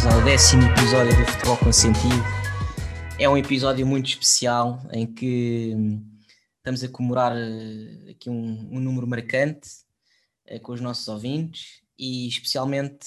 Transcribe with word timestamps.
bem-vindos 0.00 0.06
ao 0.06 0.24
décimo 0.24 0.62
episódio 0.62 1.16
do 1.16 1.30
Futebol 1.30 1.56
com 1.58 1.72
Sentido. 1.72 2.24
É 3.18 3.28
um 3.28 3.36
episódio 3.36 3.86
muito 3.86 4.08
especial 4.08 4.80
em 4.92 5.06
que 5.06 5.74
hum, 5.76 6.02
estamos 6.56 6.82
a 6.82 6.88
comemorar 6.88 7.36
eh, 7.36 8.10
aqui 8.10 8.30
um, 8.30 8.68
um 8.72 8.80
número 8.80 9.06
marcante 9.06 9.68
uh, 10.50 10.60
com 10.60 10.72
os 10.72 10.80
nossos 10.80 11.06
ouvintes 11.08 11.82
e 11.98 12.28
especialmente 12.28 13.06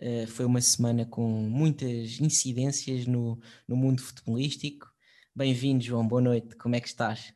uh, 0.00 0.26
foi 0.26 0.46
uma 0.46 0.60
semana 0.60 1.04
com 1.04 1.26
muitas 1.28 2.18
incidências 2.20 3.06
no, 3.06 3.38
no 3.68 3.76
mundo 3.76 4.00
futebolístico. 4.00 4.90
Bem-vindo, 5.34 5.84
João, 5.84 6.06
boa 6.06 6.22
noite, 6.22 6.56
como 6.56 6.74
é 6.74 6.80
que 6.80 6.88
estás? 6.88 7.34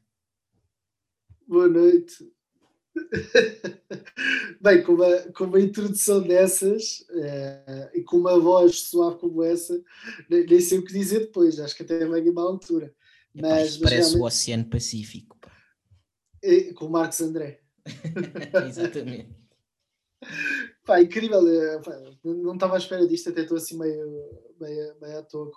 Boa 1.47 1.69
noite, 1.69 2.15
Bem, 4.61 4.83
com 4.83 4.93
uma, 4.95 5.19
com 5.33 5.45
uma 5.45 5.61
introdução 5.61 6.23
dessas 6.23 7.01
uh, 7.11 7.91
e 7.95 8.03
com 8.03 8.17
uma 8.17 8.39
voz 8.39 8.81
suave 8.81 9.19
como 9.19 9.43
essa, 9.43 9.81
nem, 10.29 10.47
nem, 10.47 10.61
sei 10.61 10.79
o 10.79 10.85
que 10.85 10.93
dizer 10.93 11.21
depois, 11.21 11.61
acho 11.61 11.77
que 11.77 11.83
até 11.83 12.07
vem 12.07 12.29
uma 12.31 12.43
altura. 12.43 12.95
Mas, 13.35 13.79
mas 13.79 13.91
parece 13.91 14.17
o 14.17 14.25
Oceano 14.25 14.65
Pacífico. 14.65 15.37
Pá. 15.39 15.53
E, 16.43 16.73
com 16.73 16.87
o 16.87 16.91
Marcos 16.91 17.21
André. 17.21 17.61
Exatamente. 18.67 19.37
Pá, 20.85 21.03
incrível, 21.03 21.47
eh, 21.47 21.81
pá, 21.83 22.01
não 22.25 22.55
estava 22.55 22.75
à 22.75 22.79
espera 22.79 23.07
disto, 23.07 23.29
até 23.29 23.43
estou 23.43 23.57
assim 23.57 23.77
meio, 23.77 24.55
meio, 24.59 24.95
meio 25.01 25.19
à 25.19 25.23
toa, 25.23 25.51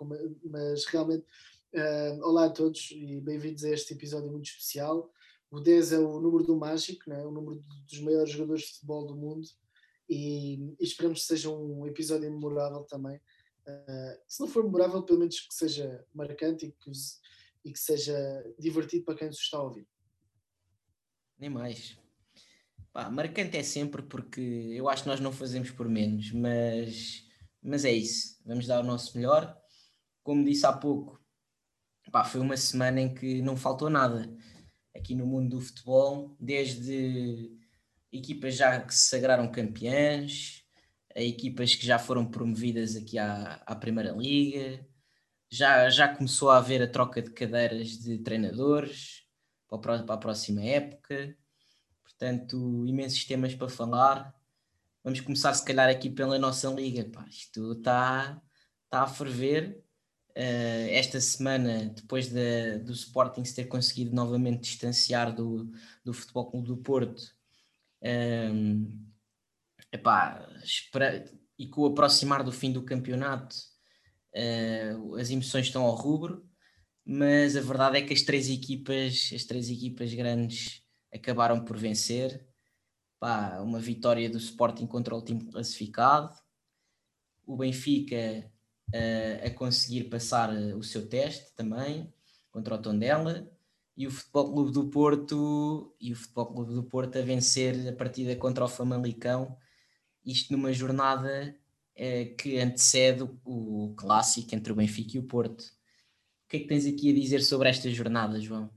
mas 0.44 0.85
realmente, 0.85 1.25
uh, 1.73 2.23
olá 2.23 2.45
a 2.45 2.50
todos 2.50 2.89
e 2.91 3.22
bem-vindos 3.22 3.63
a 3.63 3.69
este 3.69 3.94
episódio 3.94 4.31
muito 4.31 4.47
especial. 4.47 5.11
O 5.52 5.59
10 5.59 5.94
é 5.94 6.00
o 6.00 6.19
número 6.19 6.44
do 6.44 6.55
mágico, 6.55 7.09
né? 7.09 7.25
o 7.25 7.31
número 7.31 7.64
dos 7.88 8.00
maiores 8.02 8.31
jogadores 8.31 8.64
de 8.64 8.73
futebol 8.73 9.05
do 9.05 9.16
mundo. 9.16 9.47
E, 10.08 10.75
e 10.80 10.83
esperamos 10.83 11.22
que 11.22 11.28
seja 11.28 11.50
um 11.50 11.88
episódio 11.88 12.31
memorável 12.31 12.83
também. 12.83 13.17
Uh, 13.67 14.19
se 14.28 14.39
não 14.39 14.47
for 14.47 14.64
memorável, 14.64 15.03
pelo 15.03 15.19
menos 15.19 15.39
que 15.39 15.53
seja 15.53 16.06
marcante 16.14 16.67
e 16.67 16.72
que, 16.72 16.91
e 17.66 17.73
que 17.73 17.80
seja 17.80 18.16
divertido 18.59 19.06
para 19.06 19.16
quem 19.16 19.28
nos 19.28 19.39
está 19.39 19.58
a 19.58 19.64
ouvir. 19.64 19.88
Nem 21.38 21.50
mais. 21.50 21.97
Pá, 22.91 23.09
marcante 23.09 23.58
é 23.58 23.63
sempre 23.63 24.03
porque 24.03 24.41
eu 24.41 24.88
acho 24.89 25.03
que 25.03 25.09
nós 25.09 25.19
não 25.19 25.31
fazemos 25.31 25.72
por 25.72 25.88
menos, 25.88 26.31
mas, 26.31 27.23
mas 27.61 27.86
é 27.86 27.91
isso. 27.91 28.39
Vamos 28.45 28.67
dar 28.67 28.81
o 28.81 28.88
nosso 28.88 29.16
melhor. 29.17 29.59
Como 30.23 30.44
disse 30.44 30.66
há 30.66 30.73
pouco, 30.73 31.19
pá, 32.11 32.23
foi 32.23 32.41
uma 32.41 32.58
semana 32.58 33.02
em 33.02 33.13
que 33.13 33.41
não 33.41 33.56
faltou 33.56 33.89
nada 33.89 34.31
aqui 35.00 35.16
no 35.16 35.25
mundo 35.25 35.58
do 35.58 35.61
futebol, 35.61 36.36
desde 36.39 37.58
equipas 38.11 38.55
já 38.55 38.80
que 38.81 38.94
se 38.94 39.09
sagraram 39.09 39.52
campeãs, 39.52 40.64
a 41.16 41.22
equipas 41.22 41.73
que 41.73 41.86
já 41.86 41.97
foram 41.97 42.25
promovidas 42.25 42.95
aqui 42.95 43.17
à, 43.17 43.61
à 43.66 43.75
Primeira 43.75 44.11
Liga, 44.11 44.86
já, 45.50 45.89
já 45.89 46.08
começou 46.14 46.50
a 46.50 46.58
haver 46.58 46.81
a 46.83 46.88
troca 46.88 47.22
de 47.22 47.31
cadeiras 47.31 47.97
de 47.97 48.19
treinadores 48.19 49.23
para, 49.67 49.95
a 49.95 50.17
próxima 50.17 50.61
época, 50.64 51.36
portanto, 52.03 52.86
imensos 52.86 53.25
temas 53.25 53.56
para 53.56 53.69
falar. 53.69 54.36
Vamos 55.03 55.22
começar, 55.22 55.53
se 55.53 55.66
calhar, 55.66 55.89
aqui 55.89 56.09
pela 56.09 56.38
nossa 56.38 56.69
liga. 56.69 57.09
Pá, 57.09 57.25
isto 57.28 57.72
está, 57.72 58.39
está 58.86 59.03
a 59.03 59.08
ferver 59.08 59.84
esta 60.35 61.19
semana, 61.19 61.85
depois 61.88 62.30
de, 62.30 62.79
do 62.79 62.94
Sporting 62.94 63.44
se 63.44 63.56
ter 63.56 63.66
conseguido 63.66 64.16
novamente 64.16 64.62
distanciar 64.62 65.34
do, 65.34 65.72
do 66.03 66.13
Futebol 66.13 66.50
Clube 66.50 66.67
do 66.67 66.78
Porto, 66.78 67.22
um, 68.01 68.07
ehm, 68.07 68.88
epá, 69.91 70.47
espera, 70.63 71.25
e 71.57 71.67
com 71.67 71.81
o 71.81 71.88
aproximar 71.88 72.44
do 72.44 72.51
fim 72.51 72.72
do 72.72 72.84
campeonato, 72.84 73.56
uh, 74.34 75.16
as 75.16 75.29
emoções 75.29 75.66
estão 75.66 75.84
ao 75.84 75.95
rubro, 75.95 76.47
mas 77.06 77.57
a 77.57 77.61
verdade 77.61 77.97
é 77.97 78.01
que 78.01 78.13
as 78.13 78.22
três 78.22 78.50
equipas, 78.50 79.31
as 79.35 79.44
três 79.44 79.69
equipas 79.69 80.13
grandes 80.13 80.81
acabaram 81.13 81.63
por 81.66 81.78
vencer. 81.78 82.47
Uma 83.61 83.79
vitória 83.79 84.29
do 84.29 84.38
Sporting 84.38 84.85
contra 84.85 85.13
o 85.13 85.22
time 85.22 85.44
classificado. 85.51 86.34
O 87.46 87.57
Benfica 87.57 88.50
uh, 88.94 89.47
a 89.47 89.50
conseguir 89.51 90.05
passar 90.05 90.55
eh, 90.55 90.73
o 90.75 90.83
seu 90.83 91.07
teste 91.07 91.53
também 91.55 92.11
contra 92.51 92.75
o 92.75 92.81
Tondela 92.81 93.50
e 93.95 94.07
o 94.07 94.11
Futebol 94.11 94.53
Clube 94.53 94.72
do 94.72 94.89
Porto 94.89 95.95
e 96.00 96.13
o 96.13 96.16
Futebol 96.16 96.53
Clube 96.53 96.73
do 96.73 96.83
Porto 96.83 97.17
a 97.17 97.22
vencer 97.22 97.88
a 97.88 97.94
partida 97.94 98.35
contra 98.35 98.63
o 98.63 98.69
Famalicão, 98.69 99.57
isto 100.25 100.53
numa 100.53 100.72
jornada 100.73 101.55
uh, 101.95 102.35
que 102.35 102.59
antecede 102.59 103.29
o, 103.44 103.94
clássico 103.97 104.55
entre 104.55 104.72
o 104.72 104.75
Benfica 104.75 105.17
e 105.17 105.19
o 105.19 105.28
Porto. 105.28 105.61
O 105.61 106.49
que 106.49 106.57
é 106.57 106.59
que 106.61 106.67
tens 106.67 106.85
aqui 106.85 107.11
a 107.11 107.13
dizer 107.13 107.41
sobre 107.41 107.69
esta 107.69 107.89
jornada, 107.91 108.39
João? 108.39 108.69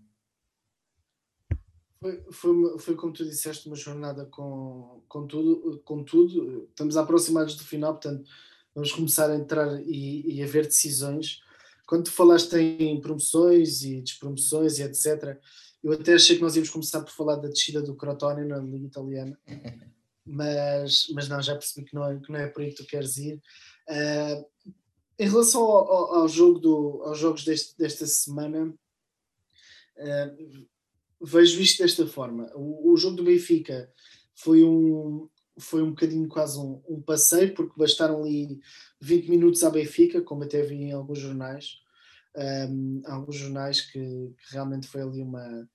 Foi, 2.00 2.24
foi, 2.32 2.78
foi, 2.80 2.96
como 2.96 3.12
tu 3.12 3.24
disseste, 3.24 3.68
uma 3.68 3.76
jornada 3.76 4.26
com, 4.26 5.02
com, 5.08 5.26
tudo, 5.26 5.80
com 5.84 6.02
tudo. 6.02 6.64
Estamos 6.68 6.96
aproximados 6.96 7.54
do 7.54 7.62
final, 7.62 7.92
portanto, 7.92 8.28
vamos 8.74 8.92
começar 8.92 9.30
a 9.30 9.36
entrar 9.36 9.80
e, 9.82 10.36
e 10.36 10.42
a 10.42 10.46
ver 10.46 10.66
decisões. 10.66 11.40
Quando 11.86 12.04
tu 12.04 12.12
falaste 12.12 12.56
em 12.56 13.00
promoções 13.00 13.82
e 13.82 14.00
despromoções 14.00 14.78
e 14.78 14.82
etc., 14.82 15.38
eu 15.82 15.92
até 15.92 16.14
achei 16.14 16.36
que 16.36 16.42
nós 16.42 16.54
íamos 16.54 16.70
começar 16.70 17.00
por 17.00 17.12
falar 17.12 17.36
da 17.36 17.48
descida 17.48 17.82
do 17.82 17.96
Crotone 17.96 18.46
na 18.46 18.58
Liga 18.58 18.86
Italiana, 18.86 19.38
mas, 20.24 21.06
mas 21.12 21.28
não, 21.28 21.42
já 21.42 21.54
percebi 21.54 21.86
que 21.86 21.94
não, 21.94 22.08
é, 22.08 22.20
que 22.20 22.30
não 22.30 22.38
é 22.38 22.46
por 22.46 22.62
aí 22.62 22.70
que 22.70 22.82
tu 22.82 22.86
queres 22.86 23.16
ir. 23.16 23.42
Uh, 23.88 24.72
em 25.18 25.28
relação 25.28 25.62
ao, 25.62 25.92
ao, 25.92 26.14
ao, 26.20 26.28
jogo 26.28 26.58
do, 26.60 27.02
aos 27.04 27.18
jogos 27.18 27.44
deste, 27.44 27.76
desta 27.76 28.06
semana, 28.06 28.72
uh, 29.98 30.66
vejo 31.20 31.60
isto 31.60 31.82
desta 31.82 32.06
forma. 32.06 32.50
O, 32.54 32.92
o, 32.92 32.96
jogo 32.96 33.16
do 33.16 33.24
Benfica 33.24 33.92
foi 34.34 34.62
um, 34.64 35.28
foi 35.58 35.82
um 35.82 35.90
bocadinho 35.90 36.28
quase 36.28 36.58
um, 36.58 36.82
um, 36.88 37.00
passeio, 37.00 37.54
porque 37.54 37.74
bastaram 37.76 38.22
ali 38.22 38.60
20 39.00 39.28
minutos 39.28 39.62
à 39.64 39.70
Benfica, 39.70 40.22
como 40.22 40.44
até 40.44 40.62
vi 40.62 40.76
em 40.76 40.92
alguns 40.92 41.18
jornais, 41.18 41.78
um, 42.36 43.02
alguns 43.06 43.36
jornais 43.36 43.80
que, 43.80 43.98
que, 43.98 44.52
realmente 44.52 44.86
foi 44.86 45.02
ali 45.02 45.20
uma. 45.20 45.68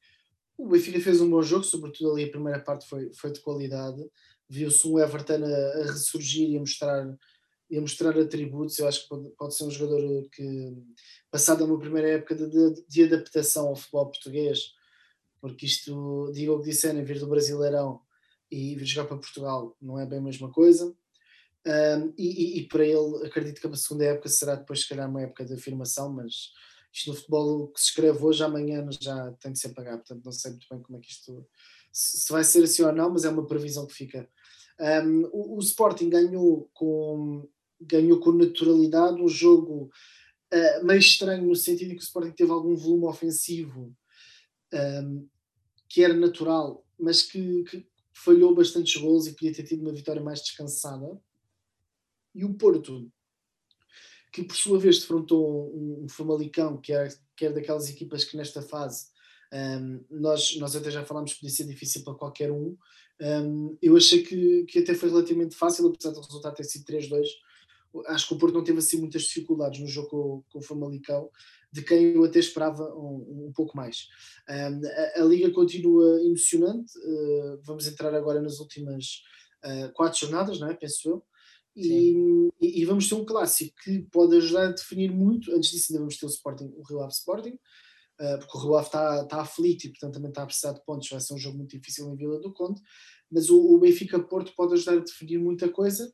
O 0.57 0.67
Benfica 0.69 0.99
fez 0.99 1.21
um 1.21 1.29
bom 1.29 1.41
jogo, 1.41 1.63
sobretudo 1.63 2.11
ali 2.11 2.23
a 2.25 2.31
primeira 2.31 2.59
parte 2.59 2.87
foi, 2.87 3.11
foi 3.13 3.31
de 3.31 3.39
qualidade. 3.41 4.03
Viu-se 4.49 4.87
um 4.87 4.97
Everton 4.97 5.43
a, 5.45 5.81
a, 5.81 5.91
ressurgir 5.91 6.49
e 6.49 6.57
a 6.57 6.59
mostrar, 6.59 7.17
e 7.69 7.77
a 7.77 7.81
mostrar 7.81 8.17
atributos. 8.17 8.79
Eu 8.79 8.87
acho 8.87 9.03
que 9.03 9.09
pode, 9.09 9.29
pode 9.37 9.55
ser 9.55 9.65
um 9.65 9.71
jogador 9.71 10.27
que, 10.31 10.73
passado 11.29 11.65
uma 11.65 11.79
primeira 11.79 12.09
época 12.09 12.33
de, 12.33 12.49
de, 12.49 12.85
de 12.87 13.03
adaptação 13.03 13.67
ao 13.67 13.75
futebol 13.75 14.07
português, 14.07 14.71
porque 15.39 15.67
isto, 15.67 16.31
digo 16.33 16.53
o 16.53 16.59
que 16.61 16.71
disseram, 16.71 17.05
vir 17.05 17.19
do 17.19 17.27
Brasileirão 17.27 18.01
e 18.51 18.75
vir 18.75 18.85
jogar 18.85 19.07
para 19.07 19.17
Portugal 19.17 19.75
não 19.81 19.99
é 19.99 20.05
bem 20.05 20.19
a 20.19 20.21
mesma 20.21 20.51
coisa. 20.51 20.95
Um, 21.65 22.13
e, 22.17 22.27
e, 22.27 22.59
e, 22.59 22.67
para 22.67 22.85
ele, 22.85 23.25
acredito 23.25 23.59
que 23.59 23.67
a 23.67 23.75
segunda 23.75 24.05
época 24.05 24.29
será 24.29 24.55
depois, 24.55 24.81
se 24.81 24.87
calhar, 24.87 25.09
uma 25.09 25.21
época 25.21 25.43
de 25.43 25.53
afirmação, 25.53 26.13
mas 26.13 26.51
isto 26.93 27.09
no 27.09 27.15
futebol 27.15 27.67
que 27.67 27.79
se 27.79 27.87
escreve 27.87 28.23
hoje, 28.23 28.43
amanhã 28.43 28.87
já 29.01 29.31
tem 29.41 29.51
de 29.51 29.59
ser 29.59 29.69
pagado, 29.69 29.97
portanto 29.97 30.23
não 30.23 30.31
sei 30.31 30.51
muito 30.51 30.67
bem 30.71 30.81
como 30.81 30.97
é 30.97 31.01
que 31.01 31.11
isto 31.11 31.45
se 31.91 32.31
vai 32.31 32.43
ser 32.43 32.63
assim 32.63 32.83
ou 32.83 32.93
não, 32.93 33.09
mas 33.09 33.25
é 33.25 33.29
uma 33.29 33.45
previsão 33.45 33.85
que 33.85 33.93
fica. 33.93 34.29
Um, 34.79 35.25
o, 35.31 35.57
o, 35.57 35.59
Sporting 35.59 36.09
ganhou 36.09 36.69
com, 36.73 37.49
ganhou 37.81 38.19
com 38.19 38.31
naturalidade 38.31 39.21
um 39.21 39.27
jogo 39.27 39.89
uh, 40.53 40.85
meio 40.85 40.99
estranho 40.99 41.47
no 41.47 41.55
sentido 41.55 41.89
de 41.89 41.95
que 41.95 42.01
o 42.01 42.03
Sporting 42.03 42.31
teve 42.31 42.51
algum 42.51 42.75
volume 42.75 43.05
ofensivo 43.05 43.95
um, 44.71 45.27
que 45.89 46.03
era 46.03 46.13
natural, 46.13 46.85
mas 46.99 47.23
que, 47.23 47.63
que 47.63 47.87
falhou 48.23 48.53
bastantes 48.55 48.99
gols 48.99 49.27
e 49.27 49.33
podia 49.33 49.53
ter 49.53 49.63
tido 49.63 49.81
uma 49.81 49.93
vitória 49.93 50.21
mais 50.21 50.41
descansada. 50.41 51.19
E 52.33 52.43
o 52.43 52.53
Porto, 52.53 53.11
que 54.31 54.43
por 54.43 54.55
sua 54.55 54.79
vez 54.79 54.99
defrontou 54.99 55.73
um, 55.75 56.03
um 56.03 56.09
Famalicão, 56.09 56.77
que 56.77 56.93
é, 56.93 57.07
que 57.35 57.45
é 57.45 57.51
daquelas 57.51 57.89
equipas 57.89 58.23
que 58.23 58.37
nesta 58.37 58.61
fase 58.61 59.07
um, 59.53 60.03
nós, 60.09 60.55
nós 60.57 60.75
até 60.75 60.91
já 60.91 61.05
falámos 61.05 61.33
que 61.33 61.39
podia 61.39 61.55
ser 61.55 61.65
difícil 61.65 62.03
para 62.03 62.15
qualquer 62.15 62.51
um. 62.51 62.75
um 63.21 63.77
eu 63.81 63.95
achei 63.95 64.23
que, 64.23 64.65
que 64.65 64.79
até 64.79 64.93
foi 64.93 65.09
relativamente 65.09 65.55
fácil, 65.55 65.87
apesar 65.87 66.11
do 66.11 66.21
resultado 66.21 66.55
ter 66.55 66.63
sido 66.63 66.85
3-2. 66.85 67.25
Acho 68.07 68.27
que 68.27 68.33
o 68.33 68.37
Porto 68.37 68.53
não 68.53 68.63
teve 68.63 68.79
assim 68.79 68.99
muitas 68.99 69.23
dificuldades 69.23 69.79
no 69.79 69.87
jogo 69.87 70.09
com, 70.09 70.43
com 70.51 70.59
o 70.59 70.61
Famalicão 70.63 71.29
de 71.71 71.83
quem 71.83 72.13
eu 72.13 72.23
até 72.23 72.39
esperava 72.39 72.83
um, 72.95 73.47
um 73.47 73.51
pouco 73.53 73.75
mais. 73.75 74.07
Um, 74.49 74.81
a, 74.87 75.21
a, 75.21 75.25
liga 75.25 75.51
continua 75.51 76.21
emocionante, 76.23 76.91
uh, 76.97 77.59
vamos 77.63 77.87
entrar 77.87 78.13
agora 78.13 78.41
nas 78.41 78.59
últimas 78.59 79.21
uh, 79.65 79.91
quatro 79.93 80.19
jornadas, 80.19 80.59
não 80.59 80.69
é? 80.69 80.73
penso 80.73 81.09
eu, 81.09 81.23
e, 81.75 82.49
e, 82.59 82.81
e, 82.81 82.85
vamos 82.85 83.07
ter 83.07 83.13
um 83.13 83.23
clássico 83.23 83.75
que 83.83 83.99
pode 84.11 84.35
ajudar 84.37 84.69
a 84.69 84.71
definir 84.71 85.11
muito. 85.11 85.53
Antes 85.53 85.69
disso, 85.69 85.91
ainda 85.91 85.99
vamos 85.99 86.17
ter 86.17 86.25
o 86.25 86.29
Sporting, 86.29 86.73
o 86.75 86.81
Rio 86.81 87.01
Ave 87.01 87.13
Sporting, 87.13 87.51
uh, 87.51 88.39
porque 88.39 88.57
o 88.57 88.61
Rio 88.61 88.75
Ave 88.77 88.87
está, 88.87 89.21
está 89.21 89.41
aflito 89.41 89.85
e, 89.85 89.89
portanto, 89.89 90.15
também 90.15 90.29
está 90.29 90.41
a 90.41 90.47
precisar 90.47 90.71
de 90.71 90.83
pontos. 90.83 91.07
Vai 91.07 91.19
ser 91.19 91.35
um 91.35 91.37
jogo 91.37 91.57
muito 91.57 91.77
difícil 91.77 92.11
em 92.11 92.15
Vila 92.15 92.39
do 92.39 92.51
Conde, 92.51 92.81
mas 93.31 93.51
o, 93.51 93.59
o 93.59 93.77
Benfica 93.77 94.19
Porto 94.19 94.55
pode 94.55 94.73
ajudar 94.73 94.93
a 94.93 95.03
definir 95.03 95.37
muita 95.37 95.69
coisa. 95.69 96.11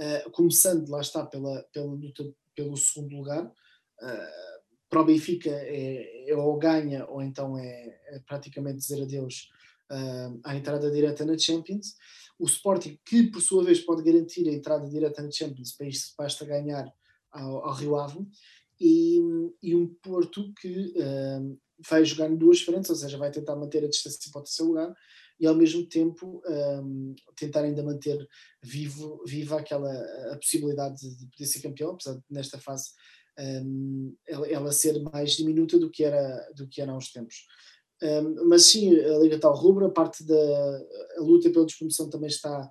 Uh, 0.00 0.30
começando, 0.30 0.88
lá 0.88 1.00
está, 1.00 1.24
pela, 1.24 1.62
pela 1.72 1.92
luta 1.92 2.24
pelo 2.54 2.76
segundo 2.76 3.16
lugar. 3.16 3.46
Uh, 3.46 4.60
para 4.88 5.02
o 5.02 5.04
Benfica 5.04 5.50
é, 5.50 6.28
é, 6.28 6.36
ou 6.36 6.58
ganha 6.58 7.06
ou 7.06 7.22
então 7.22 7.56
é, 7.56 8.00
é 8.08 8.18
praticamente 8.26 8.78
dizer 8.78 9.00
adeus 9.00 9.48
uh, 9.90 10.40
à 10.42 10.56
entrada 10.56 10.90
direta 10.90 11.24
na 11.24 11.38
Champions. 11.38 11.94
O 12.38 12.46
Sporting, 12.46 12.98
que 13.04 13.30
por 13.30 13.40
sua 13.40 13.62
vez 13.62 13.80
pode 13.80 14.02
garantir 14.02 14.48
a 14.48 14.52
entrada 14.52 14.88
direta 14.88 15.22
na 15.22 15.30
Champions, 15.30 15.72
para 15.72 15.86
isto 15.86 16.14
basta 16.18 16.44
ganhar 16.44 16.92
ao, 17.30 17.66
ao 17.66 17.74
Rio 17.74 17.96
Ave, 17.96 18.26
e, 18.80 19.20
e, 19.62 19.76
um 19.76 19.86
Porto 20.02 20.52
que 20.54 20.94
uh, 20.96 21.60
vai 21.86 22.02
jogar 22.02 22.30
em 22.30 22.36
duas 22.36 22.62
frentes, 22.62 22.88
ou 22.88 22.96
seja, 22.96 23.18
vai 23.18 23.30
tentar 23.30 23.54
manter 23.54 23.84
a 23.84 23.88
distância 23.88 24.30
para 24.32 24.40
o 24.40 24.42
terceiro 24.42 24.70
lugar 24.70 24.96
e 25.40 25.46
ao 25.46 25.54
mesmo 25.54 25.86
tempo 25.86 26.42
um, 26.46 27.14
tentar 27.34 27.62
ainda 27.62 27.82
manter 27.82 28.28
vivo, 28.62 29.22
viva 29.26 29.58
aquela 29.58 29.90
a 30.32 30.36
possibilidade 30.36 31.00
de 31.16 31.26
poder 31.28 31.46
ser 31.46 31.60
campeão, 31.60 31.92
apesar 31.92 32.14
de 32.14 32.22
nesta 32.30 32.58
fase 32.58 32.90
um, 33.38 34.14
ela, 34.28 34.46
ela, 34.48 34.72
ser 34.72 35.00
mais 35.02 35.32
diminuta 35.32 35.78
do 35.78 35.90
que 35.90 36.04
era, 36.04 36.52
do 36.54 36.68
que 36.68 36.82
era 36.82 36.92
há 36.92 36.96
uns 36.96 37.10
tempos. 37.10 37.46
Um, 38.02 38.48
mas 38.48 38.66
sim, 38.66 38.94
a 38.98 39.18
Liga 39.18 39.36
está 39.36 39.48
ao 39.48 39.56
rubro, 39.56 39.86
a 39.86 39.90
parte 39.90 40.24
da 40.24 40.34
a 41.16 41.20
luta 41.20 41.50
pela 41.50 41.64
despromoção 41.64 42.10
também 42.10 42.28
está 42.28 42.68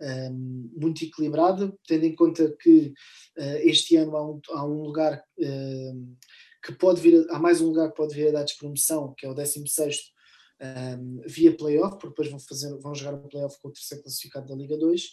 um, 0.00 0.70
muito 0.76 1.04
equilibrada, 1.04 1.72
tendo 1.86 2.04
em 2.04 2.14
conta 2.14 2.54
que 2.60 2.92
uh, 3.38 3.58
este 3.62 3.96
ano 3.96 4.16
há 4.16 4.28
um, 4.28 4.40
há 4.50 4.64
um 4.64 4.82
lugar 4.82 5.22
uh, 5.38 6.16
que 6.64 6.72
pode 6.72 7.00
vir, 7.00 7.26
a, 7.28 7.36
há 7.36 7.38
mais 7.38 7.60
um 7.60 7.68
lugar 7.68 7.90
que 7.90 7.96
pode 7.96 8.14
vir 8.14 8.28
a 8.28 8.32
dar 8.32 8.44
despromoção, 8.44 9.14
que 9.16 9.26
é 9.26 9.30
o 9.30 9.34
16 9.34 10.12
um, 10.60 11.20
via 11.26 11.56
playoff, 11.56 11.98
porque 11.98 12.08
depois 12.08 12.30
vão, 12.30 12.40
fazer, 12.40 12.76
vão 12.78 12.94
jogar 12.94 13.14
o 13.14 13.28
playoff 13.28 13.60
com 13.60 13.68
o 13.68 13.72
terceiro 13.72 14.02
classificado 14.02 14.48
da 14.48 14.54
Liga 14.54 14.76
2. 14.76 15.04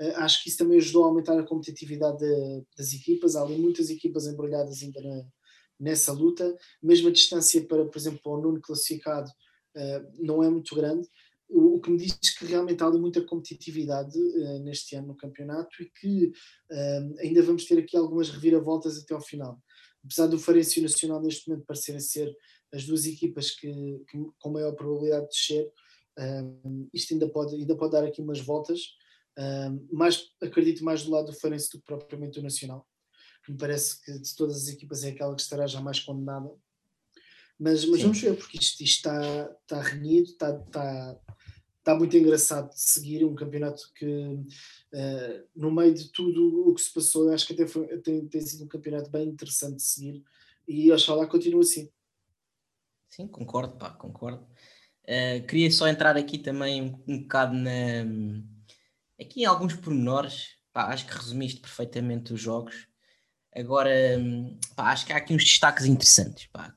Uh, 0.00 0.16
acho 0.16 0.42
que 0.42 0.48
isso 0.48 0.58
também 0.58 0.78
ajudou 0.78 1.04
a 1.04 1.08
aumentar 1.08 1.38
a 1.38 1.46
competitividade 1.46 2.18
de, 2.18 2.62
das 2.76 2.92
equipas. 2.92 3.36
Há 3.36 3.42
ali 3.42 3.56
muitas 3.56 3.90
equipas 3.90 4.26
embrulhadas 4.26 4.82
ainda 4.82 5.00
na, 5.00 5.24
nessa 5.78 6.12
luta. 6.12 6.56
Mesmo 6.82 7.08
a 7.08 7.12
distância 7.12 7.64
para, 7.66 7.84
por 7.84 7.98
exemplo, 7.98 8.20
o 8.24 8.40
nono 8.40 8.60
classificado 8.60 9.30
uh, 9.76 10.24
não 10.24 10.42
é 10.42 10.48
muito 10.48 10.74
grande. 10.74 11.06
O, 11.48 11.76
o, 11.76 11.80
que 11.80 11.90
me 11.90 11.98
diz 11.98 12.14
que 12.36 12.46
realmente 12.46 12.82
há 12.82 12.86
ali 12.86 12.98
muita 12.98 13.20
competitividade 13.20 14.18
uh, 14.18 14.58
neste 14.60 14.96
ano 14.96 15.08
no 15.08 15.16
campeonato 15.16 15.82
e 15.82 15.90
que 15.90 16.32
ainda 17.20 17.42
vamos 17.42 17.66
ter 17.66 17.78
aqui 17.78 17.96
algumas 17.96 18.30
reviravoltas 18.30 18.98
até 18.98 19.14
ao 19.14 19.20
final. 19.20 19.62
Apesar 20.04 20.26
do 20.26 20.38
Farense 20.38 20.80
Nacional 20.80 21.22
neste 21.22 21.48
momento 21.48 21.66
parecerem 21.66 22.00
ser 22.00 22.34
as 22.74 22.84
duas 22.84 23.06
equipas 23.06 23.52
que, 23.52 23.70
que 24.08 24.18
com 24.38 24.50
maior 24.50 24.72
probabilidade 24.72 25.26
de 25.26 25.30
descer, 25.30 25.72
um, 26.18 26.88
isto 26.92 27.14
ainda 27.14 27.28
pode, 27.28 27.54
ainda 27.54 27.76
pode 27.76 27.92
dar 27.92 28.04
aqui 28.04 28.20
umas 28.20 28.40
voltas, 28.40 28.80
um, 29.38 29.88
mas 29.92 30.30
acredito 30.42 30.84
mais 30.84 31.04
do 31.04 31.10
lado 31.10 31.26
do 31.26 31.38
Farense 31.38 31.70
do 31.70 31.78
que 31.78 31.84
propriamente 31.84 32.38
do 32.38 32.42
Nacional. 32.42 32.86
Me 33.48 33.56
parece 33.56 34.02
que 34.02 34.18
de 34.18 34.34
todas 34.34 34.56
as 34.56 34.68
equipas 34.68 35.04
é 35.04 35.10
aquela 35.10 35.34
que 35.34 35.42
estará 35.42 35.66
já 35.66 35.80
mais 35.80 36.00
condenada. 36.00 36.50
Mas, 37.58 37.84
mas 37.84 38.02
vamos 38.02 38.20
ver, 38.20 38.36
porque 38.36 38.58
isto, 38.58 38.82
isto 38.82 38.96
está, 38.96 39.56
está 39.62 39.80
renhido, 39.80 40.30
está, 40.30 40.50
está, 40.56 41.20
está 41.78 41.94
muito 41.94 42.16
engraçado 42.16 42.70
de 42.70 42.80
seguir 42.80 43.24
um 43.24 43.34
campeonato 43.34 43.92
que, 43.94 44.06
uh, 44.06 45.46
no 45.54 45.70
meio 45.70 45.94
de 45.94 46.10
tudo 46.10 46.68
o 46.68 46.74
que 46.74 46.80
se 46.80 46.92
passou, 46.92 47.30
acho 47.30 47.46
que 47.46 47.52
até 47.52 47.66
foi, 47.66 47.86
tem, 47.98 48.26
tem 48.26 48.40
sido 48.40 48.64
um 48.64 48.68
campeonato 48.68 49.10
bem 49.10 49.28
interessante 49.28 49.76
de 49.76 49.82
seguir 49.82 50.24
e 50.66 50.90
oxalá 50.90 51.26
continue 51.26 51.60
assim. 51.60 51.88
Sim, 53.14 53.28
concordo, 53.28 53.76
pá, 53.76 53.90
concordo. 53.90 54.44
Uh, 55.04 55.46
queria 55.46 55.70
só 55.70 55.86
entrar 55.86 56.16
aqui 56.16 56.36
também 56.36 56.82
um, 56.82 57.04
um 57.06 57.22
bocado 57.22 57.54
na. 57.54 57.70
Aqui 59.20 59.42
em 59.42 59.44
alguns 59.44 59.74
pormenores, 59.74 60.56
pá, 60.72 60.86
acho 60.86 61.06
que 61.06 61.14
resumiste 61.14 61.60
perfeitamente 61.60 62.32
os 62.32 62.40
jogos. 62.40 62.88
Agora, 63.54 63.88
pá, 64.74 64.90
acho 64.90 65.06
que 65.06 65.12
há 65.12 65.18
aqui 65.18 65.32
uns 65.32 65.44
destaques 65.44 65.84
interessantes. 65.86 66.48
Pá. 66.48 66.74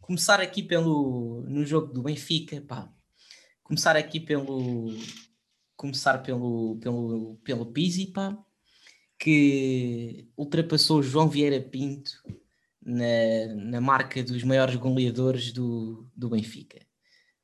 Começar 0.00 0.40
aqui 0.40 0.64
pelo 0.64 1.42
no 1.42 1.64
jogo 1.64 1.92
do 1.92 2.02
Benfica, 2.02 2.60
pá. 2.62 2.92
Começar 3.62 3.96
aqui 3.96 4.18
pelo 4.18 4.88
começar 5.76 6.18
pelo 6.24 6.76
pelo 6.80 7.36
pelo 7.44 7.72
Pizzi, 7.72 8.08
pá, 8.08 8.36
que 9.16 10.28
ultrapassou 10.36 10.98
o 10.98 11.02
João 11.04 11.28
Vieira 11.28 11.60
Pinto 11.60 12.20
na, 12.88 13.54
na 13.54 13.80
marca 13.80 14.22
dos 14.22 14.42
maiores 14.42 14.76
goleadores 14.76 15.52
do, 15.52 16.10
do 16.16 16.30
Benfica. 16.30 16.80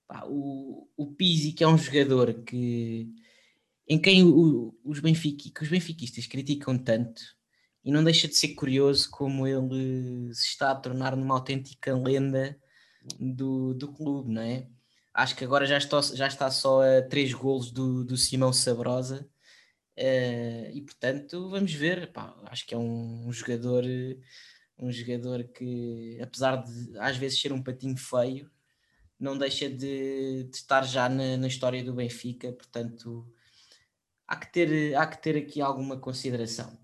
Pá, 0.08 0.25
o, 0.26 0.88
o 0.96 1.12
Pizzi, 1.12 1.52
que 1.52 1.62
é 1.62 1.69
um 1.69 1.76
jogador 1.76 2.43
que 2.44 3.08
em 3.87 4.00
quem 4.00 4.25
o, 4.25 4.75
os, 4.82 5.00
Benfica, 5.00 5.50
que 5.55 5.62
os 5.62 5.69
benfiquistas 5.69 6.26
criticam 6.26 6.79
tanto, 6.79 7.23
e 7.85 7.91
não 7.91 8.02
deixa 8.02 8.26
de 8.26 8.35
ser 8.35 8.55
curioso 8.55 9.11
como 9.11 9.46
ele 9.46 10.32
se 10.32 10.46
está 10.46 10.70
a 10.70 10.75
tornar 10.75 11.14
numa 11.14 11.35
autêntica 11.35 11.94
lenda 11.94 12.58
do, 13.20 13.75
do 13.75 13.93
clube, 13.93 14.32
não 14.32 14.41
é? 14.41 14.67
Acho 15.12 15.37
que 15.37 15.44
agora 15.44 15.67
já 15.67 15.76
está, 15.76 16.00
já 16.00 16.26
está 16.26 16.50
só 16.50 16.81
a 16.82 17.02
três 17.02 17.35
golos 17.35 17.70
do, 17.70 18.02
do 18.02 18.17
Simão 18.17 18.52
Sabrosa, 18.55 19.29
uh, 19.99 20.70
e 20.73 20.81
portanto 20.81 21.50
vamos 21.50 21.75
ver. 21.75 22.11
Pá, 22.12 22.35
acho 22.46 22.67
que 22.67 22.75
é 22.75 22.79
um, 22.79 23.29
um 23.29 23.32
jogador 23.32 23.85
um 24.79 24.91
jogador 24.91 25.44
que, 25.44 26.19
apesar 26.21 26.56
de 26.56 26.99
às 26.99 27.17
vezes 27.17 27.41
ser 27.41 27.53
um 27.53 27.62
patinho 27.62 27.97
feio, 27.97 28.50
não 29.19 29.38
deixa 29.38 29.69
de, 29.69 30.44
de 30.44 30.56
estar 30.56 30.82
já 30.82 31.09
na, 31.09 31.37
na, 31.37 31.47
história 31.47 31.82
do 31.82 31.94
Benfica, 31.94 32.53
portanto 32.53 33.26
há 34.26 34.37
que 34.37 34.53
ter, 34.53 34.94
há 34.97 35.06
que 35.06 35.23
ter 35.23 35.37
aqui 35.37 35.61
alguma 35.61 35.99
consideração. 35.99 36.76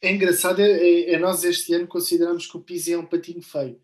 É 0.00 0.12
engraçado, 0.12 0.60
é, 0.60 0.70
é, 0.70 1.14
é 1.14 1.18
nós 1.18 1.42
este 1.44 1.72
ano 1.74 1.86
consideramos 1.86 2.46
que 2.46 2.56
o 2.56 2.60
Pizzi 2.60 2.92
é 2.92 2.98
um 2.98 3.06
patinho 3.06 3.42
feio. 3.42 3.80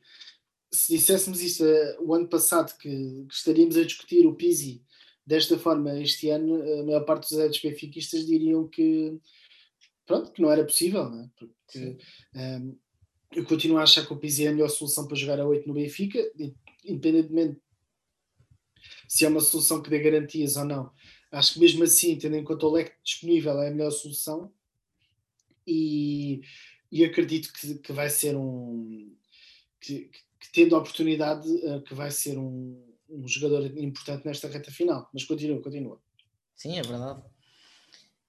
Se 0.70 0.96
disséssemos 0.96 1.40
isso 1.40 1.64
uh, 1.64 1.96
o 2.00 2.14
ano 2.14 2.28
passado, 2.28 2.76
que, 2.78 2.88
que, 3.28 3.34
estaríamos 3.34 3.76
a 3.76 3.84
discutir 3.84 4.26
o 4.26 4.34
Pizzi 4.34 4.82
desta 5.26 5.58
forma 5.58 5.98
este 6.00 6.28
ano, 6.30 6.62
a 6.80 6.84
maior 6.84 7.04
parte 7.04 7.28
dos 7.28 7.38
adeptos 7.38 7.62
benfiquistas 7.62 8.26
diriam 8.26 8.68
que 8.68 9.18
pronto, 10.06 10.32
que 10.32 10.42
não 10.42 10.50
era 10.50 10.64
possível, 10.64 11.08
não 11.08 11.22
é? 11.22 11.30
porque 11.36 11.96
um, 12.34 12.76
eu 13.34 13.44
continuo 13.44 13.78
a 13.78 13.82
achar 13.82 14.06
que 14.06 14.12
o 14.12 14.16
Pizzi 14.16 14.46
é 14.46 14.48
a 14.48 14.52
melhor 14.52 14.68
solução 14.68 15.06
para 15.06 15.16
jogar 15.16 15.40
a 15.40 15.46
8 15.46 15.66
no 15.66 15.74
Benfica, 15.74 16.18
independentemente 16.84 17.60
se 19.08 19.24
é 19.24 19.28
uma 19.28 19.40
solução 19.40 19.82
que 19.82 19.90
dê 19.90 19.98
garantias 19.98 20.56
ou 20.56 20.64
não. 20.64 20.90
Acho 21.30 21.54
que 21.54 21.60
mesmo 21.60 21.84
assim, 21.84 22.16
tendo 22.18 22.36
em 22.36 22.44
conta 22.44 22.66
o 22.66 22.70
leque 22.70 22.94
disponível, 23.04 23.60
é 23.60 23.68
a 23.68 23.70
melhor 23.70 23.90
solução. 23.90 24.52
E, 25.66 26.40
e 26.90 27.04
acredito 27.04 27.52
que, 27.52 27.74
que 27.76 27.92
vai 27.92 28.08
ser 28.08 28.36
um. 28.36 29.14
Que, 29.80 30.10
que, 30.40 30.52
tendo 30.52 30.74
a 30.74 30.78
oportunidade, 30.78 31.48
eh, 31.66 31.80
que 31.80 31.94
vai 31.94 32.10
ser 32.10 32.38
um, 32.38 32.82
um 33.08 33.28
jogador 33.28 33.64
importante 33.78 34.26
nesta 34.26 34.48
reta 34.48 34.70
final. 34.70 35.08
Mas 35.12 35.24
continua, 35.24 35.62
continua. 35.62 36.00
Sim, 36.54 36.78
é 36.78 36.82
verdade. 36.82 37.22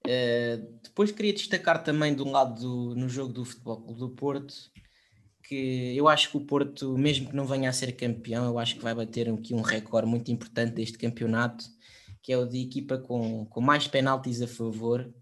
Uh, 0.06 0.80
depois 0.82 1.10
queria 1.10 1.32
destacar 1.32 1.82
também 1.82 2.14
do 2.14 2.28
lado 2.28 2.60
do, 2.60 2.94
no 2.94 3.08
jogo 3.08 3.32
do 3.32 3.44
Futebol 3.44 3.80
Clube 3.80 4.00
do 4.00 4.10
Porto 4.10 4.70
que 5.46 5.94
eu 5.96 6.08
acho 6.08 6.30
que 6.30 6.36
o 6.36 6.40
Porto, 6.40 6.96
mesmo 6.96 7.28
que 7.28 7.36
não 7.36 7.46
venha 7.46 7.68
a 7.68 7.72
ser 7.72 7.92
campeão, 7.92 8.46
eu 8.46 8.58
acho 8.58 8.76
que 8.76 8.82
vai 8.82 8.94
bater 8.94 9.28
aqui 9.28 9.54
um 9.54 9.60
recorde 9.60 10.08
muito 10.08 10.30
importante 10.30 10.72
deste 10.72 10.98
campeonato, 10.98 11.64
que 12.22 12.32
é 12.32 12.38
o 12.38 12.46
de 12.46 12.62
equipa 12.62 12.98
com, 12.98 13.44
com 13.46 13.60
mais 13.60 13.86
penaltis 13.86 14.40
a 14.40 14.48
favor. 14.48 15.12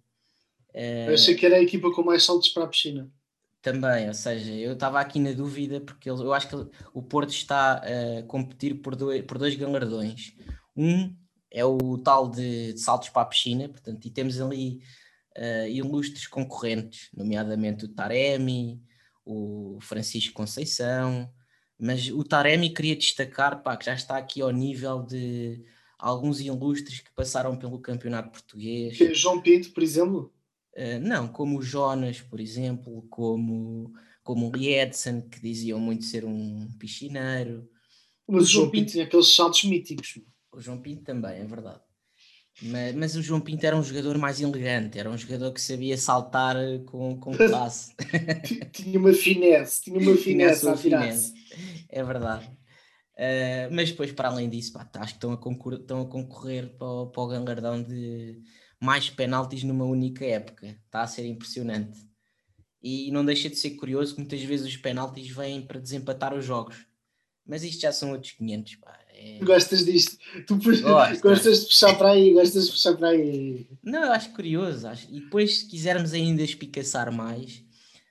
Eu 0.72 1.14
achei 1.14 1.34
que 1.34 1.44
era 1.44 1.56
a 1.56 1.62
equipa 1.62 1.90
com 1.92 2.02
mais 2.02 2.22
saltos 2.22 2.48
para 2.48 2.64
a 2.64 2.68
piscina. 2.68 3.10
Também, 3.60 4.08
ou 4.08 4.14
seja, 4.14 4.52
eu 4.52 4.72
estava 4.72 5.00
aqui 5.00 5.20
na 5.20 5.32
dúvida 5.32 5.80
porque 5.80 6.08
eu 6.08 6.32
acho 6.32 6.48
que 6.48 6.70
o 6.94 7.02
Porto 7.02 7.30
está 7.30 7.74
a 7.74 8.22
competir 8.24 8.80
por 8.80 8.96
dois, 8.96 9.22
por 9.22 9.38
dois 9.38 9.54
galardões. 9.54 10.32
Um 10.76 11.14
é 11.50 11.64
o 11.64 11.98
tal 11.98 12.28
de, 12.28 12.72
de 12.72 12.80
saltos 12.80 13.10
para 13.10 13.22
a 13.22 13.26
piscina, 13.26 13.68
portanto, 13.68 14.04
e 14.06 14.10
temos 14.10 14.40
ali 14.40 14.80
uh, 15.36 15.68
ilustres 15.68 16.26
concorrentes, 16.26 17.10
nomeadamente 17.14 17.84
o 17.84 17.88
Taremi, 17.88 18.82
o 19.24 19.78
Francisco 19.80 20.34
Conceição, 20.34 21.30
mas 21.78 22.08
o 22.08 22.22
Taremi 22.22 22.70
queria 22.70 22.96
destacar 22.96 23.62
pá, 23.62 23.76
que 23.76 23.86
já 23.86 23.94
está 23.94 24.16
aqui 24.16 24.40
ao 24.40 24.50
nível 24.50 25.02
de 25.02 25.64
alguns 25.98 26.40
ilustres 26.40 27.00
que 27.00 27.10
passaram 27.12 27.56
pelo 27.56 27.78
campeonato 27.80 28.30
português. 28.30 28.96
Que 28.96 29.14
João 29.14 29.40
Pinto, 29.40 29.70
por 29.70 29.82
exemplo? 29.82 30.32
Uh, 30.76 30.98
não, 31.00 31.28
como 31.28 31.58
o 31.58 31.62
Jonas, 31.62 32.20
por 32.20 32.40
exemplo, 32.40 33.02
como, 33.10 33.92
como 34.24 34.48
o 34.48 34.56
Liedson, 34.56 35.22
que 35.22 35.40
diziam 35.40 35.78
muito 35.78 36.04
ser 36.04 36.24
um 36.24 36.68
piscineiro. 36.78 37.68
Mas 38.26 38.44
o 38.44 38.46
João 38.46 38.70
Pinto, 38.70 38.80
Pinto 38.80 38.92
tinha 38.92 39.04
aqueles 39.04 39.34
saltos 39.34 39.64
míticos. 39.64 40.18
O 40.50 40.60
João 40.60 40.80
Pinto 40.80 41.02
também, 41.02 41.40
é 41.40 41.44
verdade. 41.44 41.80
Mas, 42.60 42.94
mas, 42.94 43.16
o 43.16 43.22
João 43.22 43.40
Pinto 43.40 43.64
era 43.64 43.76
um 43.76 43.82
jogador 43.82 44.18
mais 44.18 44.40
elegante, 44.40 44.98
era 44.98 45.10
um 45.10 45.16
jogador 45.16 45.52
que 45.52 45.60
sabia 45.60 45.96
saltar 45.96 46.56
com, 46.86 47.18
com 47.18 47.32
classe. 47.34 47.94
tinha 48.72 48.98
uma 48.98 49.12
finesse, 49.12 49.82
tinha 49.82 49.98
uma 49.98 50.14
finesse 50.18 50.68
a 50.68 50.76
finesse. 50.76 51.32
É 51.88 52.04
verdade. 52.04 52.46
Uh, 53.14 53.68
mas 53.70 53.90
depois, 53.90 54.12
para 54.12 54.28
além 54.28 54.48
disso, 54.48 54.72
pá, 54.72 54.88
acho 54.94 55.12
que 55.12 55.18
estão 55.18 55.32
a, 55.32 55.36
concor 55.36 55.74
estão 55.74 56.02
a 56.02 56.06
concorrer 56.06 56.76
para 56.76 56.86
o, 56.86 57.06
para 57.06 57.22
o 57.22 57.26
galardão 57.26 57.82
de 57.82 58.40
mais 58.80 59.08
penaltis 59.08 59.62
numa 59.62 59.84
única 59.84 60.24
época. 60.24 60.66
Está 60.86 61.02
a 61.02 61.06
ser 61.06 61.26
impressionante. 61.26 61.98
E 62.82 63.10
não 63.12 63.24
deixa 63.24 63.48
de 63.48 63.56
ser 63.56 63.70
curioso 63.72 64.14
que 64.14 64.20
muitas 64.20 64.42
vezes 64.42 64.66
os 64.66 64.76
penaltis 64.76 65.28
vêm 65.28 65.62
para 65.62 65.80
desempatar 65.80 66.34
os 66.34 66.44
jogos. 66.44 66.84
Mas 67.46 67.62
isto 67.62 67.80
já 67.80 67.92
são 67.92 68.12
outros 68.12 68.32
500. 68.32 68.76
Pá. 68.76 68.98
É... 69.22 69.44
Gostas 69.44 69.84
disto? 69.84 70.18
Tu 70.46 70.56
Gosto, 70.56 71.20
gostas 71.22 71.60
de 71.60 71.66
puxar 71.66 71.96
para 71.96 72.10
aí, 72.10 72.32
gostas 72.32 72.66
de 72.66 72.70
puxar 72.70 72.96
para 72.96 73.08
aí. 73.08 73.66
Não, 73.82 74.04
eu 74.04 74.12
acho 74.12 74.30
curioso. 74.30 74.86
Acho. 74.86 75.06
E 75.10 75.20
depois, 75.20 75.58
se 75.58 75.68
quisermos 75.68 76.12
ainda 76.12 76.42
espicaçar 76.42 77.12
mais, 77.12 77.62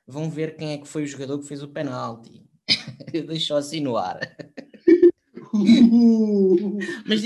vão 0.07 0.29
ver 0.29 0.55
quem 0.55 0.73
é 0.73 0.77
que 0.77 0.87
foi 0.87 1.03
o 1.03 1.07
jogador 1.07 1.39
que 1.39 1.47
fez 1.47 1.61
o 1.61 1.67
penalti. 1.67 2.43
eu 3.13 3.25
deixo 3.25 3.55
assim 3.55 3.81
no 3.81 3.97
ar. 3.97 4.19
Mas 7.05 7.21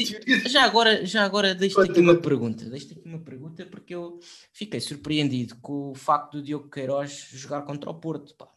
já 0.51 0.63
agora, 0.63 1.05
já 1.05 1.23
agora 1.23 1.53
deixo-te 1.53 1.91
aqui 1.91 1.99
uma 1.99 2.15
pergunta. 2.15 2.65
Deixo-te 2.65 2.93
aqui 2.93 3.07
uma 3.07 3.19
pergunta 3.19 3.65
porque 3.65 3.93
eu 3.93 4.19
fiquei 4.51 4.79
surpreendido 4.79 5.55
com 5.61 5.91
o 5.91 5.95
facto 5.95 6.37
do 6.37 6.43
Diogo 6.43 6.69
Queiroz 6.69 7.27
jogar 7.33 7.61
contra 7.61 7.89
o 7.89 7.93
Porto. 7.93 8.33
Pá. 8.35 8.47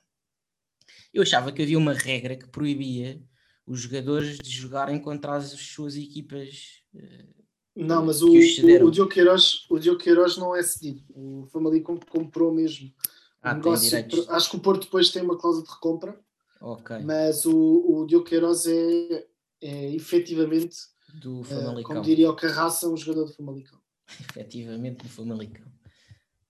Eu 1.12 1.22
achava 1.22 1.52
que 1.52 1.62
havia 1.62 1.78
uma 1.78 1.92
regra 1.92 2.36
que 2.36 2.48
proibia 2.48 3.20
os 3.68 3.80
jogadores 3.80 4.38
de 4.38 4.50
jogarem 4.50 4.98
contra 4.98 5.36
as 5.36 5.50
suas 5.50 5.96
equipas. 5.96 6.82
Uh, 6.94 7.38
não, 7.76 8.04
mas 8.06 8.22
o, 8.22 8.28
o, 8.28 8.86
o, 8.86 8.90
Diogo 8.90 9.10
Queiroz, 9.10 9.66
o 9.70 9.78
Diogo 9.78 10.00
Queiroz 10.00 10.36
não 10.36 10.56
é 10.56 10.62
cedido. 10.62 11.04
O 11.10 11.46
Famali 11.52 11.80
comprou 11.80 12.52
mesmo. 12.52 12.92
Ah, 13.40 13.54
negócio, 13.54 13.96
acho 14.30 14.50
que 14.50 14.56
o 14.56 14.60
Porto 14.60 14.84
depois 14.84 15.10
tem 15.10 15.22
uma 15.22 15.38
cláusula 15.38 15.64
de 15.64 15.70
recompra. 15.70 16.18
Okay. 16.60 16.98
Mas 17.00 17.44
o, 17.44 17.54
o 17.54 18.06
Diogo 18.06 18.24
Queiroz 18.24 18.66
é, 18.66 19.26
é 19.60 19.94
efetivamente, 19.94 20.76
do 21.20 21.42
uh, 21.42 21.82
como 21.84 22.02
diria 22.02 22.30
o 22.30 22.34
Carraça, 22.34 22.88
um 22.88 22.96
jogador 22.96 23.26
do 23.26 23.34
Famalicão. 23.34 23.78
efetivamente 24.30 25.04
do 25.04 25.08
Famalicão. 25.08 25.66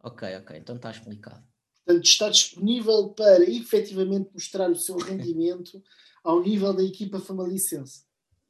Ok, 0.03 0.35
ok, 0.37 0.57
então 0.57 0.77
está 0.77 0.91
explicado. 0.91 1.45
Portanto, 1.85 2.05
está 2.05 2.29
disponível 2.31 3.09
para 3.11 3.43
efetivamente 3.45 4.31
mostrar 4.33 4.71
o 4.71 4.77
seu 4.77 4.97
rendimento 4.99 5.83
ao 6.23 6.41
nível 6.43 6.73
da 6.73 6.83
equipa 6.83 7.21
famalicense. 7.21 8.03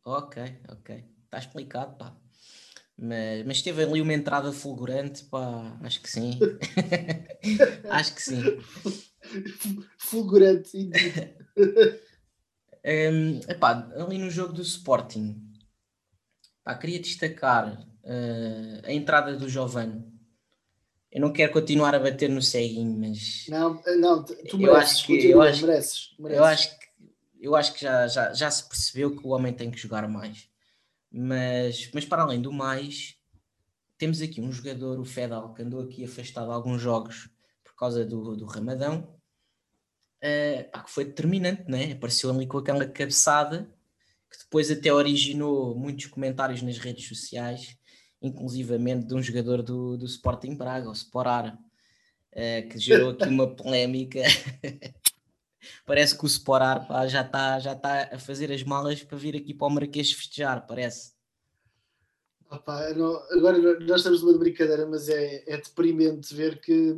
Ok, 0.04 0.42
ok. 0.68 1.04
Está 1.24 1.38
explicado, 1.38 1.96
pá. 1.96 2.16
Mas, 3.00 3.46
mas 3.46 3.62
teve 3.62 3.84
ali 3.84 4.00
uma 4.00 4.12
entrada 4.12 4.52
fulgurante, 4.52 5.24
pá, 5.24 5.78
acho 5.82 6.00
que 6.00 6.10
sim. 6.10 6.38
acho 7.88 8.14
que 8.14 8.22
sim. 8.22 8.42
Fulgurante, 9.96 10.90
um, 12.84 13.40
epá, 13.48 13.88
ali 13.94 14.18
no 14.18 14.30
jogo 14.30 14.52
do 14.52 14.62
Sporting, 14.62 15.40
pá, 16.64 16.74
queria 16.74 16.98
destacar 16.98 17.72
uh, 18.02 18.80
a 18.86 18.92
entrada 18.92 19.36
do 19.36 19.48
Giovanni. 19.48 20.04
Eu 21.10 21.20
não 21.20 21.32
quero 21.32 21.52
continuar 21.52 21.94
a 21.94 22.00
bater 22.00 22.28
no 22.28 22.42
ceguinho, 22.42 22.98
mas. 22.98 23.46
Não, 23.48 23.80
não 23.98 24.24
tu 24.24 24.58
mereces, 24.58 24.60
eu 24.60 24.76
acho 24.76 25.06
que, 25.06 25.30
eu 25.30 25.42
acho, 25.42 25.66
mereces, 25.66 26.14
mereces. 26.18 26.38
Eu 26.38 26.44
acho 26.44 26.78
que, 26.78 26.87
eu 27.40 27.54
acho 27.54 27.74
que 27.74 27.82
já, 27.82 28.06
já, 28.08 28.32
já 28.32 28.50
se 28.50 28.68
percebeu 28.68 29.16
que 29.16 29.26
o 29.26 29.30
homem 29.30 29.52
tem 29.52 29.70
que 29.70 29.78
jogar 29.78 30.08
mais. 30.08 30.48
Mas, 31.10 31.90
mas 31.92 32.04
para 32.04 32.22
além 32.22 32.40
do 32.40 32.52
mais, 32.52 33.16
temos 33.96 34.20
aqui 34.20 34.40
um 34.40 34.52
jogador, 34.52 34.98
o 35.00 35.04
Fedal, 35.04 35.54
que 35.54 35.62
andou 35.62 35.80
aqui 35.80 36.04
afastado 36.04 36.52
alguns 36.52 36.80
jogos 36.80 37.28
por 37.64 37.74
causa 37.74 38.04
do, 38.04 38.36
do 38.36 38.44
Ramadão, 38.44 39.18
uh, 40.22 40.70
pá, 40.70 40.82
que 40.82 40.90
foi 40.90 41.04
determinante, 41.04 41.64
né? 41.68 41.92
apareceu 41.92 42.30
ali 42.30 42.46
com 42.46 42.58
aquela 42.58 42.86
cabeçada 42.86 43.72
que 44.30 44.38
depois 44.38 44.70
até 44.70 44.92
originou 44.92 45.74
muitos 45.74 46.06
comentários 46.06 46.60
nas 46.60 46.76
redes 46.78 47.08
sociais, 47.08 47.76
inclusivamente 48.20 49.06
de 49.06 49.14
um 49.14 49.22
jogador 49.22 49.62
do, 49.62 49.96
do 49.96 50.04
Sporting 50.04 50.54
Braga, 50.54 50.90
o 50.90 50.92
Sporar, 50.92 51.54
uh, 51.54 52.68
que 52.68 52.78
gerou 52.78 53.10
aqui 53.10 53.24
uma 53.24 53.48
polémica. 53.56 54.20
parece 55.86 56.16
que 56.16 56.24
o 56.24 56.26
Sporar 56.26 56.86
pá, 56.86 57.06
já 57.06 57.22
está 57.22 57.58
já 57.58 57.74
tá 57.74 58.10
a 58.12 58.18
fazer 58.18 58.52
as 58.52 58.62
malas 58.62 59.02
para 59.02 59.18
vir 59.18 59.36
aqui 59.36 59.54
para 59.54 59.66
o 59.66 59.70
Marquês 59.70 60.12
festejar, 60.12 60.66
parece. 60.66 61.12
Opa, 62.50 62.94
não, 62.94 63.16
agora 63.30 63.58
nós 63.80 64.00
estamos 64.00 64.22
numa 64.22 64.38
brincadeira, 64.38 64.86
mas 64.86 65.08
é, 65.08 65.44
é 65.46 65.56
deprimente 65.58 66.34
ver 66.34 66.58
que, 66.60 66.94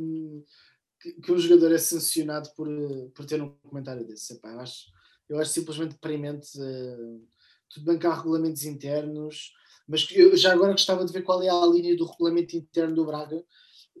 que, 0.99 1.13
que, 1.13 1.31
um 1.31 1.37
jogador 1.37 1.73
é 1.73 1.77
sancionado 1.77 2.49
por, 2.55 2.67
por 3.13 3.25
ter 3.25 3.41
um 3.41 3.49
comentário 3.63 4.05
desse. 4.07 4.33
Epá, 4.33 4.51
eu, 4.51 4.59
acho, 4.61 4.85
eu 5.27 5.39
acho 5.39 5.51
simplesmente 5.51 5.91
deprimente. 5.91 6.57
Uh, 6.57 7.27
tudo 7.69 7.85
bem 7.85 7.99
que 7.99 8.07
há 8.07 8.13
regulamentos 8.13 8.63
internos, 8.63 9.53
mas 9.87 10.07
eu 10.11 10.35
já 10.37 10.53
agora 10.53 10.71
gostava 10.71 11.05
de 11.05 11.11
ver 11.11 11.23
qual 11.23 11.41
é 11.43 11.49
a 11.49 11.65
linha 11.65 11.95
do 11.95 12.05
regulamento 12.05 12.55
interno 12.55 12.95
do 12.95 13.05
Braga 13.05 13.43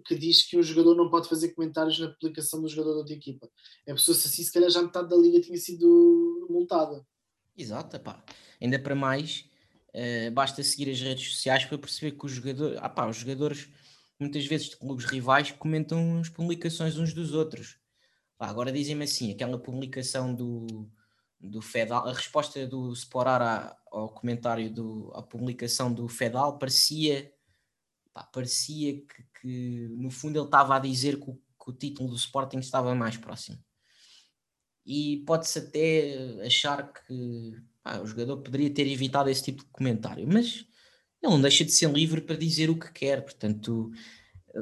que 0.01 0.15
diz 0.15 0.43
que 0.43 0.57
um 0.57 0.63
jogador 0.63 0.95
não 0.95 1.09
pode 1.09 1.29
fazer 1.29 1.49
comentários 1.53 1.99
na 1.99 2.09
publicação 2.09 2.61
do 2.61 2.67
jogador 2.67 2.93
da 2.93 2.97
outra 2.99 3.13
equipa. 3.13 3.49
É 3.85 3.93
pessoa 3.93 4.15
se 4.15 4.27
assim, 4.27 4.43
se 4.43 4.51
calhar 4.51 4.69
já 4.69 4.81
metade 4.81 5.09
da 5.09 5.15
liga 5.15 5.41
tinha 5.41 5.57
sido 5.57 6.47
multada. 6.49 7.05
Exato, 7.57 7.99
pá. 7.99 8.23
Ainda 8.61 8.79
para 8.79 8.95
mais, 8.95 9.45
uh, 9.89 10.31
basta 10.31 10.63
seguir 10.63 10.89
as 10.89 10.99
redes 10.99 11.33
sociais 11.33 11.65
para 11.65 11.77
perceber 11.77 12.17
que 12.17 12.25
os 12.25 12.31
jogadores, 12.31 12.77
ah, 12.81 12.89
pá, 12.89 13.07
os 13.07 13.17
jogadores 13.17 13.69
muitas 14.19 14.45
vezes 14.45 14.69
de 14.69 14.77
clubes 14.77 15.05
rivais 15.05 15.51
comentam 15.51 16.19
as 16.19 16.29
publicações 16.29 16.97
uns 16.97 17.13
dos 17.13 17.33
outros. 17.33 17.77
Pá, 18.37 18.47
agora 18.47 18.71
dizem-me 18.71 19.03
assim, 19.03 19.31
aquela 19.31 19.57
publicação 19.57 20.33
do, 20.33 20.89
do 21.39 21.61
Fedal, 21.61 22.07
a 22.07 22.13
resposta 22.13 22.65
do 22.67 22.93
Sporar 22.93 23.77
ao 23.91 24.09
comentário 24.09 24.71
do, 24.73 25.11
à 25.13 25.21
publicação 25.21 25.91
do 25.91 26.07
Fedal 26.07 26.57
parecia 26.57 27.31
pá, 28.13 28.23
parecia 28.23 28.93
que, 29.01 29.23
que, 29.41 29.87
no 29.97 30.09
fundo 30.09 30.37
ele 30.37 30.45
estava 30.45 30.75
a 30.75 30.79
dizer 30.79 31.19
que 31.19 31.29
o, 31.29 31.33
que 31.35 31.69
o 31.69 31.73
título 31.73 32.09
do 32.09 32.15
Sporting 32.15 32.59
estava 32.59 32.93
mais 32.95 33.17
próximo. 33.17 33.57
E 34.85 35.23
pode-se 35.25 35.59
até 35.59 36.43
achar 36.45 36.91
que 36.91 37.55
pá, 37.83 37.99
o 37.99 38.05
jogador 38.05 38.37
poderia 38.37 38.73
ter 38.73 38.87
evitado 38.87 39.29
esse 39.29 39.43
tipo 39.43 39.63
de 39.63 39.69
comentário, 39.71 40.27
mas 40.27 40.65
ele 41.21 41.31
não 41.31 41.41
deixa 41.41 41.63
de 41.63 41.71
ser 41.71 41.91
livre 41.91 42.21
para 42.21 42.35
dizer 42.35 42.69
o 42.69 42.79
que 42.79 42.91
quer. 42.91 43.23
Portanto, 43.23 43.91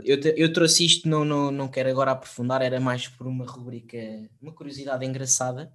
eu, 0.04 0.20
eu 0.36 0.54
trouxe 0.54 0.86
isto, 0.86 1.08
não, 1.08 1.24
não, 1.26 1.52
não 1.52 1.68
quero 1.68 1.90
agora 1.90 2.12
aprofundar, 2.12 2.62
era 2.62 2.80
mais 2.80 3.08
por 3.08 3.28
uma 3.28 3.46
rubrica, 3.46 3.98
uma 4.42 4.54
curiosidade 4.54 5.06
engraçada, 5.06 5.74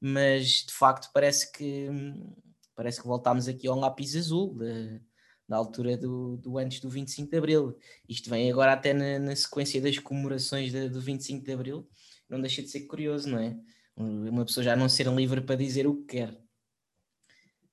mas 0.00 0.64
de 0.66 0.72
facto 0.72 1.10
parece 1.12 1.50
que 1.52 1.88
parece 2.74 3.00
que 3.00 3.08
voltámos 3.08 3.48
aqui 3.48 3.66
ao 3.66 3.78
lápis 3.78 4.14
azul. 4.14 4.54
De, 4.54 5.00
da 5.48 5.56
altura 5.56 5.96
do, 5.96 6.36
do 6.38 6.58
antes 6.58 6.80
do 6.80 6.90
25 6.90 7.30
de 7.30 7.36
Abril. 7.36 7.78
Isto 8.08 8.28
vem 8.28 8.50
agora 8.50 8.72
até 8.72 8.92
na, 8.92 9.18
na 9.18 9.36
sequência 9.36 9.80
das 9.80 9.98
comemorações 9.98 10.72
de, 10.72 10.88
do 10.88 11.00
25 11.00 11.44
de 11.44 11.52
Abril, 11.52 11.88
não 12.28 12.40
deixa 12.40 12.62
de 12.62 12.68
ser 12.68 12.80
curioso, 12.86 13.28
não 13.28 13.38
é? 13.38 13.56
Uma 13.96 14.44
pessoa 14.44 14.64
já 14.64 14.76
não 14.76 14.88
ser 14.88 15.06
livre 15.08 15.40
para 15.40 15.56
dizer 15.56 15.86
o 15.86 15.96
que 15.96 16.18
quer. 16.18 16.38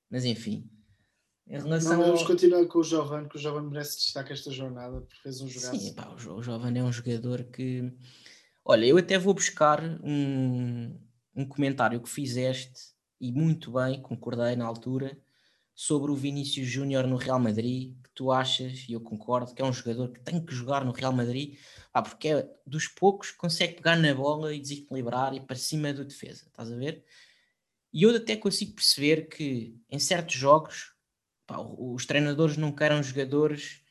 Mas 0.08 0.24
enfim. 0.24 0.70
Em 1.46 1.58
relação 1.58 1.98
não, 1.98 2.04
vamos 2.06 2.20
ao... 2.20 2.26
continuar 2.26 2.64
com 2.66 2.78
o 2.78 2.84
Jovem, 2.84 3.28
que 3.28 3.36
o 3.36 3.38
Jovem 3.38 3.68
merece 3.68 3.98
destaque 3.98 4.32
esta 4.32 4.50
jornada, 4.50 5.00
porque 5.02 5.20
fez 5.22 5.40
um 5.42 5.48
jogador. 5.48 5.78
Sim, 5.78 5.94
pá, 5.94 6.08
o 6.08 6.42
Jovem 6.42 6.78
é 6.78 6.82
um 6.82 6.92
jogador 6.92 7.44
que. 7.44 7.92
Olha, 8.64 8.86
eu 8.86 8.96
até 8.96 9.18
vou 9.18 9.34
buscar 9.34 9.82
um, 10.02 10.98
um 11.36 11.46
comentário 11.46 12.00
que 12.00 12.08
fizeste, 12.08 12.94
e 13.20 13.30
muito 13.30 13.72
bem, 13.72 14.00
concordei 14.00 14.56
na 14.56 14.64
altura, 14.64 15.18
sobre 15.74 16.12
o 16.12 16.14
Vinícius 16.14 16.68
Júnior 16.68 17.06
no 17.06 17.16
Real 17.16 17.40
Madrid, 17.40 17.94
que 18.02 18.10
tu 18.14 18.30
achas, 18.30 18.86
e 18.88 18.92
eu 18.92 19.00
concordo, 19.00 19.52
que 19.52 19.60
é 19.60 19.64
um 19.64 19.72
jogador 19.72 20.12
que 20.12 20.20
tem 20.20 20.44
que 20.44 20.54
jogar 20.54 20.84
no 20.84 20.92
Real 20.92 21.12
Madrid, 21.12 21.58
ah, 21.92 22.02
porque 22.02 22.28
é 22.28 22.48
dos 22.64 22.86
poucos 22.86 23.32
que 23.32 23.36
consegue 23.36 23.74
pegar 23.74 23.96
na 23.96 24.14
bola 24.14 24.54
e 24.54 24.60
desequilibrar 24.60 25.34
e 25.34 25.40
para 25.40 25.56
cima 25.56 25.92
do 25.92 26.04
defesa, 26.04 26.44
estás 26.46 26.70
a 26.70 26.76
ver? 26.76 27.04
E 27.92 28.02
eu 28.02 28.14
até 28.14 28.36
consigo 28.36 28.74
perceber 28.74 29.28
que 29.28 29.76
em 29.90 29.98
certos 29.98 30.36
jogos 30.36 30.94
pá, 31.46 31.58
os 31.58 32.06
treinadores 32.06 32.56
não 32.56 32.72
querem 32.72 33.02
jogadores 33.02 33.82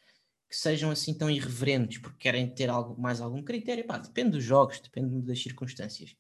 que 0.49 0.57
sejam 0.57 0.91
assim 0.91 1.13
tão 1.13 1.31
irreverentes, 1.31 1.97
porque 1.97 2.17
querem 2.19 2.47
ter 2.47 2.69
algo, 2.69 3.01
mais 3.01 3.19
algum 3.19 3.41
critério. 3.41 3.85
Pá, 3.85 3.97
depende 3.97 4.31
dos 4.31 4.43
jogos, 4.43 4.79
depende 4.79 5.21
das 5.21 5.41
circunstâncias. 5.41 6.15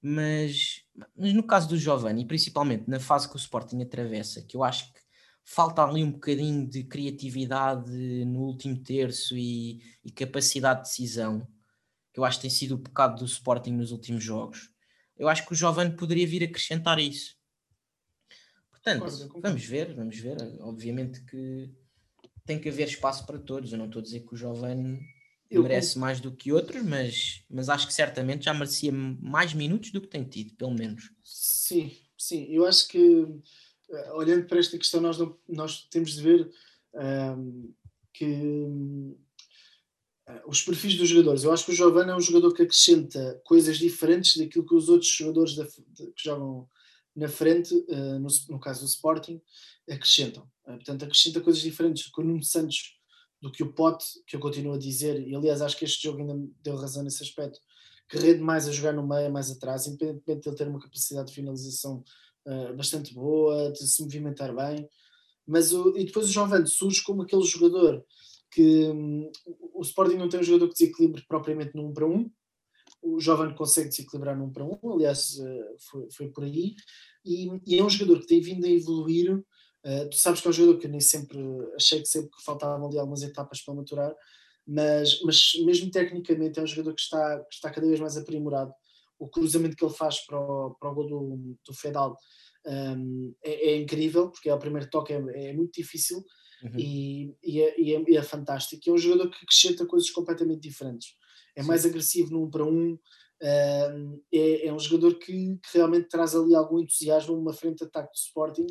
Mas, 0.00 0.77
mas 1.16 1.32
no 1.32 1.42
caso 1.42 1.68
do 1.68 1.76
Giovanni, 1.76 2.26
principalmente 2.26 2.88
na 2.88 3.00
fase 3.00 3.28
que 3.28 3.36
o 3.36 3.38
Sporting 3.38 3.82
atravessa, 3.82 4.42
que 4.42 4.56
eu 4.56 4.64
acho 4.64 4.92
que 4.92 5.00
falta 5.44 5.82
ali 5.82 6.02
um 6.02 6.12
bocadinho 6.12 6.68
de 6.68 6.84
criatividade 6.84 8.24
no 8.26 8.40
último 8.40 8.78
terço 8.82 9.36
e, 9.36 9.80
e 10.04 10.10
capacidade 10.10 10.82
de 10.82 10.88
decisão, 10.88 11.46
que 12.12 12.20
eu 12.20 12.24
acho 12.24 12.38
que 12.38 12.42
tem 12.42 12.50
sido 12.50 12.74
o 12.74 12.78
pecado 12.78 13.18
do 13.18 13.24
Sporting 13.24 13.72
nos 13.72 13.92
últimos 13.92 14.22
jogos. 14.22 14.70
Eu 15.16 15.28
acho 15.28 15.46
que 15.46 15.52
o 15.52 15.56
Giovanni 15.56 15.96
poderia 15.96 16.26
vir 16.26 16.44
acrescentar 16.44 16.98
isso. 16.98 17.36
Portanto, 18.70 19.40
vamos 19.40 19.64
ver, 19.64 19.94
vamos 19.94 20.18
ver. 20.18 20.36
Obviamente 20.60 21.24
que 21.24 21.70
tem 22.44 22.58
que 22.58 22.68
haver 22.68 22.88
espaço 22.88 23.26
para 23.26 23.38
todos. 23.38 23.72
Eu 23.72 23.78
não 23.78 23.86
estou 23.86 24.00
a 24.00 24.02
dizer 24.02 24.20
que 24.20 24.34
o 24.34 24.36
Giovanni 24.36 25.00
eu 25.50 25.62
merece 25.62 25.98
mais 25.98 26.20
do 26.20 26.30
que 26.30 26.52
outros, 26.52 26.82
mas, 26.82 27.42
mas 27.48 27.68
acho 27.68 27.86
que 27.86 27.94
certamente 27.94 28.44
já 28.44 28.52
merecia 28.52 28.92
mais 28.92 29.54
minutos 29.54 29.90
do 29.90 30.00
que 30.00 30.06
tem 30.08 30.24
tido, 30.24 30.54
pelo 30.54 30.74
menos. 30.74 31.10
Sim, 31.24 31.96
sim. 32.16 32.46
Eu 32.50 32.66
acho 32.66 32.86
que, 32.88 33.26
eh, 33.90 34.12
olhando 34.12 34.46
para 34.46 34.58
esta 34.58 34.76
questão, 34.76 35.00
nós, 35.00 35.18
não, 35.18 35.38
nós 35.48 35.86
temos 35.90 36.14
de 36.14 36.22
ver 36.22 36.50
um, 36.94 37.72
que 38.12 38.66
os 40.46 40.62
perfis 40.62 40.96
dos 40.96 41.08
jogadores. 41.08 41.44
Eu 41.44 41.52
acho 41.52 41.64
que 41.64 41.72
o 41.72 41.74
Giovanni 41.74 42.10
é 42.10 42.14
um 42.14 42.20
jogador 42.20 42.52
que 42.52 42.62
acrescenta 42.62 43.40
coisas 43.44 43.78
diferentes 43.78 44.36
daquilo 44.36 44.66
que 44.66 44.74
os 44.74 44.88
outros 44.88 45.10
jogadores 45.10 45.56
da, 45.56 45.64
de, 45.64 46.12
que 46.12 46.24
jogam 46.24 46.68
na 47.16 47.28
frente, 47.28 47.74
uh, 47.74 48.18
no, 48.18 48.28
no, 48.48 48.60
caso 48.60 48.80
do 48.80 48.86
Sporting, 48.86 49.40
acrescentam. 49.90 50.44
Uh, 50.64 50.74
portanto, 50.74 51.04
acrescenta 51.04 51.40
coisas 51.40 51.62
diferentes 51.62 52.10
o 52.16 52.22
Nuno 52.22 52.42
Santos, 52.42 52.97
do 53.40 53.50
que 53.50 53.62
o 53.62 53.72
Pote, 53.72 54.04
que 54.26 54.36
eu 54.36 54.40
continuo 54.40 54.74
a 54.74 54.78
dizer, 54.78 55.20
e 55.26 55.34
aliás 55.34 55.62
acho 55.62 55.76
que 55.76 55.84
este 55.84 56.02
jogo 56.02 56.20
ainda 56.20 56.34
me 56.34 56.52
deu 56.62 56.76
razão 56.76 57.02
nesse 57.02 57.22
aspecto, 57.22 57.60
que 58.08 58.18
rende 58.18 58.40
mais 58.40 58.66
a 58.66 58.72
jogar 58.72 58.92
no 58.92 59.06
meio, 59.06 59.32
mais 59.32 59.50
atrás, 59.50 59.86
independentemente 59.86 60.42
de 60.42 60.48
ele 60.48 60.56
ter 60.56 60.68
uma 60.68 60.80
capacidade 60.80 61.28
de 61.28 61.34
finalização 61.34 62.02
uh, 62.46 62.76
bastante 62.76 63.14
boa, 63.14 63.70
de 63.70 63.86
se 63.86 64.02
movimentar 64.02 64.54
bem. 64.54 64.88
Mas 65.46 65.72
o, 65.72 65.96
e 65.96 66.04
depois 66.04 66.26
o 66.26 66.32
Giovanni 66.32 66.66
surge 66.66 67.02
como 67.02 67.22
aquele 67.22 67.44
jogador 67.44 68.04
que 68.50 68.88
um, 68.88 69.30
o 69.74 69.82
Sporting 69.82 70.16
não 70.16 70.28
tem 70.28 70.40
um 70.40 70.44
jogador 70.44 70.68
que 70.68 70.74
desequilibre 70.74 71.24
propriamente 71.28 71.76
1 71.76 71.92
para 71.92 72.06
1. 72.06 72.30
O 73.02 73.20
Jovem 73.20 73.54
consegue 73.54 73.88
desequilibrar 73.88 74.40
1 74.40 74.50
para 74.50 74.64
1, 74.64 74.92
aliás, 74.94 75.38
uh, 75.38 75.76
foi, 75.78 76.10
foi 76.10 76.28
por 76.28 76.44
aí. 76.44 76.74
E, 77.24 77.48
e, 77.66 77.78
é 77.78 77.84
um 77.84 77.90
jogador 77.90 78.20
que 78.20 78.26
tem 78.26 78.40
vindo 78.40 78.66
a 78.66 78.70
evoluir. 78.70 79.42
Uh, 79.88 80.10
tu 80.10 80.16
sabes 80.16 80.42
que 80.42 80.46
é 80.46 80.50
um 80.50 80.52
jogador 80.52 80.78
que 80.78 80.86
eu 80.86 80.90
nem 80.90 81.00
sempre 81.00 81.38
achei 81.74 82.02
que 82.02 82.08
sempre 82.08 82.30
que 82.30 82.44
faltavam 82.44 82.86
ali 82.86 82.98
algumas 82.98 83.22
etapas 83.22 83.62
para 83.62 83.72
maturar, 83.72 84.14
mas, 84.66 85.22
mas 85.22 85.52
mesmo 85.64 85.90
tecnicamente 85.90 86.58
é 86.58 86.62
um 86.62 86.66
jogador 86.66 86.94
que 86.94 87.00
está, 87.00 87.38
que 87.44 87.54
está 87.54 87.70
cada 87.70 87.86
vez 87.86 87.98
mais 87.98 88.14
aprimorado. 88.18 88.70
O 89.18 89.26
cruzamento 89.28 89.74
que 89.74 89.82
ele 89.82 89.94
faz 89.94 90.26
para 90.26 90.38
o, 90.38 90.74
para 90.78 90.90
o 90.90 90.94
gol 90.94 91.08
do, 91.08 91.56
do 91.66 91.74
Fedal 91.74 92.18
um, 92.66 93.34
é, 93.42 93.70
é, 93.70 93.76
incrível, 93.78 94.30
porque 94.30 94.50
é 94.50 94.54
o 94.54 94.58
primeiro 94.58 94.90
toque 94.90 95.14
é, 95.14 95.16
é 95.16 95.52
muito 95.54 95.72
difícil 95.72 96.22
uhum. 96.62 96.78
e, 96.78 97.34
e, 97.42 97.62
é, 97.62 97.80
e, 97.80 97.94
é, 97.94 98.16
é, 98.16 98.22
fantástico. 98.22 98.82
É 98.86 98.92
um 98.92 98.98
jogador 98.98 99.30
que 99.30 99.42
acrescenta 99.42 99.86
coisas 99.86 100.10
completamente 100.10 100.60
diferentes. 100.60 101.16
É 101.56 101.62
Sim. 101.62 101.68
mais 101.68 101.86
agressivo 101.86 102.32
no 102.32 102.44
um 102.44 102.50
para 102.50 102.64
um, 102.64 102.92
uh, 102.92 104.22
é, 104.30 104.66
é, 104.66 104.72
um 104.72 104.78
jogador 104.78 105.18
que, 105.18 105.58
que, 105.62 105.78
realmente 105.78 106.08
traz 106.08 106.34
ali 106.34 106.54
algum 106.54 106.78
entusiasmo 106.78 107.34
numa 107.34 107.54
frente 107.54 107.78
de 107.78 107.84
ataque 107.84 108.12
do 108.12 108.18
Sporting 108.18 108.66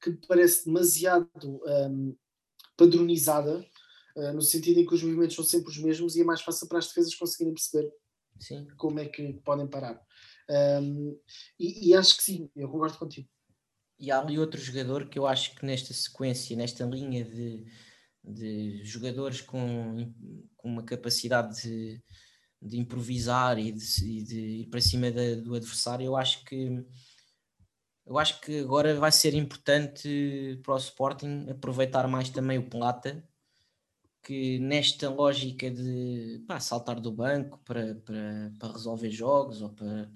que 0.00 0.12
parece 0.26 0.66
demasiado 0.66 1.30
um, 1.44 2.16
padronizada, 2.76 3.64
uh, 4.16 4.32
no 4.32 4.42
sentido 4.42 4.80
em 4.80 4.86
que 4.86 4.94
os 4.94 5.02
movimentos 5.02 5.36
são 5.36 5.44
sempre 5.44 5.70
os 5.70 5.78
mesmos 5.78 6.16
e 6.16 6.20
é 6.20 6.24
mais 6.24 6.42
fácil 6.42 6.68
para 6.68 6.78
as 6.78 6.88
defesas 6.88 7.14
conseguirem 7.14 7.54
perceber 7.54 7.90
sim. 8.38 8.66
como 8.76 9.00
é 9.00 9.06
que 9.06 9.34
podem 9.44 9.66
parar. 9.66 10.00
Um, 10.48 11.18
e, 11.58 11.88
e, 11.88 11.94
acho 11.94 12.16
que 12.16 12.22
sim, 12.22 12.50
eu 12.54 12.68
concordo 12.68 12.98
contigo. 12.98 13.28
E 13.98 14.10
há 14.10 14.20
ali 14.20 14.38
outro 14.38 14.60
jogador 14.60 15.08
que 15.08 15.18
eu 15.18 15.26
acho 15.26 15.54
que 15.56 15.64
nesta 15.64 15.92
sequência, 15.92 16.56
nesta 16.56 16.84
linha 16.84 17.24
de, 17.24 17.64
de 18.22 18.84
jogadores 18.84 19.40
com, 19.40 20.12
com 20.56 20.68
uma 20.68 20.84
capacidade 20.84 21.62
de, 21.62 22.02
de 22.60 22.78
improvisar 22.78 23.58
e 23.58 23.72
de, 23.72 24.24
de, 24.24 24.40
ir 24.60 24.66
para 24.66 24.80
cima 24.80 25.10
do 25.10 25.54
adversário, 25.54 26.04
eu 26.04 26.16
acho 26.16 26.44
que 26.44 26.84
eu 28.06 28.18
acho 28.18 28.40
que 28.40 28.60
agora 28.60 28.94
vai 28.94 29.10
ser 29.10 29.34
importante 29.34 30.60
para 30.62 30.74
o 30.74 30.78
Sporting 30.78 31.46
aproveitar 31.50 32.06
mais 32.06 32.30
também 32.30 32.58
o 32.58 32.68
Plata, 32.68 33.22
que 34.22 34.58
nesta 34.58 35.08
lógica 35.08 35.70
de 35.70 36.44
pá, 36.46 36.58
saltar 36.60 37.00
do 37.00 37.12
banco 37.12 37.58
para, 37.64 37.94
para, 37.96 38.52
para 38.58 38.72
resolver 38.72 39.10
jogos 39.10 39.62
ou 39.62 39.70
para 39.70 40.10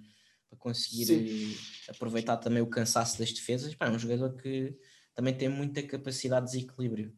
para 0.51 0.59
conseguir 0.59 1.07
Sim. 1.07 1.57
aproveitar 1.89 2.37
também 2.37 2.61
o 2.61 2.67
cansaço 2.67 3.17
das 3.19 3.33
defesas. 3.33 3.73
Pá, 3.75 3.87
é 3.87 3.91
um 3.91 3.99
jogador 3.99 4.35
que 4.35 4.77
também 5.15 5.33
tem 5.33 5.49
muita 5.49 5.81
capacidade 5.81 6.47
de 6.47 6.53
desequilíbrio. 6.53 7.15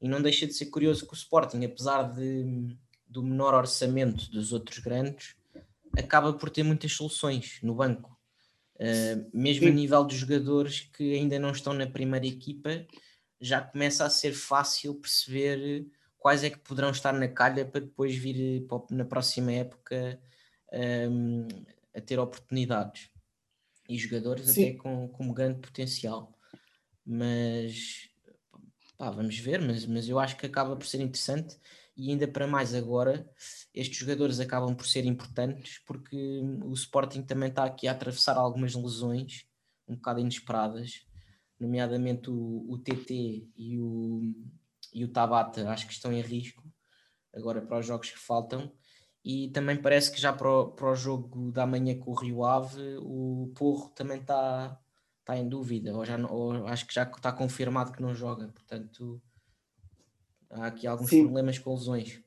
E 0.00 0.08
não 0.08 0.22
deixa 0.22 0.46
de 0.46 0.54
ser 0.54 0.66
curioso 0.66 1.06
que 1.06 1.12
o 1.12 1.14
Sporting, 1.14 1.62
apesar 1.64 2.02
de, 2.14 2.76
do 3.06 3.22
menor 3.22 3.52
orçamento 3.54 4.30
dos 4.30 4.52
outros 4.52 4.78
grandes, 4.78 5.36
acaba 5.96 6.32
por 6.32 6.48
ter 6.48 6.62
muitas 6.62 6.92
soluções 6.92 7.58
no 7.62 7.74
banco. 7.74 8.18
Uh, 8.82 9.30
mesmo 9.32 9.66
Sim. 9.66 9.70
a 9.70 9.74
nível 9.74 10.04
dos 10.04 10.16
jogadores 10.16 10.80
que 10.80 11.14
ainda 11.14 11.38
não 11.38 11.52
estão 11.52 11.72
na 11.72 11.86
primeira 11.86 12.26
equipa, 12.26 12.84
já 13.40 13.60
começa 13.60 14.04
a 14.04 14.10
ser 14.10 14.32
fácil 14.32 14.96
perceber 14.96 15.86
quais 16.18 16.42
é 16.42 16.50
que 16.50 16.58
poderão 16.58 16.90
estar 16.90 17.12
na 17.12 17.28
calha 17.28 17.64
para 17.64 17.80
depois 17.80 18.16
vir 18.16 18.66
na 18.90 19.04
próxima 19.04 19.52
época 19.52 20.20
um, 20.72 21.46
a 21.94 22.00
ter 22.00 22.18
oportunidades 22.18 23.08
e 23.88 23.96
jogadores 23.96 24.48
Sim. 24.48 24.70
até 24.70 24.78
com, 24.78 25.08
com 25.08 25.32
grande 25.32 25.60
potencial. 25.60 26.36
Mas 27.06 28.08
pá, 28.96 29.10
vamos 29.10 29.38
ver, 29.38 29.60
mas, 29.60 29.86
mas 29.86 30.08
eu 30.08 30.18
acho 30.18 30.36
que 30.36 30.46
acaba 30.46 30.74
por 30.74 30.86
ser 30.86 31.00
interessante 31.00 31.56
e 31.96 32.10
ainda 32.10 32.26
para 32.26 32.46
mais 32.46 32.74
agora, 32.74 33.28
estes 33.74 33.98
jogadores 33.98 34.40
acabam 34.40 34.74
por 34.74 34.86
ser 34.86 35.04
importantes 35.04 35.78
porque 35.86 36.40
o 36.64 36.72
Sporting 36.72 37.22
também 37.22 37.48
está 37.48 37.64
aqui 37.64 37.86
a 37.86 37.92
atravessar 37.92 38.36
algumas 38.36 38.74
lesões 38.74 39.46
um 39.88 39.94
bocado 39.94 40.20
inesperadas, 40.20 41.06
nomeadamente 41.58 42.30
o, 42.30 42.66
o 42.68 42.78
TT 42.78 43.48
e 43.56 43.78
o, 43.78 44.32
e 44.92 45.04
o 45.04 45.08
Tabata, 45.08 45.68
acho 45.70 45.86
que 45.86 45.92
estão 45.92 46.12
em 46.12 46.20
risco 46.20 46.62
agora 47.34 47.60
para 47.62 47.78
os 47.78 47.86
jogos 47.86 48.10
que 48.10 48.18
faltam. 48.18 48.72
E 49.24 49.48
também 49.50 49.80
parece 49.80 50.10
que 50.10 50.20
já 50.20 50.32
para 50.32 50.50
o, 50.50 50.72
para 50.72 50.90
o 50.90 50.96
jogo 50.96 51.52
da 51.52 51.64
manhã 51.64 51.96
com 51.96 52.10
o 52.10 52.14
Rio 52.14 52.44
Ave 52.44 52.96
o 53.00 53.52
Porro 53.56 53.88
também 53.90 54.20
está 54.20 54.78
tá 55.24 55.36
em 55.36 55.48
dúvida, 55.48 55.94
ou, 55.96 56.04
já, 56.04 56.16
ou 56.26 56.66
acho 56.66 56.86
que 56.86 56.94
já 56.94 57.04
está 57.04 57.30
confirmado 57.32 57.92
que 57.92 58.02
não 58.02 58.14
joga, 58.14 58.48
portanto 58.48 59.22
há 60.52 60.66
aqui 60.66 60.86
alguns 60.86 61.10
Sim. 61.10 61.24
problemas 61.24 61.58
com 61.58 61.74
lesões. 61.74 62.20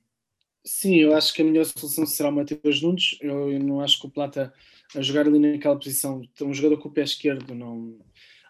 Sim, 0.64 0.96
eu 0.96 1.16
acho 1.16 1.34
que 1.34 1.42
a 1.42 1.46
melhor 1.46 1.66
solução 1.66 2.06
será 2.06 2.30
o 2.30 2.32
Matheus 2.32 2.82
Nunes. 2.82 3.18
Eu, 3.22 3.52
eu, 3.52 3.60
não 3.60 3.82
acho 3.82 4.00
que 4.00 4.08
o 4.08 4.10
Plata 4.10 4.52
a 4.96 5.02
jogar 5.02 5.28
ali 5.28 5.40
naquela 5.40 5.78
posição, 5.78 6.22
um 6.42 6.54
jogador 6.54 6.78
com 6.78 6.90
o 6.90 6.92
pé 6.92 7.04
esquerdo, 7.04 7.54
não 7.54 8.00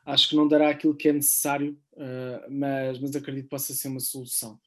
acho 0.06 0.30
que 0.30 0.36
não 0.36 0.48
dará 0.48 0.70
aquilo 0.70 0.96
que 0.96 1.10
é 1.10 1.14
necessário, 1.14 1.78
uh, 1.94 2.50
mas, 2.50 3.00
mas 3.00 3.16
acredito 3.16 3.46
que 3.46 3.50
possa 3.50 3.74
ser 3.74 3.88
uma 3.88 4.00
solução. 4.00 4.60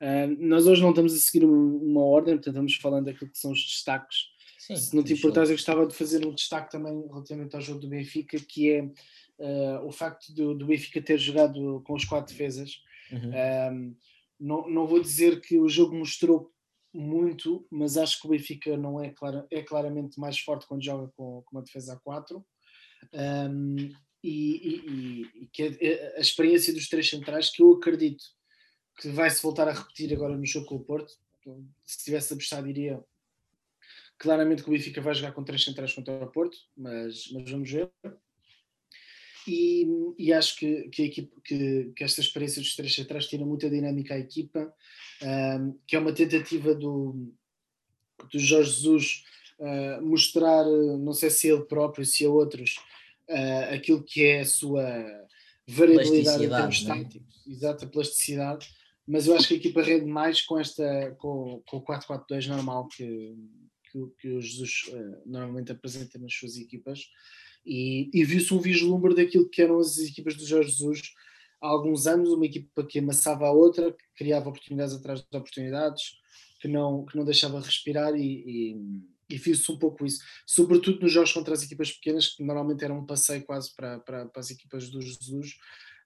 Uh, 0.00 0.36
nós 0.38 0.66
hoje 0.66 0.82
não 0.82 0.90
estamos 0.90 1.14
a 1.14 1.18
seguir 1.18 1.44
uma 1.44 2.02
ordem, 2.02 2.34
portanto 2.34 2.54
estamos 2.54 2.74
falando 2.76 3.04
daquilo 3.06 3.30
que 3.30 3.38
são 3.38 3.52
os 3.52 3.62
destaques. 3.62 4.30
Sim, 4.58 4.76
Se 4.76 4.94
não 4.94 5.02
te 5.02 5.12
importares, 5.14 5.50
eu 5.50 5.56
gostava 5.56 5.86
de 5.86 5.94
fazer 5.94 6.26
um 6.26 6.34
destaque 6.34 6.70
também 6.70 7.06
relativamente 7.08 7.54
ao 7.54 7.62
jogo 7.62 7.80
do 7.80 7.88
Benfica, 7.88 8.38
que 8.40 8.72
é 8.72 8.82
uh, 8.82 9.86
o 9.86 9.92
facto 9.92 10.34
do, 10.34 10.54
do, 10.54 10.66
Benfica 10.66 11.00
ter 11.00 11.18
jogado 11.18 11.82
com 11.86 11.94
os 11.94 12.04
quatro 12.04 12.32
defesas. 12.32 12.82
Uhum. 13.12 13.94
Não, 14.40 14.68
não 14.68 14.86
vou 14.86 15.00
dizer 15.00 15.40
que 15.40 15.58
o 15.58 15.68
jogo 15.68 15.94
mostrou 15.94 16.50
muito, 16.92 17.66
mas 17.70 17.96
acho 17.96 18.20
que 18.20 18.26
o 18.26 18.30
Benfica 18.30 18.76
não 18.76 19.00
é, 19.00 19.10
clara, 19.10 19.46
é 19.50 19.62
claramente 19.62 20.18
mais 20.18 20.38
forte 20.40 20.66
quando 20.66 20.84
joga 20.84 21.12
com, 21.16 21.42
com 21.42 21.56
uma 21.56 21.62
defesa 21.62 21.94
a 21.94 22.00
4. 22.00 22.44
Um, 23.12 23.76
e, 24.22 24.30
e, 24.32 25.42
e, 25.42 25.46
que 25.52 25.62
a, 26.16 26.20
experiência 26.20 26.72
dos 26.72 26.88
três 26.88 27.08
centrais, 27.08 27.50
que 27.50 27.62
eu 27.62 27.72
acredito 27.72 28.24
que 28.98 29.08
vai-se 29.08 29.42
voltar 29.42 29.68
a 29.68 29.72
repetir 29.72 30.12
agora 30.12 30.36
no 30.36 30.44
jogo 30.44 30.66
com 30.66 30.76
o 30.76 30.84
Porto. 30.84 31.12
Se 31.84 32.04
tivesse 32.04 32.34
apostado, 32.34 32.66
diria 32.66 33.02
claramente 34.18 34.62
que 34.62 34.68
o 34.68 34.72
Benfica 34.72 35.00
vai 35.00 35.14
jogar 35.14 35.32
com 35.32 35.42
três 35.42 35.64
centrais 35.64 35.94
contra 35.94 36.22
o 36.22 36.30
Porto, 36.30 36.58
mas, 36.76 37.30
mas 37.32 37.50
vamos 37.50 37.70
ver. 37.70 37.90
E, 39.46 39.86
e 40.18 40.32
acho 40.32 40.56
que, 40.56 40.88
que, 40.90 41.04
equipe, 41.04 41.40
que, 41.42 41.92
que 41.96 42.04
esta 42.04 42.20
experiência 42.20 42.60
dos 42.60 42.76
três 42.76 42.94
centrais 42.94 43.26
tira 43.26 43.44
muita 43.44 43.70
dinâmica 43.70 44.14
à 44.14 44.18
equipa, 44.18 44.72
um, 45.22 45.78
que 45.86 45.96
é 45.96 45.98
uma 45.98 46.12
tentativa 46.12 46.74
do, 46.74 47.32
do 48.30 48.38
Jorge 48.38 48.70
Jesus 48.70 49.24
uh, 49.58 50.04
mostrar, 50.04 50.64
não 50.64 51.12
sei 51.12 51.30
se 51.30 51.48
ele 51.48 51.64
próprio, 51.64 52.04
se 52.04 52.24
a 52.24 52.30
outros, 52.30 52.76
uh, 53.28 53.74
aquilo 53.74 54.02
que 54.02 54.24
é 54.24 54.40
a 54.40 54.46
sua 54.46 54.84
variabilidade 55.66 56.44
em 56.44 56.48
termos 56.48 56.84
é? 56.84 56.86
táticos, 56.86 57.46
exata 57.46 57.86
plasticidade. 57.86 58.68
Mas 59.06 59.26
eu 59.26 59.34
acho 59.34 59.48
que 59.48 59.54
a 59.54 59.56
equipa 59.56 59.82
rende 59.82 60.06
mais 60.06 60.42
com 60.42 60.58
esta 60.58 61.16
com, 61.18 61.62
com 61.66 61.78
o 61.78 61.84
4-4-2 61.84 62.46
normal 62.46 62.86
que, 62.88 63.34
que, 63.90 64.06
que, 64.20 64.28
o 64.28 64.40
Jesus 64.40 64.82
uh, 64.88 65.22
normalmente 65.26 65.72
apresenta 65.72 66.18
nas 66.18 66.32
suas 66.32 66.56
equipas 66.56 67.06
e, 67.64 68.10
e 68.12 68.24
viu-se 68.24 68.52
um 68.52 68.60
vislumbre 68.60 69.14
daquilo 69.14 69.48
que 69.48 69.62
eram 69.62 69.78
as 69.78 69.98
equipas 69.98 70.34
do 70.34 70.46
Jorge 70.46 70.70
Jesus 70.70 71.14
há 71.60 71.68
alguns 71.68 72.06
anos, 72.06 72.30
uma 72.30 72.46
equipa 72.46 72.84
que 72.84 72.98
amassava 72.98 73.46
a 73.46 73.52
outra, 73.52 73.92
que 73.92 74.04
criava 74.16 74.48
oportunidades 74.48 74.94
atrás 74.94 75.20
de 75.20 75.36
oportunidades, 75.36 76.18
que 76.60 76.68
não, 76.68 77.04
que 77.04 77.16
não 77.16 77.24
deixava 77.24 77.60
respirar 77.60 78.14
e, 78.14 78.22
e, 78.22 78.76
e 79.30 79.36
viu-se 79.36 79.70
um 79.70 79.78
pouco 79.78 80.04
isso, 80.04 80.22
sobretudo 80.46 81.00
nos 81.00 81.12
jogos 81.12 81.32
contra 81.32 81.54
as 81.54 81.62
equipas 81.62 81.92
pequenas, 81.92 82.28
que 82.28 82.42
normalmente 82.42 82.84
eram 82.84 82.98
um 82.98 83.06
passeio 83.06 83.44
quase 83.44 83.74
para, 83.74 83.98
para, 84.00 84.26
para 84.26 84.40
as 84.40 84.50
equipas 84.50 84.88
do 84.90 85.00
Jesus, 85.00 85.56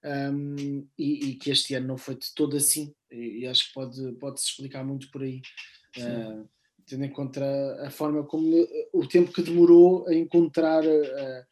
um, 0.03 0.87
e, 0.97 1.29
e, 1.29 1.35
que 1.35 1.49
este 1.49 1.73
ano 1.73 1.87
não 1.87 1.97
foi 1.97 2.15
de 2.15 2.33
todo 2.35 2.55
assim, 2.55 2.93
e, 3.11 3.39
e 3.39 3.47
acho 3.47 3.67
que 3.67 3.73
pode, 3.73 4.11
pode-se 4.13 4.47
explicar 4.47 4.83
muito 4.83 5.09
por 5.09 5.23
aí, 5.23 5.41
uh, 5.97 6.47
tendo 6.85 7.03
em 7.03 7.11
conta 7.11 7.43
a 7.85 7.89
forma 7.89 8.23
como 8.23 8.45
o 8.93 9.07
tempo 9.07 9.31
que 9.31 9.41
demorou 9.41 10.07
a 10.07 10.13
encontrar 10.13 10.83
uh, 10.85 11.45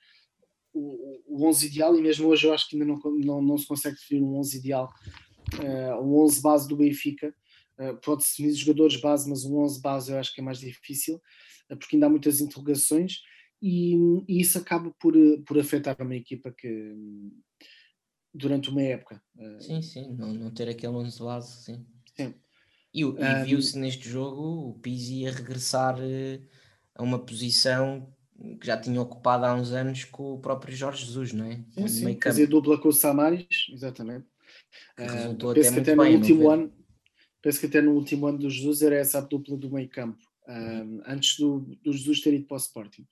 o, 0.73 1.21
o 1.27 1.47
11 1.47 1.67
ideal, 1.67 1.95
e 1.95 2.01
mesmo 2.01 2.27
hoje 2.27 2.47
eu 2.47 2.53
acho 2.53 2.67
que 2.67 2.75
ainda 2.75 2.85
não, 2.85 2.99
não, 3.19 3.41
não 3.41 3.57
se 3.57 3.67
consegue 3.67 3.95
definir 3.95 4.23
um 4.23 4.37
11 4.37 4.57
ideal, 4.57 4.91
uh, 5.59 6.03
um 6.03 6.19
11 6.19 6.41
base 6.41 6.67
do 6.67 6.75
Benfica. 6.75 7.33
Uh, 7.77 7.97
Pode-se 7.97 8.29
definir 8.31 8.53
jogadores 8.53 8.99
base, 8.99 9.29
mas 9.29 9.45
um 9.45 9.57
11 9.59 9.81
base 9.81 10.11
eu 10.11 10.19
acho 10.19 10.33
que 10.33 10.41
é 10.41 10.43
mais 10.43 10.59
difícil, 10.59 11.15
uh, 11.69 11.77
porque 11.77 11.95
ainda 11.95 12.07
há 12.07 12.09
muitas 12.09 12.41
interrogações 12.41 13.21
e, 13.61 13.95
e, 14.27 14.41
isso 14.41 14.57
acaba 14.57 14.91
por, 14.99 15.13
por 15.45 15.57
afetar 15.57 15.95
uma 15.99 16.15
equipa 16.15 16.51
que 16.51 16.93
durante 18.33 18.69
uma 18.69 18.81
época. 18.81 19.21
Sim, 19.59 19.81
sim, 19.81 20.11
não, 20.15 20.33
não 20.33 20.51
ter 20.51 20.67
aquele 20.67 20.93
11 20.93 21.19
base, 21.19 21.63
sim. 21.63 21.85
sim. 22.15 22.33
E, 22.93 23.01
e 23.01 23.43
viu-se 23.45 23.77
neste 23.77 24.07
jogo 24.07 24.69
o 24.69 24.73
Pizzi 24.79 25.25
a 25.25 25.31
regressar 25.31 25.97
a 26.95 27.01
uma 27.01 27.17
posição 27.17 28.07
que 28.59 28.67
já 28.67 28.77
tinha 28.77 29.01
ocupado 29.01 29.45
há 29.45 29.53
uns 29.53 29.71
anos 29.71 30.03
com 30.05 30.33
o 30.33 30.39
próprio 30.39 30.75
Jorge 30.75 31.05
Jesus, 31.05 31.33
não 31.33 31.45
é? 31.45 31.59
Sim, 31.71 31.87
sim, 31.87 32.19
fazer 32.21 32.47
dupla 32.47 32.77
com 32.77 32.89
o 32.89 32.93
Samaris, 32.93 33.67
exatamente. 33.71 34.25
Que 34.95 35.03
resultou 35.03 35.49
uh, 35.49 35.51
até 35.51 35.71
muito 35.71 35.91
até 35.91 35.95
bem, 35.95 36.11
no 36.13 36.19
último 36.19 36.49
ano, 36.49 36.73
penso 37.41 37.59
que 37.59 37.65
até 37.65 37.81
no 37.81 37.91
último 37.91 38.27
ano 38.27 38.39
do 38.39 38.49
Jesus 38.49 38.81
era 38.81 38.95
essa 38.95 39.19
a 39.19 39.21
dupla 39.21 39.57
do 39.57 39.71
meio 39.71 39.89
campo, 39.89 40.21
um, 40.47 41.01
antes 41.05 41.37
do, 41.37 41.59
do, 41.81 41.93
Jesus 41.93 42.21
ter 42.21 42.33
ido 42.33 42.45
para 42.45 42.55
o 42.55 42.59
Sporting. 42.59 43.07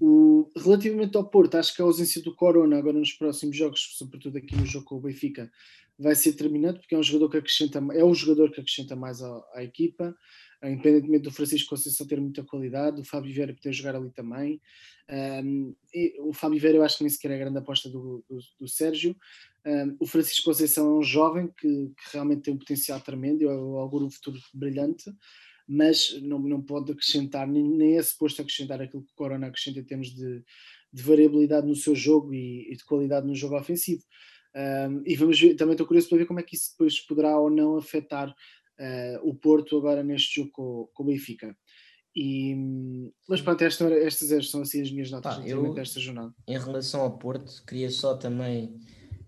O, 0.00 0.50
relativamente 0.56 1.16
ao 1.16 1.28
Porto, 1.28 1.56
acho 1.56 1.74
que 1.74 1.82
a 1.82 1.84
ausência 1.84 2.22
do 2.22 2.34
Corona 2.34 2.78
agora 2.78 2.98
nos 2.98 3.12
próximos 3.12 3.56
jogos, 3.56 3.94
sobretudo 3.96 4.38
aqui 4.38 4.56
no 4.56 4.64
jogo 4.64 4.86
com 4.86 4.96
o 4.96 5.00
Benfica, 5.00 5.50
vai 5.98 6.14
ser 6.14 6.32
determinante 6.32 6.80
porque 6.80 6.94
é 6.94 6.98
um 6.98 7.02
jogador 7.02 7.30
que 7.30 7.38
acrescenta, 7.38 7.78
é 7.94 8.04
o 8.04 8.14
jogador 8.14 8.50
que 8.50 8.60
acrescenta 8.60 8.96
mais 8.96 9.22
à, 9.22 9.44
à 9.54 9.62
equipa 9.62 10.14
independentemente 10.70 11.24
do 11.24 11.32
Francisco 11.32 11.70
Conceição 11.70 12.06
ter 12.06 12.20
muita 12.20 12.44
qualidade, 12.44 13.00
o 13.00 13.04
Fábio 13.04 13.32
Vieira 13.32 13.54
poder 13.54 13.72
jogar 13.72 13.96
ali 13.96 14.10
também. 14.10 14.60
Um, 15.44 15.74
o 16.20 16.32
Fábio 16.32 16.60
Vieira 16.60 16.78
eu 16.78 16.84
acho 16.84 16.98
que 16.98 17.04
nem 17.04 17.10
sequer 17.10 17.32
é 17.32 17.34
a 17.34 17.38
grande 17.38 17.58
aposta 17.58 17.88
do, 17.88 18.24
do, 18.28 18.38
do 18.60 18.68
Sérgio. 18.68 19.16
Um, 19.66 19.96
o 19.98 20.06
Francisco 20.06 20.44
Conceição 20.44 20.86
é 20.86 20.98
um 20.98 21.02
jovem 21.02 21.48
que, 21.48 21.68
que, 21.68 22.12
realmente 22.12 22.42
tem 22.42 22.54
um 22.54 22.58
potencial 22.58 23.00
tremendo, 23.00 23.48
é 23.48 23.54
um 23.54 24.10
futuro 24.10 24.38
brilhante, 24.54 25.12
mas 25.66 26.20
não, 26.22 26.38
não 26.38 26.62
pode 26.62 26.92
acrescentar, 26.92 27.46
nem, 27.46 27.64
nem 27.64 27.96
é 27.96 28.02
suposto 28.02 28.40
acrescentar 28.40 28.80
aquilo 28.80 29.02
que 29.02 29.12
o 29.12 29.16
Corona 29.16 29.48
acrescenta 29.48 29.80
em 29.80 29.84
termos 29.84 30.14
de, 30.14 30.44
de 30.92 31.02
variabilidade 31.02 31.66
no 31.66 31.74
seu 31.74 31.94
jogo 31.94 32.32
e, 32.32 32.72
e, 32.72 32.76
de 32.76 32.84
qualidade 32.84 33.26
no 33.26 33.34
jogo 33.34 33.58
ofensivo. 33.58 34.02
Um, 34.54 35.02
e 35.06 35.16
vamos 35.16 35.40
ver, 35.40 35.54
também 35.54 35.72
estou 35.72 35.86
curioso 35.86 36.08
para 36.08 36.18
ver 36.18 36.26
como 36.26 36.40
é 36.40 36.42
que 36.42 36.54
isso 36.54 36.72
depois 36.72 37.00
poderá 37.00 37.38
ou 37.38 37.50
não 37.50 37.76
afetar 37.76 38.28
uh, 38.28 39.28
o 39.28 39.34
Porto 39.34 39.76
agora 39.76 40.02
neste 40.02 40.40
jogo 40.40 40.50
com, 40.52 40.88
com 40.92 41.02
o 41.02 41.06
Benfica. 41.06 41.56
E, 42.14 42.54
mas 43.26 43.40
pronto, 43.40 43.62
esta, 43.62 43.84
estas 43.94 44.50
são 44.50 44.60
assim 44.60 44.82
as 44.82 44.90
minhas 44.90 45.10
notas 45.10 45.36
Pá, 45.36 45.46
eu, 45.46 45.72
desta 45.72 45.98
jornada. 45.98 46.34
Em 46.46 46.58
relação 46.58 47.00
ao 47.00 47.18
Porto, 47.18 47.64
queria 47.66 47.88
só 47.90 48.16
também 48.16 48.78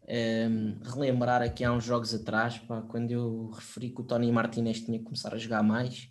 um, 0.06 0.78
relembrar 0.82 1.40
aqui 1.40 1.64
há 1.64 1.72
uns 1.72 1.84
jogos 1.84 2.14
atrás, 2.14 2.58
pá, 2.58 2.82
quando 2.82 3.10
eu 3.10 3.50
referi 3.50 3.90
que 3.90 4.02
o 4.02 4.04
Tony 4.04 4.30
Martinez 4.30 4.80
tinha 4.80 4.98
que 4.98 5.04
começar 5.04 5.32
a 5.32 5.38
jogar 5.38 5.62
mais, 5.62 6.10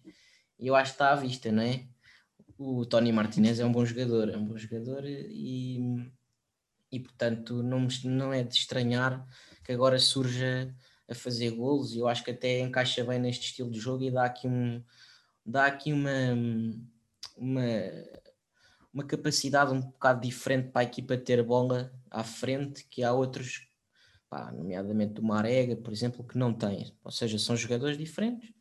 eu 0.60 0.76
acho 0.76 0.92
que 0.92 0.96
está 0.96 1.12
à 1.12 1.16
vista, 1.16 1.52
não 1.52 1.62
é? 1.62 1.86
O 2.58 2.86
Tony 2.86 3.12
Martinez 3.12 3.60
é 3.60 3.66
um 3.66 3.72
bom 3.72 3.86
jogador, 3.86 4.30
é 4.30 4.38
um 4.38 4.46
bom 4.46 4.58
jogador 4.58 5.04
e, 5.06 5.80
e 6.94 7.00
portanto 7.00 7.64
não, 7.64 7.88
não 8.04 8.32
é 8.32 8.44
de 8.44 8.54
estranhar 8.54 9.28
que 9.64 9.72
agora 9.72 9.98
surja 9.98 10.72
a 11.10 11.16
fazer 11.16 11.50
golos. 11.50 11.92
E 11.94 11.98
eu 11.98 12.08
acho 12.08 12.24
que 12.24 12.30
até 12.30 12.60
encaixa 12.60 13.04
bem 13.04 13.20
neste 13.20 13.48
estilo 13.48 13.72
de 13.72 13.80
jogo 13.80 14.04
e 14.04 14.12
dá 14.12 14.26
aqui 14.26 14.48
um 14.48 14.84
dá 15.44 15.66
aqui 15.66 15.92
uma 15.92 16.12
uma, 17.36 17.64
uma 18.94 19.04
capacidade 19.04 19.74
um 19.74 19.82
bocado 19.82 20.22
diferente 20.22 20.70
para 20.70 20.82
a 20.82 20.86
equipa 20.86 21.18
ter 21.18 21.42
bola 21.42 21.92
à 22.12 22.24
frente 22.24 22.86
que 22.86 23.04
há 23.04 23.12
outros 23.12 23.68
pá, 24.30 24.52
nomeadamente 24.52 25.20
o 25.20 25.24
Marega 25.24 25.76
por 25.76 25.92
exemplo 25.92 26.24
que 26.24 26.38
não 26.38 26.54
tem. 26.54 26.96
Ou 27.04 27.12
seja 27.12 27.40
são 27.40 27.58
jogadores 27.58 27.98
diferentes 27.98 28.54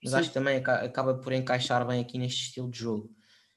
mas 0.00 0.12
Sim. 0.12 0.18
acho 0.18 0.28
que 0.28 0.34
também 0.34 0.58
acaba 0.58 1.14
por 1.14 1.32
encaixar 1.32 1.84
bem 1.84 2.00
aqui 2.00 2.18
neste 2.18 2.44
estilo 2.44 2.70
de 2.70 2.78
jogo. 2.78 3.10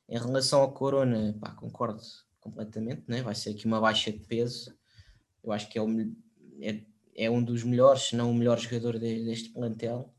Em 0.09 0.17
relação 0.17 0.61
ao 0.61 0.73
Corona 0.73 1.37
pá, 1.39 1.51
concordo 1.51 2.01
completamente 2.43 3.03
né? 3.07 3.21
vai 3.21 3.33
ser 3.33 3.51
aqui 3.51 3.65
uma 3.65 3.79
baixa 3.79 4.11
de 4.11 4.19
peso 4.19 4.75
eu 5.43 5.51
acho 5.51 5.69
que 5.69 5.77
é 5.77 5.81
o 5.81 5.89
é 6.61 6.81
é 7.15 7.29
um 7.29 7.43
dos 7.43 7.63
melhores, 7.63 8.03
se 8.03 8.15
não 8.15 8.31
o 8.31 8.33
melhor 8.33 8.59
jogador 8.59 8.97
de, 8.99 9.25
deste 9.25 9.49
plantel. 9.49 10.13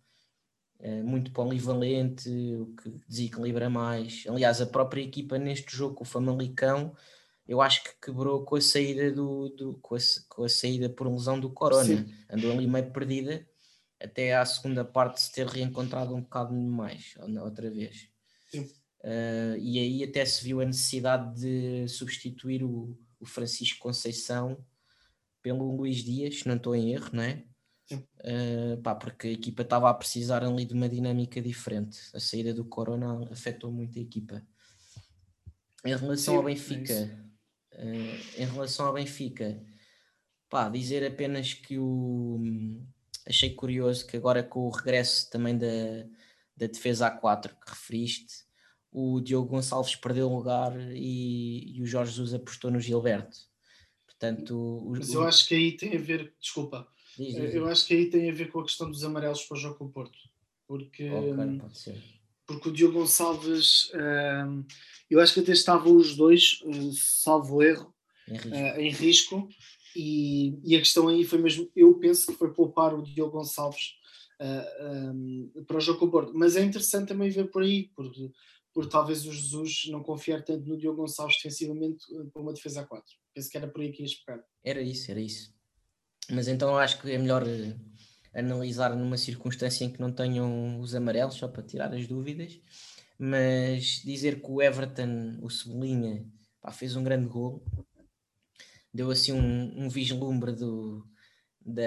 É 0.78 1.02
muito 1.02 1.32
polivalente, 1.32 2.28
o 2.28 2.74
que 2.76 2.90
desequilibra 3.08 3.70
mais. 3.70 4.24
Aliás, 4.28 4.60
a 4.60 4.66
própria 4.66 5.02
equipa 5.02 5.38
neste 5.38 5.74
jogo 5.74 6.02
o 6.02 6.04
Famalicão, 6.04 6.94
eu 7.48 7.62
acho 7.62 7.82
que 7.84 7.90
quebrou 8.02 8.44
com 8.44 8.56
a 8.56 8.60
saída 8.60 9.10
do, 9.10 9.48
do 9.50 9.78
com, 9.80 9.94
a, 9.94 9.98
com, 10.28 10.44
a, 10.44 10.48
saída 10.48 10.88
por 10.88 11.10
lesão 11.10 11.38
do 11.38 11.50
Corona. 11.50 11.84
Sim. 11.84 12.14
Andou 12.28 12.52
ali 12.52 12.66
meio 12.66 12.90
perdida 12.90 13.46
até 14.00 14.34
à 14.34 14.44
segunda 14.44 14.84
parte 14.84 15.20
se 15.20 15.32
ter 15.32 15.46
reencontrado 15.46 16.14
um 16.14 16.20
bocado 16.20 16.52
mais 16.52 17.14
outra 17.42 17.70
vez. 17.70 18.08
Uh, 19.04 19.58
e 19.58 19.78
aí 19.78 20.02
até 20.02 20.24
se 20.24 20.42
viu 20.42 20.62
a 20.62 20.64
necessidade 20.64 21.38
de 21.38 21.86
substituir 21.88 22.64
o, 22.64 22.98
o 23.20 23.26
Francisco 23.26 23.78
Conceição 23.78 24.64
pelo 25.42 25.76
Luís 25.76 25.98
Dias, 25.98 26.42
não 26.46 26.56
estou 26.56 26.74
em 26.74 26.94
erro, 26.94 27.10
não 27.12 27.22
é? 27.22 27.44
Uh, 27.92 28.80
pá, 28.82 28.94
porque 28.94 29.28
a 29.28 29.32
equipa 29.32 29.60
estava 29.60 29.90
a 29.90 29.94
precisar 29.94 30.42
ali 30.42 30.64
de 30.64 30.72
uma 30.72 30.88
dinâmica 30.88 31.42
diferente. 31.42 32.00
A 32.14 32.18
saída 32.18 32.54
do 32.54 32.64
Corona 32.64 33.30
afetou 33.30 33.70
muito 33.70 33.98
a 33.98 34.02
equipa. 34.02 34.42
Em 35.84 35.94
relação 35.94 36.32
Sim, 36.32 36.38
ao 36.38 36.44
Benfica, 36.44 36.94
é 37.72 37.84
uh, 37.84 38.42
em 38.42 38.46
relação 38.46 38.86
ao 38.86 38.94
Benfica, 38.94 39.62
pá, 40.48 40.70
dizer 40.70 41.04
apenas 41.04 41.52
que 41.52 41.78
o 41.78 42.40
achei 43.26 43.54
curioso 43.54 44.06
que 44.06 44.16
agora 44.16 44.42
com 44.42 44.60
o 44.60 44.70
regresso 44.70 45.28
também 45.30 45.56
da, 45.58 45.66
da 46.56 46.66
defesa 46.66 47.10
A4 47.10 47.50
que 47.50 47.70
referiste, 47.70 48.43
o 48.94 49.20
Diogo 49.20 49.48
Gonçalves 49.48 49.96
perdeu 49.96 50.30
o 50.30 50.36
lugar 50.36 50.72
e, 50.92 51.76
e 51.76 51.82
o 51.82 51.86
Jorge 51.86 52.12
Jesus 52.12 52.32
apostou 52.32 52.70
no 52.70 52.78
Gilberto. 52.78 53.36
Portanto, 54.06 54.86
Mas 54.92 55.12
eu 55.12 55.24
acho 55.24 55.48
que 55.48 55.54
aí 55.56 55.76
tem 55.76 55.96
a 55.96 56.00
ver, 56.00 56.32
desculpa, 56.40 56.86
diz, 57.18 57.34
diz, 57.34 57.54
eu 57.54 57.66
acho 57.66 57.84
que 57.88 57.94
aí 57.94 58.08
tem 58.08 58.30
a 58.30 58.32
ver 58.32 58.52
com 58.52 58.60
a 58.60 58.62
questão 58.62 58.88
dos 58.88 59.02
amarelos 59.02 59.42
para 59.42 59.56
o 59.56 59.60
jogo 59.60 59.74
com 59.76 59.86
o 59.86 59.90
Porto. 59.90 60.16
Porque, 60.68 61.10
okay, 61.10 61.60
porque 62.46 62.68
o 62.68 62.72
Diogo 62.72 63.00
Gonçalves, 63.00 63.90
um, 64.46 64.64
eu 65.10 65.20
acho 65.20 65.34
que 65.34 65.40
até 65.40 65.50
estavam 65.50 65.96
os 65.96 66.16
dois, 66.16 66.60
salvo 66.96 67.64
erro, 67.64 67.92
em 68.28 68.36
risco. 68.36 68.48
Uh, 68.48 68.80
em 68.80 68.90
risco 68.90 69.48
e, 69.96 70.58
e, 70.62 70.76
a 70.76 70.78
questão 70.78 71.08
aí 71.08 71.24
foi 71.24 71.38
mesmo, 71.38 71.68
eu 71.74 71.94
penso 71.94 72.28
que 72.28 72.38
foi 72.38 72.52
poupar 72.52 72.94
o 72.94 73.02
Diogo 73.02 73.38
Gonçalves 73.38 73.96
uh, 74.40 75.12
um, 75.12 75.64
para 75.66 75.78
o 75.78 75.80
jogo 75.80 75.98
com 75.98 76.06
o 76.06 76.10
Porto. 76.10 76.32
Mas 76.32 76.54
é 76.54 76.62
interessante 76.62 77.08
também 77.08 77.28
ver 77.28 77.50
por 77.50 77.62
aí, 77.62 77.90
porque 77.96 78.30
por 78.74 78.88
talvez 78.88 79.24
o 79.24 79.32
Jesus 79.32 79.84
não 79.88 80.02
confiar 80.02 80.42
tanto 80.42 80.68
no 80.68 80.76
Diogo 80.76 81.02
Gonçalves 81.02 81.36
defensivamente 81.36 82.04
para 82.32 82.42
uma 82.42 82.52
defesa 82.52 82.80
a 82.80 82.84
4. 82.84 83.04
Penso 83.32 83.48
que 83.48 83.56
era 83.56 83.68
por 83.68 83.80
aí 83.80 83.92
que 83.92 84.02
ias 84.02 84.14
pegar. 84.14 84.44
Era 84.64 84.82
isso, 84.82 85.10
era 85.10 85.20
isso. 85.20 85.54
Mas 86.28 86.48
então 86.48 86.76
acho 86.76 87.00
que 87.00 87.12
é 87.12 87.16
melhor 87.16 87.44
uh, 87.44 87.80
analisar 88.34 88.96
numa 88.96 89.16
circunstância 89.16 89.84
em 89.84 89.90
que 89.90 90.00
não 90.00 90.12
tenham 90.12 90.80
os 90.80 90.92
amarelos, 90.94 91.36
só 91.36 91.46
para 91.46 91.62
tirar 91.62 91.94
as 91.94 92.08
dúvidas. 92.08 92.60
Mas 93.16 94.02
dizer 94.04 94.42
que 94.42 94.50
o 94.50 94.60
Everton, 94.60 95.38
o 95.40 95.48
Cebolinha, 95.48 96.26
pá, 96.60 96.72
fez 96.72 96.96
um 96.96 97.04
grande 97.04 97.28
gol, 97.28 97.64
deu 98.92 99.08
assim 99.08 99.32
um, 99.32 99.84
um 99.84 99.88
vislumbre 99.88 100.50
do, 100.50 101.06
da, 101.64 101.84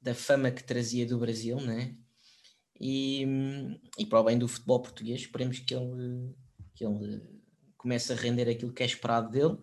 da 0.00 0.14
fama 0.14 0.52
que 0.52 0.62
trazia 0.62 1.04
do 1.04 1.18
Brasil, 1.18 1.60
né? 1.60 1.96
E, 2.80 3.26
e 3.98 4.06
para 4.06 4.20
o 4.20 4.24
bem 4.24 4.38
do 4.38 4.48
futebol 4.48 4.80
português, 4.80 5.20
esperemos 5.20 5.58
que 5.58 5.74
ele, 5.74 6.34
que 6.74 6.84
ele 6.84 7.20
comece 7.76 8.12
a 8.12 8.16
render 8.16 8.48
aquilo 8.48 8.72
que 8.72 8.82
é 8.82 8.86
esperado 8.86 9.30
dele. 9.30 9.58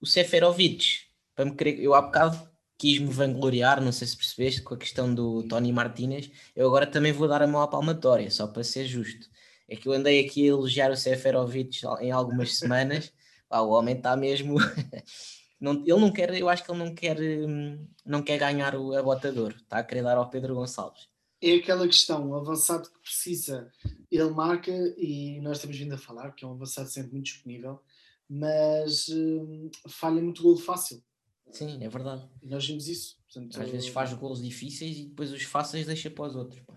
O 0.00 0.06
Seferovic, 0.06 1.00
para 1.34 1.46
me 1.46 1.56
querer, 1.56 1.80
eu 1.80 1.94
há 1.94 2.02
bocado 2.02 2.48
quis-me 2.78 3.08
vangloriar, 3.08 3.82
não 3.82 3.92
sei 3.92 4.06
se 4.06 4.16
percebeste, 4.16 4.62
com 4.62 4.72
a 4.74 4.78
questão 4.78 5.14
do 5.14 5.42
Tony 5.46 5.70
Martinez, 5.70 6.30
eu 6.56 6.66
agora 6.66 6.86
também 6.86 7.12
vou 7.12 7.28
dar 7.28 7.42
a 7.42 7.46
mão 7.46 7.60
à 7.60 7.68
palmatória, 7.68 8.30
só 8.30 8.46
para 8.46 8.64
ser 8.64 8.86
justo. 8.86 9.28
É 9.68 9.76
que 9.76 9.86
eu 9.86 9.92
andei 9.92 10.24
aqui 10.24 10.44
a 10.44 10.48
elogiar 10.48 10.90
o 10.90 10.96
Seferovic 10.96 11.82
em 12.00 12.10
algumas 12.10 12.56
semanas, 12.56 13.12
Pá, 13.50 13.60
o 13.60 13.70
homem 13.70 13.96
está 13.96 14.16
mesmo. 14.16 14.56
não, 15.60 15.74
ele 15.82 16.00
não 16.00 16.12
quer, 16.12 16.32
eu 16.34 16.48
acho 16.48 16.64
que 16.64 16.70
ele 16.70 16.78
não 16.78 16.94
quer, 16.94 17.20
hum, 17.20 17.86
não 18.06 18.22
quer 18.22 18.38
ganhar 18.38 18.74
o 18.76 18.94
abotador, 18.94 19.54
está 19.56 19.78
a 19.78 19.84
querer 19.84 20.02
dar 20.02 20.16
ao 20.16 20.30
Pedro 20.30 20.54
Gonçalves 20.54 21.09
é 21.42 21.54
aquela 21.54 21.86
questão, 21.86 22.28
o 22.28 22.36
avançado 22.36 22.90
que 22.90 22.98
precisa, 23.00 23.72
ele 24.10 24.30
marca, 24.30 24.72
e 24.98 25.40
nós 25.40 25.58
temos 25.58 25.76
vindo 25.76 25.94
a 25.94 25.98
falar 25.98 26.32
que 26.32 26.44
é 26.44 26.48
um 26.48 26.52
avançado 26.52 26.88
sempre 26.88 27.12
muito 27.12 27.26
disponível, 27.26 27.80
mas 28.28 29.08
hum, 29.08 29.70
falha 29.88 30.22
muito 30.22 30.42
golo 30.42 30.58
fácil. 30.58 31.02
Sim, 31.50 31.82
é 31.82 31.88
verdade. 31.88 32.28
E 32.42 32.46
nós 32.46 32.66
vimos 32.66 32.86
isso. 32.88 33.18
Portanto, 33.24 33.60
Às 33.60 33.70
vezes 33.70 33.88
faz 33.88 34.12
golos 34.12 34.42
difíceis 34.42 34.98
e 34.98 35.06
depois 35.06 35.32
os 35.32 35.42
fáceis 35.42 35.86
deixa 35.86 36.10
para 36.10 36.26
os 36.26 36.36
outros. 36.36 36.60
Pá. 36.60 36.76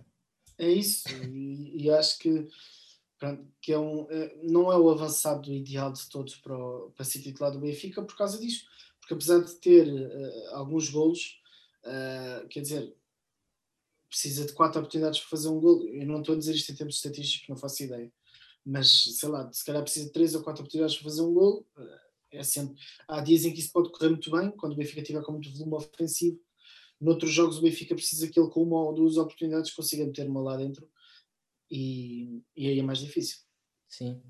É 0.58 0.69
isso, 0.69 1.10
e, 1.26 1.84
e, 1.84 1.89
acho 1.89 2.19
que, 2.19 2.47
pronto, 3.17 3.45
que 3.60 3.73
é 3.73 3.80
um, 3.80 4.08
é, 4.10 4.36
não 4.43 4.71
é 4.71 4.78
o 4.78 4.89
avançado 4.89 5.52
ideal 5.52 5.91
de 5.91 6.08
todos 6.10 6.36
para, 6.36 6.56
o, 6.56 6.91
para 6.91 7.04
ser 7.04 7.21
titular 7.21 7.52
do 7.52 7.60
Benfica 7.60 8.04
por 8.04 8.15
causa 8.15 8.39
disso, 8.39 8.65
porque 8.99 9.15
apesar 9.15 9.39
de 9.39 9.54
ter 9.56 9.88
uh, 9.91 10.56
alguns 10.56 10.89
golos, 10.89 11.41
uh, 11.84 12.47
quer 12.49 12.62
dizer, 12.62 12.95
precisa 14.13 14.45
de 14.45 14.54
quatro 14.54 14.80
oportunidades 14.80 15.19
para 15.19 15.30
fazer 15.30 15.47
um 15.47 15.60
gol. 15.60 15.88
Eu 15.88 16.06
não 16.06 16.19
estou 16.19 16.36
a 16.36 16.38
dizer 16.38 16.54
isto 16.54 16.71
em 16.71 16.76
termos 16.76 16.95
estatísticos, 16.97 17.49
não 17.49 17.58
faço 17.58 17.82
ideia. 17.82 18.13
Mas, 18.63 19.17
sei 19.17 19.28
lá, 19.28 19.52
se 19.52 19.65
calhar 19.65 19.82
precisa 19.82 20.06
de 20.06 20.12
três 20.12 20.36
ou 20.36 20.43
quatro 20.43 20.62
oportunidades 20.62 20.95
para 20.95 21.10
fazer 21.10 21.21
um 21.23 21.34
gol. 21.34 21.67
É 22.32 22.43
sempre. 22.43 22.80
Há 23.08 23.21
dias 23.21 23.43
em 23.43 23.52
que 23.52 23.60
isso 23.60 23.71
pode 23.71 23.91
correr 23.91 24.10
muito 24.10 24.30
bem, 24.30 24.52
quando 24.52 24.73
o 24.73 24.76
Benfica 24.76 25.02
tiver 25.02 25.23
com 25.23 25.32
muito 25.32 25.52
volume 25.52 25.76
ofensivo. 25.76 26.39
Noutros 27.02 27.32
jogos, 27.32 27.58
o 27.58 27.62
Benfica 27.63 27.95
precisa 27.95 28.30
que 28.30 28.39
ele, 28.39 28.49
com 28.52 28.62
uma 28.62 28.84
ou 28.84 28.93
duas 28.93 29.17
oportunidades, 29.17 29.73
consiga 29.73 30.06
meter 30.06 30.28
uma 30.28 30.41
lá 30.41 30.58
dentro. 30.58 30.88
E, 31.71 32.43
e 32.56 32.67
aí 32.67 32.80
é 32.80 32.84
mais 32.84 32.99
difícil. 32.99 33.39
Sim. 33.89 34.21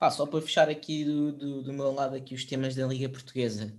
Pá, 0.00 0.10
só 0.10 0.26
para 0.26 0.42
fechar 0.42 0.68
aqui 0.68 1.04
do, 1.04 1.32
do, 1.32 1.62
do 1.62 1.72
meu 1.72 1.92
lado 1.92 2.16
aqui 2.16 2.34
os 2.34 2.44
temas 2.44 2.74
da 2.74 2.86
Liga 2.86 3.08
Portuguesa, 3.08 3.72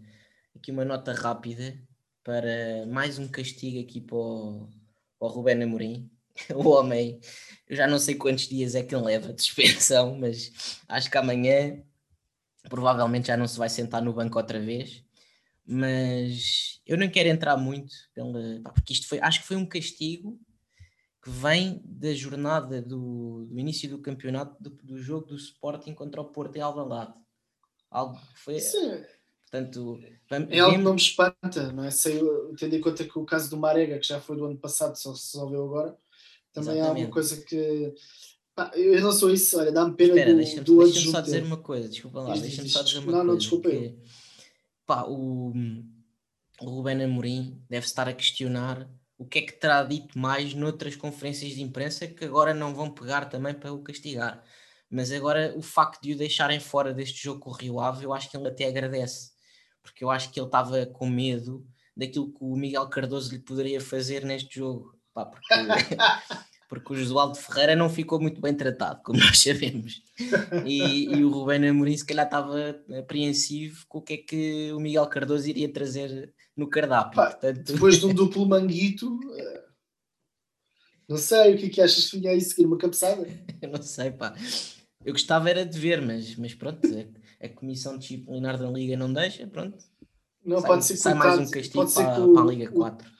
aqui 0.55 0.71
uma 0.71 0.85
nota 0.85 1.11
rápida 1.11 1.77
para 2.23 2.85
mais 2.87 3.19
um 3.19 3.27
castigo 3.27 3.79
aqui 3.79 4.01
para 4.01 4.17
o, 4.17 4.69
para 5.19 5.27
o 5.27 5.31
Rubén 5.31 5.63
Amorim. 5.63 6.09
O 6.53 6.69
homem, 6.69 7.19
eu 7.67 7.75
já 7.75 7.87
não 7.87 7.97
sei 7.97 8.13
quantos 8.13 8.47
dias 8.47 8.75
é 8.75 8.83
que 8.83 8.93
ele 8.93 9.05
leva 9.05 9.33
de 9.33 9.41
suspensão, 9.41 10.15
mas 10.21 10.79
acho 10.87 11.09
que 11.09 11.17
amanhã 11.17 11.83
provavelmente 12.69 13.27
já 13.27 13.37
não 13.37 13.47
se 13.47 13.57
vai 13.57 13.69
sentar 13.69 14.01
no 14.01 14.13
banco 14.13 14.37
outra 14.37 14.59
vez. 14.59 15.03
Mas 15.65 16.79
eu 16.85 16.97
não 16.97 17.09
quero 17.09 17.27
entrar 17.27 17.57
muito, 17.57 17.93
pela, 18.13 18.61
porque 18.73 18.93
isto 18.93 19.07
foi, 19.07 19.19
acho 19.19 19.41
que 19.41 19.47
foi 19.47 19.57
um 19.57 19.65
castigo 19.65 20.39
que 21.21 21.29
vem 21.29 21.81
da 21.83 22.13
jornada 22.13 22.81
do, 22.81 23.45
do 23.45 23.59
início 23.59 23.89
do 23.89 24.01
campeonato 24.01 24.55
do, 24.63 24.69
do, 24.69 24.97
jogo 24.97 25.27
do 25.27 25.35
Sporting 25.35 25.93
contra 25.93 26.21
o 26.21 26.31
Porto 26.31 26.55
e 26.55 26.61
Alvalade. 26.61 27.13
Algo 27.91 28.17
que 28.17 28.39
foi. 28.39 28.59
Sim. 28.61 29.03
Portanto, 29.49 29.99
vamos, 30.29 30.51
é 30.51 30.59
algo 30.59 30.77
que 30.77 30.83
não 30.83 30.93
me 30.93 30.99
espanta, 30.99 31.71
não 31.71 31.85
é? 31.85 31.91
Sei, 31.91 32.19
tendo 32.59 32.75
em 32.75 32.81
conta 32.81 33.05
que 33.05 33.17
o 33.17 33.25
caso 33.25 33.49
do 33.49 33.57
Marega, 33.57 33.97
que 33.97 34.07
já 34.07 34.19
foi 34.19 34.35
do 34.35 34.45
ano 34.45 34.57
passado, 34.57 34.95
só 34.95 35.15
se 35.15 35.37
resolveu 35.37 35.65
agora, 35.65 35.97
também 36.51 36.75
Exatamente. 36.75 37.01
é 37.01 37.05
uma 37.05 37.13
coisa 37.13 37.41
que. 37.41 37.93
Pá, 38.53 38.71
eu 38.75 38.99
não 39.01 39.11
sou 39.11 39.29
isso, 39.29 39.57
olha, 39.57 39.71
dá-me 39.71 39.95
pena 39.95 40.09
Espera, 40.09 40.31
do, 40.31 40.37
deixa 40.37 40.61
do 40.61 40.83
deixa 40.83 41.11
só 41.11 41.21
dizer 41.21 41.43
uma 41.43 41.57
coisa, 41.57 41.87
desculpa 41.87 42.21
lá, 42.21 42.35
deixa-me 42.35 42.67
só 42.67 42.81
dizer 42.81 42.99
uma 42.99 43.05
não, 43.05 43.11
coisa. 43.11 43.23
Não, 43.23 43.31
não, 43.31 43.37
desculpa. 43.37 43.69
Que, 43.69 43.95
pá, 44.85 45.03
o, 45.07 45.53
o 46.61 46.65
Ruben 46.65 47.03
Amorim 47.03 47.61
deve 47.69 47.85
estar 47.85 48.09
a 48.09 48.13
questionar 48.13 48.89
o 49.17 49.25
que 49.25 49.39
é 49.39 49.41
que 49.43 49.53
terá 49.53 49.83
dito 49.83 50.17
mais 50.17 50.53
noutras 50.53 50.95
conferências 50.95 51.53
de 51.53 51.61
imprensa 51.61 52.07
que 52.07 52.25
agora 52.25 52.53
não 52.53 52.73
vão 52.75 52.89
pegar 52.89 53.25
também 53.25 53.53
para 53.53 53.73
o 53.73 53.81
castigar. 53.81 54.43
Mas 54.89 55.11
agora 55.11 55.53
o 55.55 55.61
facto 55.61 56.01
de 56.01 56.13
o 56.13 56.17
deixarem 56.17 56.59
fora 56.59 56.93
deste 56.93 57.23
jogo 57.23 57.39
com 57.39 57.49
o 57.49 57.53
Rio 57.53 57.79
Ave, 57.79 58.05
eu 58.05 58.13
acho 58.13 58.29
que 58.29 58.37
ele 58.37 58.47
até 58.47 58.65
agradece, 58.65 59.31
porque 59.87 60.03
eu 60.03 60.11
acho 60.11 60.31
que 60.31 60.39
ele 60.39 60.47
estava 60.47 60.85
com 60.85 61.09
medo 61.09 61.65
daquilo 61.95 62.31
que 62.31 62.37
o 62.41 62.55
Miguel 62.55 62.87
Cardoso 62.89 63.31
lhe 63.31 63.39
poderia 63.39 63.79
fazer 63.79 64.25
neste 64.25 64.59
jogo. 64.59 64.93
Pá, 65.13 65.25
porque, 65.25 65.47
porque 66.69 66.93
o 66.93 66.95
Josualdo 66.95 67.35
Ferreira 67.37 67.75
não 67.75 67.89
ficou 67.89 68.19
muito 68.19 68.41
bem 68.41 68.53
tratado, 68.53 69.01
como 69.01 69.17
nós 69.23 69.39
sabemos. 69.39 70.01
E, 70.65 71.05
e 71.05 71.23
o 71.23 71.29
Rubén 71.29 71.67
Amorim 71.67 71.95
se 71.95 72.05
calhar 72.05 72.25
estava 72.25 72.77
apreensivo 72.99 73.85
com 73.87 73.99
o 73.99 74.01
que 74.01 74.13
é 74.13 74.17
que 74.17 74.71
o 74.73 74.79
Miguel 74.79 75.07
Cardoso 75.07 75.49
iria 75.49 75.71
trazer 75.71 76.33
no 76.55 76.69
cardápio. 76.69 77.15
Pá, 77.15 77.31
portanto... 77.31 77.73
Depois 77.73 77.99
de 77.99 78.05
um 78.05 78.13
duplo 78.13 78.45
manguito, 78.45 79.19
eh, 79.35 79.63
não 81.07 81.17
sei 81.17 81.55
o 81.55 81.57
que 81.57 81.67
é 81.67 81.69
que 81.69 81.81
achas 81.81 82.09
que 82.09 82.19
vinha 82.19 82.31
aí 82.31 82.41
seguir 82.41 82.65
uma 82.65 82.77
cabeçada. 82.77 83.25
Eu 83.61 83.69
não 83.69 83.81
sei, 83.81 84.11
pá. 84.11 84.35
Eu 85.05 85.13
gostava 85.13 85.49
era 85.49 85.65
de 85.65 85.79
ver, 85.79 86.01
mas, 86.01 86.35
mas 86.35 86.53
pronto, 86.53 86.81
a, 87.41 87.49
comissão 87.49 87.97
disciplinar 87.97 88.57
da 88.57 88.69
Liga 88.69 88.97
não 88.97 89.11
deixa, 89.11 89.47
pronto. 89.47 89.77
Não, 90.43 90.59
sai, 90.59 90.67
pode 90.67 90.85
ser 90.85 90.97
sai 90.97 91.13
mais 91.13 91.39
um 91.39 91.49
castigo 91.49 91.93
para, 91.93 92.25
o, 92.25 92.33
para, 92.33 92.43
a 92.43 92.45
Liga 92.45 92.71
4, 92.71 93.11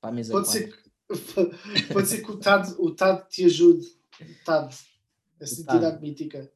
para 0.00 0.10
a 0.10 0.12
mesa 0.12 0.32
pode 0.32 0.46
4. 0.48 0.60
Ser, 0.60 1.88
pode 1.92 2.06
ser 2.08 2.22
que 2.22 2.30
o 2.30 2.36
TAD, 2.38 2.74
o 2.78 2.94
TAD 2.94 3.28
te 3.28 3.44
ajude. 3.44 3.86
O 4.20 4.44
TAD, 4.44 4.74
essa 5.40 5.60
entidade 5.60 6.00
mítica. 6.00 6.50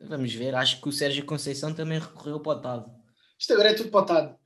Vamos 0.00 0.32
ver, 0.34 0.54
acho 0.54 0.80
que 0.80 0.88
o 0.88 0.92
Sérgio 0.92 1.24
Conceição 1.24 1.74
também 1.74 1.98
recorreu 1.98 2.40
para 2.40 2.58
o 2.58 2.60
TAD. 2.60 2.90
Isto 3.38 3.52
agora 3.52 3.70
é 3.70 3.74
tudo 3.74 3.90
para 3.90 4.00
o 4.00 4.06
TAD. 4.06 4.40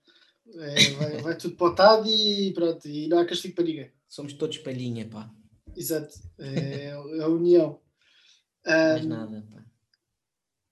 É, 0.46 0.90
vai, 0.90 1.16
vai, 1.22 1.36
tudo 1.36 1.56
potado 1.56 2.08
e 2.08 2.52
pronto, 2.52 2.86
e 2.86 3.08
não 3.08 3.18
há 3.18 3.24
castigo 3.24 3.54
para 3.54 3.64
ninguém. 3.64 3.92
Somos 4.08 4.32
todos 4.34 4.58
palhinha, 4.58 5.08
pá. 5.08 5.30
Exato, 5.76 6.14
é, 6.38 6.86
é 6.86 6.92
a 7.22 7.28
união. 7.28 7.80
Mais 8.64 9.04
um, 9.04 9.08
nada, 9.08 9.46
pá. 9.50 9.64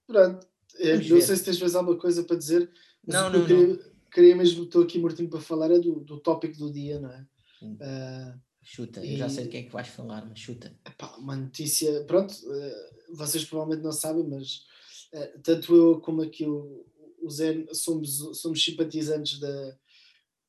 Pronto, 0.06 0.46
é, 0.78 0.96
não 0.96 1.02
ver. 1.02 1.22
sei 1.22 1.36
se 1.36 1.44
tens 1.44 1.60
mais 1.60 1.74
alguma 1.74 1.98
coisa 1.98 2.24
para 2.24 2.36
dizer. 2.36 2.70
Não, 3.06 3.30
não, 3.30 3.44
queria, 3.44 3.66
não. 3.66 3.78
queria 4.10 4.36
mesmo, 4.36 4.64
estou 4.64 4.82
aqui 4.82 4.98
mortinho 4.98 5.28
para 5.28 5.40
falar, 5.40 5.70
é 5.70 5.78
do, 5.78 6.00
do 6.00 6.18
tópico 6.20 6.56
do 6.58 6.72
dia, 6.72 7.00
não 7.00 7.10
é? 7.10 7.26
Uh, 7.62 8.40
chuta, 8.62 9.04
e, 9.04 9.12
eu 9.12 9.18
já 9.18 9.28
sei 9.28 9.44
do 9.44 9.50
que 9.50 9.56
é 9.56 9.62
que 9.62 9.72
vais 9.72 9.88
falar, 9.88 10.26
mas 10.26 10.38
chuta. 10.38 10.76
Epá, 10.86 11.16
uma 11.16 11.36
notícia, 11.36 12.04
pronto, 12.04 12.32
uh, 12.32 13.16
vocês 13.16 13.44
provavelmente 13.44 13.84
não 13.84 13.92
sabem, 13.92 14.24
mas 14.24 14.64
uh, 15.12 15.40
tanto 15.42 15.74
eu 15.74 16.00
como 16.00 16.22
aqui 16.22 16.44
o, 16.44 16.84
o 17.22 17.30
Zé, 17.30 17.66
somos, 17.72 18.40
somos 18.40 18.62
simpatizantes 18.62 19.38
da, 19.38 19.76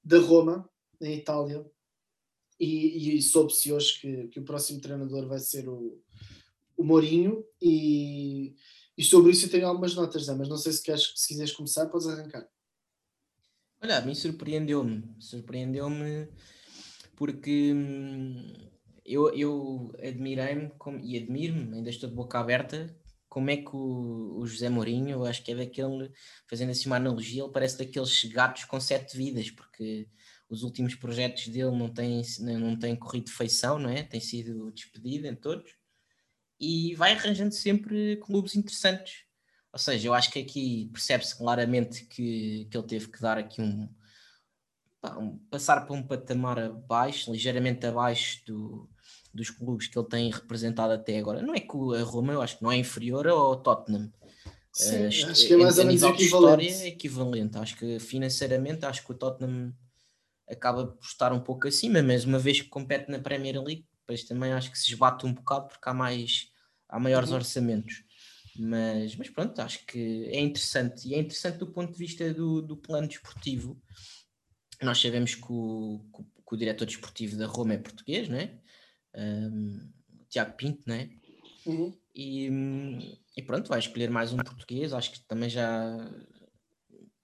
da 0.03 0.19
Roma, 0.19 0.69
em 1.01 1.17
Itália, 1.17 1.65
e, 2.59 3.17
e 3.17 3.21
soube-se 3.21 3.71
hoje 3.71 3.99
que, 3.99 4.27
que 4.27 4.39
o 4.39 4.45
próximo 4.45 4.79
treinador 4.79 5.27
vai 5.27 5.39
ser 5.39 5.67
o, 5.67 6.01
o 6.77 6.83
Mourinho, 6.83 7.45
e, 7.61 8.55
e 8.97 9.03
sobre 9.03 9.31
isso 9.31 9.45
eu 9.45 9.49
tenho 9.49 9.67
algumas 9.67 9.95
notas, 9.95 10.23
Zé, 10.23 10.35
mas 10.35 10.47
não 10.47 10.57
sei 10.57 10.71
se 10.71 10.83
queres, 10.83 11.13
se 11.15 11.27
quiseres 11.27 11.51
começar, 11.51 11.87
podes 11.87 12.07
arrancar. 12.07 12.47
Olha, 13.81 13.97
a 13.97 14.01
mim 14.01 14.15
surpreendeu-me, 14.15 15.03
surpreendeu-me 15.19 16.27
porque 17.15 17.73
hum, 17.73 18.53
eu, 19.05 19.33
eu 19.33 19.91
admirei-me 19.99 20.71
e 21.01 21.17
admiro-me, 21.17 21.75
ainda 21.75 21.89
estou 21.89 22.09
de 22.09 22.15
boca 22.15 22.39
aberta 22.39 22.95
como 23.33 23.49
é 23.49 23.57
que 23.57 23.75
o, 23.75 24.37
o, 24.37 24.45
José 24.45 24.69
Mourinho, 24.69 25.09
eu 25.09 25.25
acho 25.25 25.43
que 25.43 25.51
é 25.51 25.55
daquele, 25.55 26.11
fazendo 26.47 26.69
assim 26.69 26.85
uma 26.85 26.97
analogia, 26.97 27.41
ele 27.41 27.51
parece 27.51 27.79
daqueles 27.79 28.23
gatos 28.25 28.63
com 28.65 28.79
sete 28.79 29.17
vidas, 29.17 29.49
porque 29.49 30.07
os 30.47 30.61
últimos 30.61 30.93
projetos 30.93 31.47
dele 31.47 31.71
não 31.71 31.91
têm, 31.91 32.21
não 32.41 32.77
têm 32.77 32.95
corrido 32.95 33.31
feição, 33.31 33.79
não 33.79 33.89
é? 33.89 34.03
Tem 34.03 34.19
sido 34.19 34.71
despedido 34.71 35.25
em 35.25 35.35
todos, 35.35 35.71
e 36.63 36.95
vai 36.95 37.13
arranjando 37.13 37.53
sempre 37.53 38.17
clubes 38.17 38.55
interessantes. 38.55 39.23
Ou 39.71 39.79
seja, 39.79 40.07
eu 40.07 40.13
acho 40.13 40.31
que 40.31 40.39
aqui 40.39 40.89
percebe-se 40.93 41.35
claramente 41.35 42.05
que, 42.05 42.67
que 42.69 42.77
ele 42.77 42.87
teve 42.87 43.07
que 43.07 43.19
dar 43.19 43.37
aqui 43.37 43.61
um, 43.61 43.89
um, 45.19 45.37
passar 45.49 45.81
para 45.81 45.95
um 45.95 46.03
patamar 46.03 46.59
abaixo, 46.59 47.31
ligeiramente 47.31 47.85
abaixo 47.85 48.45
do, 48.45 48.89
dos 49.33 49.49
clubes 49.49 49.87
que 49.87 49.97
ele 49.97 50.07
tem 50.07 50.31
representado 50.31 50.93
até 50.93 51.17
agora. 51.17 51.41
Não 51.41 51.55
é 51.55 51.59
que 51.59 51.75
a 51.99 52.03
Roma, 52.03 52.33
eu 52.33 52.41
acho 52.41 52.57
que 52.57 52.63
não 52.63 52.71
é 52.71 52.77
inferior 52.77 53.27
ao 53.27 53.55
Tottenham. 53.57 54.11
Sim, 54.71 55.05
uh, 55.05 55.07
acho 55.07 55.47
que 55.47 55.53
é 55.53 55.57
mais 55.57 55.77
ou 55.77 55.85
menos 55.85 56.03
equivalente. 56.03 56.83
é 56.83 56.87
equivalente. 56.87 57.57
Acho 57.57 57.77
que 57.77 57.99
financeiramente, 57.99 58.85
acho 58.85 59.03
que 59.03 59.11
o 59.11 59.15
Tottenham 59.15 59.73
acaba 60.47 60.85
por 60.85 61.05
estar 61.05 61.33
um 61.33 61.39
pouco 61.39 61.67
acima, 61.67 62.01
mas 62.03 62.25
uma 62.25 62.39
vez 62.39 62.61
que 62.61 62.69
compete 62.69 63.09
na 63.09 63.19
Premier 63.19 63.61
League, 63.61 63.87
depois 63.99 64.23
também 64.23 64.51
acho 64.51 64.71
que 64.71 64.77
se 64.77 64.91
esbate 64.91 65.25
um 65.25 65.33
bocado 65.33 65.67
porque 65.67 65.89
há 65.89 65.93
mais 65.93 66.52
há 66.93 66.99
maiores 66.99 67.29
uhum. 67.29 67.37
orçamentos. 67.37 68.03
Mas, 68.55 69.15
mas 69.15 69.29
pronto, 69.29 69.59
acho 69.59 69.83
que 69.85 70.25
é 70.25 70.39
interessante. 70.39 71.07
E 71.07 71.15
é 71.15 71.17
interessante 71.17 71.57
do 71.57 71.71
ponto 71.71 71.91
de 71.91 71.97
vista 71.97 72.31
do, 72.31 72.61
do 72.61 72.77
plano 72.77 73.07
desportivo. 73.07 73.81
Nós 74.79 75.01
sabemos 75.01 75.33
que 75.33 75.51
o, 75.51 76.05
que 76.13 76.53
o 76.53 76.57
diretor 76.57 76.85
desportivo 76.85 77.35
da 77.35 77.47
Roma 77.47 77.73
é 77.73 77.77
português, 77.77 78.29
não 78.29 78.37
é? 78.37 78.59
um, 79.15 79.91
Tiago 80.29 80.53
Pinto, 80.55 80.83
né? 80.87 81.09
Uhum. 81.65 81.97
E, 82.13 83.17
e, 83.35 83.41
pronto, 83.41 83.69
vai 83.69 83.79
escolher 83.79 84.09
mais 84.09 84.33
um 84.33 84.37
português. 84.37 84.93
Acho 84.93 85.13
que 85.13 85.21
também 85.21 85.49
já, 85.49 86.11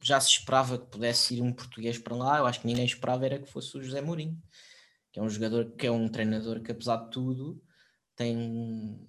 já 0.01 0.19
se 0.19 0.29
esperava 0.29 0.79
que 0.79 0.87
pudesse 0.87 1.35
ir 1.35 1.41
um 1.41 1.53
português 1.53 1.99
para 1.99 2.15
lá. 2.15 2.39
Eu 2.39 2.47
acho 2.47 2.61
que 2.61 2.67
ninguém 2.67 2.85
esperava 2.85 3.25
era 3.25 3.39
que 3.39 3.51
fosse 3.51 3.77
o 3.77 3.83
José 3.83 4.01
Mourinho, 4.01 4.41
que 5.11 5.19
é 5.19 5.23
um 5.23 5.29
jogador, 5.29 5.71
que 5.75 5.85
é 5.85 5.91
um 5.91 6.07
treinador 6.07 6.61
que, 6.61 6.71
apesar 6.71 6.97
de 6.97 7.11
tudo, 7.11 7.61
tem, 8.15 8.99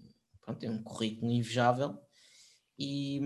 pronto, 0.51 0.59
tem 0.59 0.71
um 0.71 0.83
currículo 0.83 1.31
invejável. 1.31 1.99
E, 2.79 3.21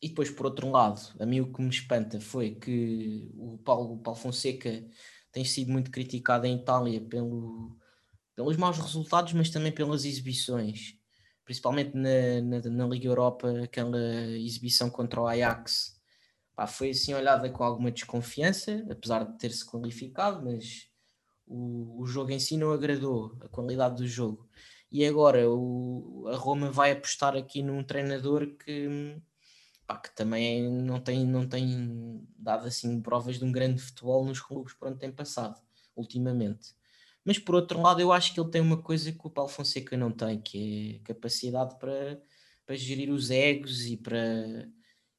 e 0.00 0.08
depois, 0.08 0.30
por 0.30 0.46
outro 0.46 0.70
lado, 0.70 1.00
a 1.20 1.26
mim 1.26 1.40
o 1.40 1.52
que 1.52 1.62
me 1.62 1.70
espanta 1.70 2.20
foi 2.20 2.54
que 2.54 3.30
o 3.34 3.58
Paulo, 3.58 3.94
o 3.94 3.98
Paulo 3.98 4.18
Fonseca 4.18 4.84
tem 5.30 5.44
sido 5.44 5.70
muito 5.70 5.90
criticado 5.90 6.46
em 6.46 6.56
Itália 6.56 7.00
pelo 7.00 7.76
pelos 8.34 8.56
maus 8.56 8.78
resultados, 8.78 9.34
mas 9.34 9.50
também 9.50 9.70
pelas 9.70 10.06
exibições, 10.06 10.96
principalmente 11.44 11.94
na, 11.94 12.40
na, 12.42 12.70
na 12.70 12.86
Liga 12.86 13.06
Europa, 13.06 13.50
aquela 13.62 14.00
exibição 14.38 14.88
contra 14.88 15.20
o 15.20 15.26
Ajax. 15.26 16.00
Pá, 16.56 16.66
foi 16.66 16.90
assim 16.90 17.12
olhada 17.12 17.50
com 17.50 17.62
alguma 17.62 17.90
desconfiança, 17.90 18.86
apesar 18.90 19.24
de 19.24 19.38
ter 19.38 19.50
se 19.50 19.66
qualificado, 19.66 20.42
mas 20.42 20.88
o, 21.46 22.00
o 22.00 22.06
jogo 22.06 22.30
em 22.30 22.38
si 22.38 22.56
não 22.56 22.72
agradou, 22.72 23.36
a 23.42 23.48
qualidade 23.48 23.96
do 23.96 24.06
jogo. 24.06 24.48
E 24.92 25.06
agora 25.06 25.48
o, 25.48 26.28
a 26.28 26.36
Roma 26.36 26.70
vai 26.70 26.92
apostar 26.92 27.34
aqui 27.34 27.62
num 27.62 27.82
treinador 27.82 28.46
que, 28.58 29.16
pá, 29.86 29.96
que 29.96 30.14
também 30.14 30.70
não 30.70 31.00
tem, 31.00 31.26
não 31.26 31.48
tem 31.48 32.22
dado 32.36 32.66
assim 32.66 33.00
provas 33.00 33.38
de 33.38 33.44
um 33.46 33.50
grande 33.50 33.80
futebol 33.80 34.22
nos 34.22 34.38
clubes 34.38 34.74
por 34.74 34.88
onde 34.88 34.98
tem 34.98 35.10
passado 35.10 35.58
ultimamente. 35.96 36.74
Mas 37.24 37.38
por 37.38 37.54
outro 37.54 37.80
lado, 37.80 38.02
eu 38.02 38.12
acho 38.12 38.34
que 38.34 38.40
ele 38.40 38.50
tem 38.50 38.60
uma 38.60 38.82
coisa 38.82 39.10
que 39.10 39.26
o 39.26 39.30
Paulo 39.30 39.48
Fonseca 39.50 39.96
não 39.96 40.10
tem, 40.10 40.38
que 40.42 41.00
é 41.02 41.06
capacidade 41.06 41.78
para, 41.78 42.20
para 42.66 42.76
gerir 42.76 43.10
os 43.10 43.30
egos 43.30 43.86
e 43.86 43.96
para, 43.96 44.68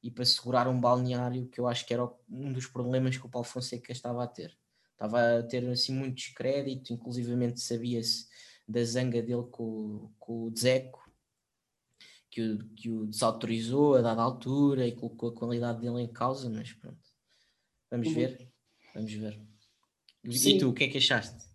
e 0.00 0.08
para 0.08 0.24
segurar 0.24 0.68
um 0.68 0.80
balneário, 0.80 1.48
que 1.48 1.58
eu 1.58 1.66
acho 1.66 1.84
que 1.84 1.92
era 1.92 2.08
um 2.30 2.52
dos 2.52 2.66
problemas 2.68 3.16
que 3.16 3.26
o 3.26 3.30
Paulo 3.30 3.48
Fonseca 3.48 3.90
estava 3.90 4.22
a 4.22 4.26
ter. 4.28 4.56
Estava 4.92 5.38
a 5.38 5.42
ter 5.42 5.68
assim 5.68 5.92
muito 5.92 6.14
descrédito, 6.14 6.92
inclusivamente 6.92 7.60
sabia-se 7.60 8.26
da 8.66 8.82
zanga 8.84 9.22
dele 9.22 9.44
com, 9.50 10.10
com 10.18 10.44
o 10.44 10.56
Zeco, 10.56 11.04
que 12.30 12.42
o, 12.42 12.68
que 12.74 12.90
o 12.90 13.06
desautorizou 13.06 13.94
a 13.94 14.00
dada 14.00 14.22
altura 14.22 14.86
e 14.86 14.92
colocou 14.92 15.30
a 15.30 15.34
qualidade 15.34 15.80
dele 15.80 16.02
em 16.02 16.12
causa, 16.12 16.50
mas 16.50 16.72
pronto. 16.72 16.98
Vamos 17.90 18.08
uhum. 18.08 18.14
ver. 18.14 18.48
Vamos 18.94 19.12
ver. 19.12 19.40
Sim. 20.30 20.56
E 20.56 20.58
tu, 20.58 20.70
o 20.70 20.74
que 20.74 20.84
é 20.84 20.88
que 20.88 20.98
achaste? 20.98 21.46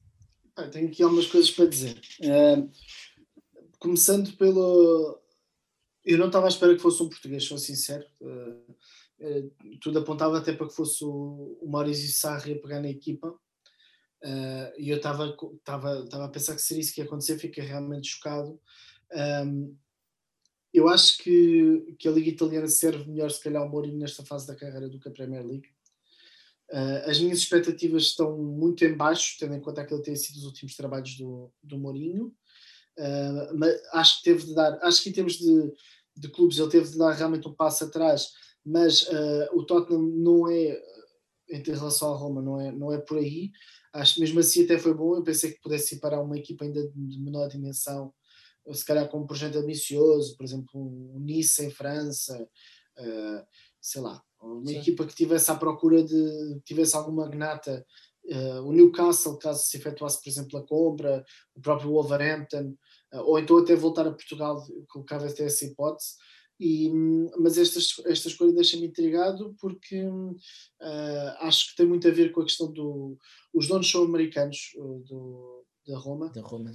Ah, 0.56 0.68
tenho 0.68 0.88
aqui 0.88 1.02
algumas 1.04 1.28
coisas 1.28 1.52
para 1.52 1.66
dizer. 1.66 2.00
Uh, 2.22 2.70
começando 3.80 4.36
pelo. 4.38 5.20
Eu 6.06 6.18
não 6.18 6.28
estava 6.28 6.46
à 6.46 6.50
espera 6.50 6.76
que 6.76 6.82
fosse 6.82 7.02
um 7.04 7.10
português, 7.10 7.44
sou 7.44 7.58
sincero. 7.58 8.06
Uh, 8.22 8.72
uh, 9.20 9.78
tudo 9.82 10.00
apontava 10.00 10.38
até 10.38 10.54
para 10.54 10.68
que 10.68 10.76
fosse 10.76 11.04
o, 11.04 11.58
o 11.62 11.70
Maurício 11.70 12.10
Sarri 12.10 12.54
a 12.54 12.60
pegar 12.60 12.82
na 12.82 12.90
equipa. 12.90 13.38
E 14.78 14.90
eu 14.90 14.98
estava, 14.98 15.36
a 15.66 16.28
pensar 16.28 16.56
que 16.56 16.62
seria 16.62 16.82
isso 16.82 16.94
que 16.94 17.02
ia 17.02 17.06
acontecer, 17.06 17.38
fiquei 17.38 17.64
realmente 17.64 18.08
chocado. 18.10 18.60
Um, 19.46 19.76
eu 20.74 20.88
acho 20.88 21.18
que, 21.18 21.96
que 21.98 22.08
a 22.08 22.12
Liga 22.12 22.30
Italiana 22.30 22.68
serve 22.68 23.10
melhor, 23.10 23.32
se 23.32 23.42
calhar, 23.42 23.64
o 23.64 23.70
Mourinho 23.70 23.98
nesta 23.98 24.24
fase 24.24 24.46
da 24.46 24.56
carreira 24.56 24.88
do 24.88 25.00
que 25.00 25.10
a 25.10 25.12
Premier 25.12 25.46
League. 25.46 25.68
Uh, 26.72 27.10
as 27.10 27.20
minhas 27.20 27.40
expectativas 27.40 28.04
estão 28.04 28.38
muito 28.38 28.86
em 28.86 28.96
baixo, 28.96 29.36
tendo 29.40 29.56
em 29.56 29.62
conta 29.62 29.82
aquilo 29.82 30.00
que 30.00 30.06
têm 30.06 30.16
sido 30.16 30.38
os 30.38 30.46
últimos 30.46 30.76
trabalhos 30.76 31.18
do, 31.18 31.52
do 31.64 31.80
Mourinho. 31.80 32.28
Uh, 32.98 33.58
mas 33.58 33.82
acho 33.94 34.18
que 34.18 34.24
teve 34.26 34.46
de 34.46 34.54
dar, 34.54 34.78
acho 34.84 35.02
que 35.02 35.10
em 35.10 35.14
termos 35.14 35.34
de, 35.34 35.74
de 36.16 36.30
clubes 36.30 36.60
ele 36.60 36.70
teve 36.70 36.92
de 36.92 36.98
dar 36.98 37.14
realmente 37.14 37.48
um 37.48 37.54
passo 37.54 37.86
atrás, 37.86 38.34
mas 38.64 39.04
uh, 39.08 39.48
o 39.54 39.66
Tottenham 39.66 40.02
não 40.02 40.48
é, 40.48 40.80
em 41.50 41.62
relação 41.62 42.14
à 42.14 42.18
Roma, 42.18 42.42
não 42.42 42.60
é, 42.60 42.72
não 42.72 42.94
é 42.94 42.98
por 42.98 43.18
aí. 43.18 43.52
Acho 43.94 44.16
que 44.16 44.22
mesmo 44.22 44.40
assim 44.40 44.64
até 44.64 44.78
foi 44.78 44.94
bom. 44.94 45.16
Eu 45.16 45.24
pensei 45.24 45.52
que 45.52 45.62
pudesse 45.62 45.96
ir 45.96 46.00
para 46.00 46.22
uma 46.22 46.38
equipa 46.38 46.64
ainda 46.64 46.88
de 46.88 47.20
menor 47.20 47.48
dimensão 47.48 48.14
se 48.74 48.86
calhar 48.86 49.08
com 49.10 49.20
um 49.20 49.28
projeto 49.28 49.58
ambicioso, 49.58 50.36
por 50.38 50.44
exemplo, 50.44 50.70
um 50.76 51.20
Nice 51.20 51.64
em 51.64 51.70
França, 51.70 52.48
uh, 53.00 53.46
sei 53.82 54.02
lá, 54.02 54.22
uma 54.42 54.68
Sim. 54.68 54.80
equipa 54.80 55.06
que 55.06 55.16
tivesse 55.16 55.52
à 55.52 55.56
procura 55.56 56.04
de, 56.04 56.60
tivesse 56.64 56.96
alguma 56.96 57.26
magnata, 57.26 57.86
uh, 58.26 58.62
o 58.62 58.72
Newcastle, 58.72 59.38
caso 59.38 59.66
se 59.66 59.78
efetuasse, 59.78 60.22
por 60.22 60.30
exemplo, 60.30 60.60
a 60.60 60.66
compra, 60.66 61.24
o 61.56 61.62
próprio 61.62 61.92
Wolverhampton, 61.92 62.76
uh, 63.14 63.22
ou 63.22 63.40
então 63.40 63.58
até 63.58 63.76
voltar 63.76 64.08
a 64.08 64.12
Portugal, 64.12 64.64
colocava 64.88 65.28
até 65.28 65.46
essa 65.46 65.66
hipótese. 65.66 66.16
E, 66.60 66.90
mas 67.40 67.58
esta, 67.58 67.80
esta 68.10 68.28
escolha 68.28 68.52
deixa-me 68.52 68.88
intrigado 68.88 69.56
porque 69.62 70.04
uh, 70.04 70.36
acho 71.40 71.70
que 71.70 71.78
tem 71.78 71.86
muito 71.86 72.06
a 72.06 72.12
ver 72.12 72.34
com 72.34 72.42
a 72.42 72.44
questão 72.44 72.70
do. 72.72 73.18
Os 73.54 73.68
donos 73.68 73.90
são 73.90 74.04
americanos, 74.04 74.72
do, 75.08 75.66
da 75.88 75.98
Roma, 75.98 76.30
da 76.30 76.42
Roma 76.42 76.72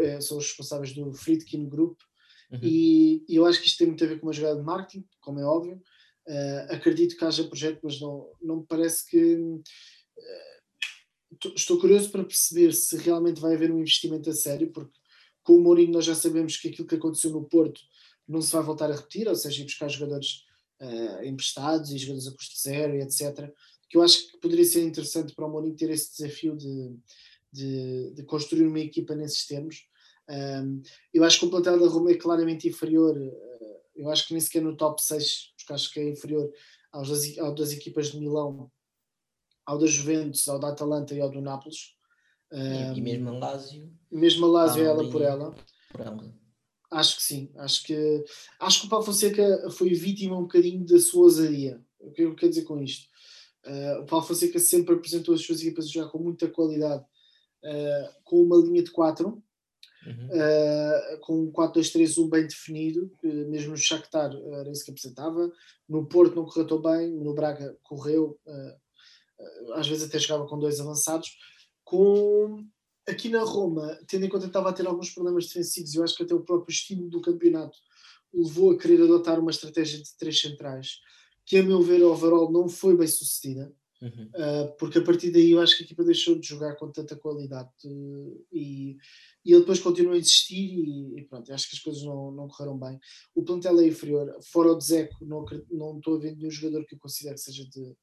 é, 0.00 0.20
são 0.22 0.38
os 0.38 0.46
responsáveis 0.46 0.94
do 0.94 1.12
Friedkin 1.12 1.68
Group 1.68 2.00
uhum. 2.50 2.60
e, 2.62 3.22
e, 3.28 3.36
eu 3.36 3.44
acho 3.44 3.60
que 3.60 3.66
isto 3.66 3.78
tem 3.78 3.88
muito 3.88 4.02
a 4.02 4.06
ver 4.06 4.18
com 4.18 4.26
uma 4.26 4.32
jogada 4.32 4.58
de 4.58 4.64
marketing, 4.64 5.04
como 5.20 5.38
é 5.38 5.44
óbvio. 5.44 5.82
Uh, 6.26 6.72
acredito 6.72 7.16
que 7.16 7.24
haja 7.24 7.44
projeto, 7.44 7.80
mas 7.82 8.00
não, 8.00 8.26
não 8.40 8.56
me 8.58 8.66
parece 8.66 9.04
que. 9.04 9.34
Uh, 9.34 9.60
estou 11.54 11.78
curioso 11.78 12.10
para 12.10 12.24
perceber 12.24 12.72
se 12.72 12.96
realmente 12.96 13.40
vai 13.40 13.54
haver 13.54 13.70
um 13.70 13.80
investimento 13.80 14.30
a 14.30 14.32
sério, 14.32 14.72
porque 14.72 14.98
com 15.42 15.56
o 15.56 15.60
Mourinho 15.60 15.92
nós 15.92 16.04
já 16.06 16.14
sabemos 16.14 16.56
que 16.56 16.68
aquilo 16.68 16.88
que 16.88 16.94
aconteceu 16.94 17.30
no 17.30 17.44
Porto 17.44 17.80
não 18.30 18.42
se 18.42 18.52
vai 18.52 18.62
voltar 18.62 18.90
a 18.90 18.94
repetir, 18.94 19.28
ou 19.28 19.34
seja, 19.34 19.62
ir 19.62 19.64
buscar 19.64 19.88
jogadores 19.88 20.44
uh, 20.80 21.24
emprestados 21.24 21.90
e 21.90 21.98
jogadores 21.98 22.28
a 22.28 22.32
custo 22.32 22.60
zero 22.60 22.96
e 22.96 23.02
etc. 23.02 23.50
Que 23.88 23.96
eu 23.96 24.02
acho 24.02 24.30
que 24.30 24.38
poderia 24.38 24.64
ser 24.64 24.82
interessante 24.84 25.34
para 25.34 25.46
o 25.46 25.50
Mourinho 25.50 25.76
ter 25.76 25.90
esse 25.90 26.16
desafio 26.16 26.56
de 26.56 26.96
de, 27.52 28.12
de 28.14 28.22
construir 28.22 28.66
uma 28.66 28.78
equipa 28.78 29.14
nesses 29.14 29.46
termos. 29.46 29.86
Um, 30.28 30.82
eu 31.12 31.24
acho 31.24 31.40
que 31.40 31.46
o 31.46 31.50
plantel 31.50 31.78
da 31.78 31.88
Roma 31.88 32.12
é 32.12 32.14
claramente 32.14 32.68
inferior, 32.68 33.16
uh, 33.16 33.80
eu 33.96 34.08
acho 34.08 34.26
que 34.26 34.32
nem 34.32 34.40
sequer 34.40 34.62
no 34.62 34.76
top 34.76 35.02
6, 35.02 35.54
porque 35.56 35.72
acho 35.72 35.92
que 35.92 36.00
é 36.00 36.08
inferior 36.08 36.50
aos 36.92 37.08
das, 37.08 37.38
ao 37.38 37.54
das 37.54 37.72
equipas 37.72 38.12
de 38.12 38.18
Milão, 38.18 38.70
ao 39.66 39.78
da 39.78 39.86
Juventus, 39.86 40.48
ao 40.48 40.58
da 40.58 40.68
Atalanta 40.68 41.14
e 41.14 41.20
ao 41.20 41.30
do 41.30 41.40
Nápoles. 41.40 41.94
Um, 42.52 42.94
e 42.94 43.00
mesmo 43.00 43.28
a 43.28 43.38
Lazio. 43.38 43.92
Mesmo 44.10 44.46
a 44.46 44.48
Lazio, 44.48 44.84
ela 44.84 45.10
por 45.10 45.22
ela. 45.22 45.54
por 45.92 46.00
ela. 46.00 46.39
Acho 46.90 47.16
que 47.16 47.22
sim. 47.22 47.50
Acho 47.56 47.84
que, 47.84 48.24
acho 48.58 48.80
que 48.80 48.86
o 48.86 48.90
Paulo 48.90 49.04
Fonseca 49.04 49.70
foi 49.70 49.94
vítima 49.94 50.36
um 50.36 50.42
bocadinho 50.42 50.84
da 50.84 50.98
sua 50.98 51.22
ousadia. 51.22 51.80
O 52.00 52.10
que 52.10 52.22
eu 52.22 52.34
quero 52.34 52.50
dizer 52.50 52.64
com 52.64 52.82
isto? 52.82 53.08
Uh, 53.64 54.00
o 54.00 54.06
Paulo 54.06 54.24
Fonseca 54.24 54.58
sempre 54.58 54.94
apresentou 54.94 55.34
as 55.34 55.42
suas 55.42 55.60
equipas 55.60 55.86
a 55.86 55.88
jogar 55.88 56.08
com 56.08 56.18
muita 56.18 56.48
qualidade 56.48 57.02
uh, 57.02 58.14
com 58.24 58.42
uma 58.42 58.56
linha 58.56 58.82
de 58.82 58.90
4, 58.90 59.28
uhum. 59.28 60.26
uh, 60.26 61.20
com 61.20 61.44
um 61.44 61.52
4-2-3-1 61.52 62.30
bem 62.30 62.42
definido, 62.46 63.12
mesmo 63.22 63.72
no 63.72 63.76
Shakhtar 63.76 64.34
era 64.34 64.70
isso 64.70 64.84
que 64.84 64.90
apresentava. 64.90 65.52
No 65.88 66.06
Porto 66.06 66.34
não 66.34 66.46
correu 66.46 66.66
tão 66.66 66.80
bem, 66.80 67.10
no 67.10 67.34
Braga 67.34 67.76
correu, 67.82 68.38
às 69.74 69.86
vezes 69.86 70.08
até 70.08 70.18
jogava 70.18 70.48
com 70.48 70.58
dois 70.58 70.80
avançados. 70.80 71.36
Com 71.84 72.64
aqui 73.10 73.28
na 73.28 73.42
Roma, 73.42 73.98
tendo 74.06 74.24
em 74.24 74.28
conta 74.28 74.44
que 74.44 74.50
estava 74.50 74.70
a 74.70 74.72
ter 74.72 74.86
alguns 74.86 75.10
problemas 75.10 75.46
defensivos, 75.46 75.94
eu 75.94 76.04
acho 76.04 76.16
que 76.16 76.22
até 76.22 76.34
o 76.34 76.44
próprio 76.44 76.72
estilo 76.72 77.08
do 77.08 77.20
campeonato 77.20 77.78
levou 78.32 78.72
a 78.72 78.78
querer 78.78 79.02
adotar 79.02 79.38
uma 79.38 79.50
estratégia 79.50 79.98
de 79.98 80.16
três 80.16 80.40
centrais, 80.40 81.00
que 81.44 81.58
a 81.58 81.62
meu 81.62 81.82
ver, 81.82 82.02
overall 82.02 82.50
não 82.50 82.68
foi 82.68 82.96
bem 82.96 83.06
sucedida. 83.06 83.72
Uhum. 84.00 84.30
Uh, 84.34 84.76
porque 84.78 84.98
a 84.98 85.04
partir 85.04 85.30
daí 85.30 85.50
eu 85.50 85.60
acho 85.60 85.76
que 85.76 85.82
a 85.82 85.84
equipa 85.84 86.02
deixou 86.02 86.34
de 86.34 86.48
jogar 86.48 86.74
com 86.76 86.90
tanta 86.90 87.14
qualidade 87.16 87.68
uh, 87.84 88.46
e, 88.50 88.96
e 89.44 89.52
ele 89.52 89.60
depois 89.60 89.78
continuou 89.78 90.14
a 90.14 90.18
insistir 90.18 90.56
e, 90.56 91.18
e, 91.18 91.24
pronto, 91.26 91.52
acho 91.52 91.68
que 91.68 91.76
as 91.76 91.82
coisas 91.82 92.02
não, 92.02 92.32
não 92.32 92.48
correram 92.48 92.78
bem. 92.78 92.98
O 93.34 93.42
plantel 93.42 93.78
é 93.78 93.86
inferior, 93.86 94.34
fora 94.42 94.72
o 94.72 94.78
Dzeko, 94.78 95.22
não, 95.22 95.44
não 95.70 95.98
estou 95.98 96.16
a 96.16 96.18
ver 96.18 96.34
nenhum 96.34 96.50
jogador 96.50 96.86
que 96.86 96.94
eu 96.94 96.98
considere 96.98 97.34
que 97.34 97.42
seja 97.42 97.64
de, 97.68 97.94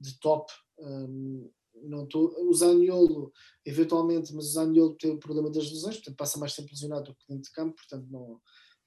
de 0.00 0.18
top. 0.20 0.50
Um, 0.78 1.50
não 1.82 2.04
estou, 2.04 2.34
o 2.48 2.52
Zaniolo, 2.54 3.32
eventualmente, 3.64 4.34
mas 4.34 4.46
o 4.46 4.52
Zaniolo 4.52 4.94
tem 4.94 5.10
o 5.10 5.18
problema 5.18 5.50
das 5.50 5.70
lesões, 5.70 5.96
portanto 5.96 6.16
passa 6.16 6.38
mais 6.38 6.54
tempo 6.54 6.68
lesionado 6.70 7.04
do 7.04 7.14
que 7.14 7.26
dentro 7.28 7.44
de 7.44 7.52
campo, 7.52 7.76
portanto 7.76 8.06
não, 8.10 8.40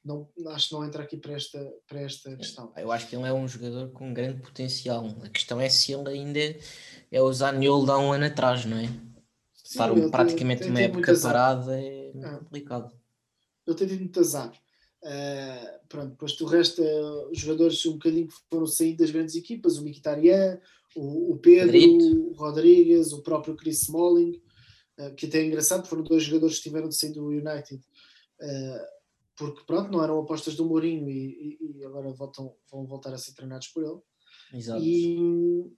não, 0.04 0.30
acho 0.52 0.70
que 0.70 0.74
não 0.74 0.86
entra 0.86 1.04
aqui 1.04 1.18
para 1.18 1.34
esta, 1.34 1.74
para 1.88 2.02
esta 2.02 2.36
questão. 2.36 2.72
Eu 2.76 2.92
acho 2.92 3.08
que 3.08 3.16
ele 3.16 3.28
é 3.28 3.34
um 3.34 3.48
jogador 3.48 3.92
com 3.92 4.14
grande 4.14 4.42
potencial. 4.42 5.06
A 5.24 5.30
questão 5.30 5.60
é 5.60 5.70
se 5.70 5.94
ele 5.94 6.10
ainda 6.10 6.58
é 7.12 7.22
o 7.22 7.32
Zaniolo 7.32 7.86
de 7.86 7.92
há 7.92 7.98
um 7.98 8.12
ano 8.12 8.26
atrás, 8.26 8.66
não 8.66 8.78
é? 8.78 8.88
Sim, 8.88 9.14
Estar 9.64 9.92
um, 9.92 10.10
praticamente 10.10 10.64
tem, 10.64 10.74
tem, 10.74 10.88
uma 10.88 11.00
época 11.00 11.20
parada 11.20 11.80
é 11.80 12.12
ah. 12.24 12.38
complicado. 12.38 12.92
Ele 13.68 13.78
tem 13.78 13.88
tido 13.88 14.00
muito 14.00 14.20
azar. 14.20 14.52
Uh, 15.02 15.88
pronto, 15.88 16.10
depois 16.10 16.36
do 16.36 16.46
resto, 16.46 16.82
uh, 16.82 17.30
os 17.30 17.38
jogadores 17.38 17.86
um 17.86 17.94
bocadinho 17.94 18.28
que 18.28 18.34
foram 18.50 18.66
saindo 18.66 18.98
das 18.98 19.12
grandes 19.12 19.36
equipas, 19.36 19.78
o 19.78 19.84
Mkhitaryan, 19.84 20.60
o, 20.96 21.34
o 21.34 21.38
Pedro, 21.38 21.78
o 22.30 22.34
Rodrigues, 22.34 23.12
o 23.12 23.22
próprio 23.22 23.56
Chris 23.56 23.84
Smalling, 23.84 24.42
uh, 25.00 25.14
que 25.16 25.26
até 25.26 25.40
é 25.40 25.46
engraçado, 25.46 25.88
foram 25.88 26.04
dois 26.04 26.24
jogadores 26.24 26.58
que 26.58 26.64
tiveram 26.64 26.90
de 26.90 26.96
sair 26.96 27.14
do 27.14 27.28
United. 27.28 27.82
Uh, 28.42 29.00
porque 29.36 29.64
pronto, 29.66 29.90
não 29.92 30.04
eram 30.04 30.20
apostas 30.20 30.56
do 30.56 30.66
Mourinho 30.66 31.10
e, 31.10 31.58
e, 31.62 31.78
e 31.78 31.86
agora 31.86 32.12
voltam, 32.12 32.54
vão 32.70 32.86
voltar 32.86 33.14
a 33.14 33.18
ser 33.18 33.34
treinados 33.34 33.70
por 33.70 33.84
ele. 33.84 34.00
Exato. 34.54 34.84
E, 34.84 35.72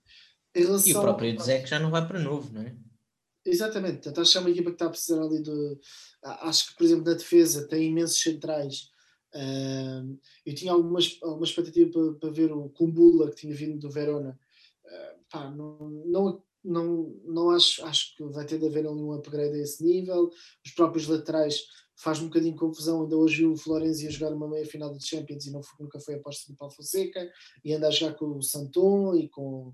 relação, 0.54 0.88
e 0.88 0.96
o 0.96 1.00
próprio 1.00 1.36
Dzek 1.36 1.68
já 1.68 1.78
não 1.78 1.90
vai 1.90 2.06
para 2.06 2.18
novo, 2.18 2.52
não 2.52 2.62
é? 2.62 2.76
Exatamente, 3.44 3.94
portanto, 3.94 4.20
acho 4.20 4.32
que 4.32 4.38
é 4.38 4.40
uma 4.40 4.50
equipa 4.50 4.70
que 4.70 4.74
está 4.74 4.86
a 4.86 4.90
precisar 4.90 5.20
ali 5.20 5.42
de. 5.42 5.78
Acho 6.22 6.68
que, 6.68 6.76
por 6.76 6.84
exemplo, 6.84 7.04
na 7.04 7.14
defesa 7.14 7.66
tem 7.66 7.88
imensos 7.88 8.20
centrais. 8.20 8.90
Uh, 9.34 10.18
eu 10.46 10.54
tinha 10.54 10.72
algumas, 10.72 11.18
alguma 11.22 11.44
expectativa 11.44 11.90
para, 11.90 12.12
para, 12.14 12.30
ver 12.30 12.52
o 12.52 12.68
Kumbula 12.68 13.30
que 13.30 13.36
tinha 13.36 13.54
vindo 13.54 13.78
do 13.78 13.90
Verona. 13.90 14.38
Pá, 15.30 15.50
não, 15.50 15.78
não, 16.06 16.42
não, 16.64 17.20
não 17.24 17.50
acho, 17.50 17.84
acho 17.84 18.16
que 18.16 18.24
vai 18.24 18.44
ter 18.44 18.58
de 18.58 18.66
haver 18.66 18.86
ali 18.86 19.00
um 19.00 19.12
upgrade 19.12 19.54
a 19.54 19.62
esse 19.62 19.82
nível. 19.84 20.30
Os 20.64 20.72
próprios 20.72 21.06
laterais 21.06 21.64
faz 21.96 22.20
um 22.20 22.26
bocadinho 22.26 22.52
de 22.52 22.58
confusão. 22.58 23.02
Ainda 23.02 23.16
hoje 23.16 23.44
o 23.44 23.56
Florenzi 23.56 24.06
a 24.06 24.10
jogar 24.10 24.34
uma 24.34 24.48
meia 24.48 24.66
final 24.66 24.92
de 24.96 25.06
Champions 25.06 25.46
e 25.46 25.50
não, 25.50 25.60
nunca 25.78 26.00
foi 26.00 26.14
aposta 26.14 26.52
do 26.52 26.56
Paulo 26.56 26.74
Fonseca, 26.74 27.30
e 27.64 27.72
anda 27.72 27.88
a 27.88 27.90
jogar 27.90 28.14
com 28.14 28.36
o 28.36 28.42
Santon 28.42 29.14
e 29.14 29.28
com. 29.28 29.72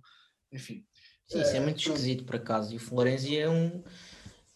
Enfim. 0.52 0.84
Sim, 1.26 1.42
isso 1.42 1.56
é 1.56 1.60
muito 1.60 1.76
uh, 1.76 1.80
esquisito 1.80 2.24
por 2.24 2.36
acaso. 2.36 2.72
E 2.72 2.76
o 2.76 2.80
Florenzi 2.80 3.36
é 3.36 3.50
um, 3.50 3.82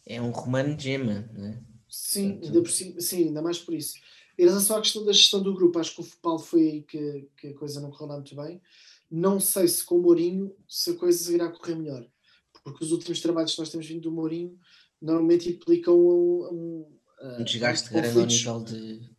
é 0.06 0.20
um 0.22 0.30
romano 0.30 0.74
de 0.74 0.84
gema, 0.84 1.28
né? 1.32 1.62
Sim, 1.88 2.40
ainda 2.42 2.62
por 2.62 2.70
sim, 2.70 2.96
ainda 3.12 3.42
mais 3.42 3.58
por 3.58 3.74
isso. 3.74 3.94
Em 4.42 4.46
relação 4.46 4.76
à 4.76 4.80
questão 4.80 5.04
da 5.04 5.12
gestão 5.12 5.40
do 5.40 5.54
grupo, 5.54 5.78
acho 5.78 5.94
que 5.94 6.00
o 6.00 6.06
Paulo 6.20 6.40
foi 6.40 6.62
aí 6.62 6.82
que, 6.82 7.28
que 7.36 7.46
a 7.46 7.54
coisa 7.54 7.80
não 7.80 7.92
correu 7.92 8.14
muito 8.16 8.34
bem. 8.34 8.60
Não 9.08 9.38
sei 9.38 9.68
se 9.68 9.84
com 9.84 9.98
o 9.98 10.02
Mourinho 10.02 10.52
se 10.68 10.90
a 10.90 10.96
coisa 10.96 11.32
irá 11.32 11.48
correr 11.48 11.76
melhor, 11.76 12.04
porque 12.64 12.84
os 12.84 12.90
últimos 12.90 13.20
trabalhos 13.20 13.54
que 13.54 13.60
nós 13.60 13.70
temos 13.70 13.86
vindo 13.86 14.00
do 14.00 14.10
Mourinho 14.10 14.58
normalmente 15.00 15.48
implicam 15.48 15.94
um, 15.96 16.48
um, 17.22 17.38
um 17.38 17.44
desgaste 17.44 17.88
um 17.90 17.92
grande 17.92 18.18
ao 18.18 18.26
nível 18.26 18.64
de. 18.64 19.10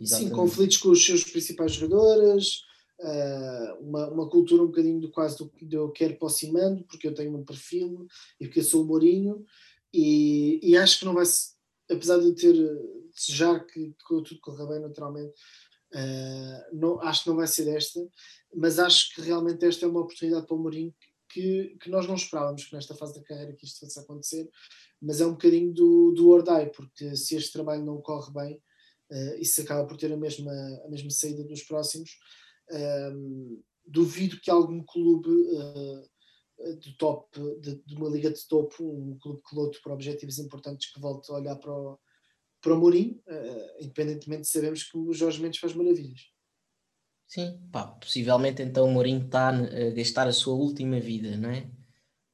Exatamente. 0.00 0.30
Sim, 0.30 0.30
conflitos 0.30 0.76
com 0.78 0.90
os 0.90 1.04
seus 1.04 1.22
principais 1.22 1.74
jogadores, 1.74 2.62
uma, 3.80 4.08
uma 4.08 4.28
cultura 4.28 4.64
um 4.64 4.66
bocadinho 4.66 5.00
do 5.00 5.12
quase 5.12 5.38
do 5.38 5.48
que 5.48 5.68
eu 5.70 5.90
quero 5.90 6.16
para 6.16 6.26
o 6.26 6.52
mando, 6.52 6.82
porque 6.88 7.06
eu 7.06 7.14
tenho 7.14 7.36
um 7.36 7.44
perfil 7.44 8.08
e 8.40 8.46
porque 8.46 8.58
eu 8.58 8.64
sou 8.64 8.82
o 8.82 8.86
Mourinho, 8.86 9.44
e, 9.94 10.58
e 10.60 10.76
acho 10.76 10.98
que 10.98 11.04
não 11.04 11.14
vai 11.14 11.24
apesar 11.88 12.18
de 12.18 12.26
eu 12.26 12.34
ter 12.34 12.56
desejar 13.14 13.64
que, 13.66 13.94
tudo 14.06 14.40
corra 14.40 14.66
bem 14.66 14.80
naturalmente, 14.80 15.34
uh, 15.94 16.76
não, 16.76 17.00
acho 17.00 17.24
que 17.24 17.28
não 17.30 17.36
vai 17.36 17.46
ser 17.46 17.68
esta, 17.68 18.00
mas 18.54 18.78
acho 18.78 19.14
que 19.14 19.20
realmente 19.20 19.64
esta 19.64 19.84
é 19.84 19.88
uma 19.88 20.00
oportunidade 20.00 20.46
para 20.46 20.56
o 20.56 20.58
Mourinho 20.58 20.94
que, 21.28 21.76
que 21.80 21.88
nós 21.88 22.06
não 22.06 22.14
esperávamos 22.14 22.64
que 22.64 22.74
nesta 22.74 22.94
fase 22.94 23.14
da 23.14 23.24
carreira 23.24 23.54
que 23.54 23.64
isto 23.64 23.80
fosse 23.80 23.98
acontecer, 23.98 24.50
mas 25.00 25.20
é 25.20 25.26
um 25.26 25.32
bocadinho 25.32 25.72
do, 25.72 26.12
do 26.12 26.28
Ordai, 26.28 26.70
porque 26.70 27.16
se 27.16 27.36
este 27.36 27.52
trabalho 27.52 27.84
não 27.84 28.00
corre 28.00 28.32
bem, 28.32 28.62
uh, 29.10 29.40
isso 29.40 29.60
acaba 29.62 29.86
por 29.86 29.96
ter 29.96 30.12
a 30.12 30.16
mesma, 30.16 30.52
a 30.84 30.88
mesma 30.88 31.10
saída 31.10 31.42
dos 31.44 31.62
próximos. 31.62 32.18
Uh, 32.70 33.62
duvido 33.86 34.40
que 34.40 34.50
algum 34.50 34.82
clube 34.84 35.28
uh, 35.28 36.78
de 36.78 36.96
top, 36.96 37.28
de, 37.60 37.82
de, 37.84 37.94
uma 37.96 38.08
liga 38.08 38.30
de 38.30 38.46
topo, 38.46 38.84
um 38.84 39.18
clube 39.18 39.42
que 39.42 39.56
lute 39.56 39.80
para 39.82 39.94
objetivos 39.94 40.38
importantes, 40.38 40.92
que 40.92 41.00
volte 41.00 41.30
a 41.30 41.34
olhar 41.34 41.56
para 41.56 41.72
o, 41.72 41.98
para 42.62 42.74
o 42.74 42.78
Mourinho, 42.78 43.20
uh, 43.26 43.82
independentemente 43.82 44.42
de 44.42 44.48
sabermos 44.48 44.84
que 44.84 44.96
o 44.96 45.12
Jorge 45.12 45.42
Mendes 45.42 45.60
faz 45.60 45.74
maravilhas. 45.74 46.30
Sim, 47.26 47.58
pá, 47.72 47.86
possivelmente 47.86 48.62
então 48.62 48.86
o 48.86 48.92
Mourinho 48.92 49.24
está 49.24 49.48
a 49.48 49.90
gastar 49.90 50.28
a 50.28 50.32
sua 50.32 50.54
última 50.54 51.00
vida, 51.00 51.36
não 51.36 51.50
é? 51.50 51.68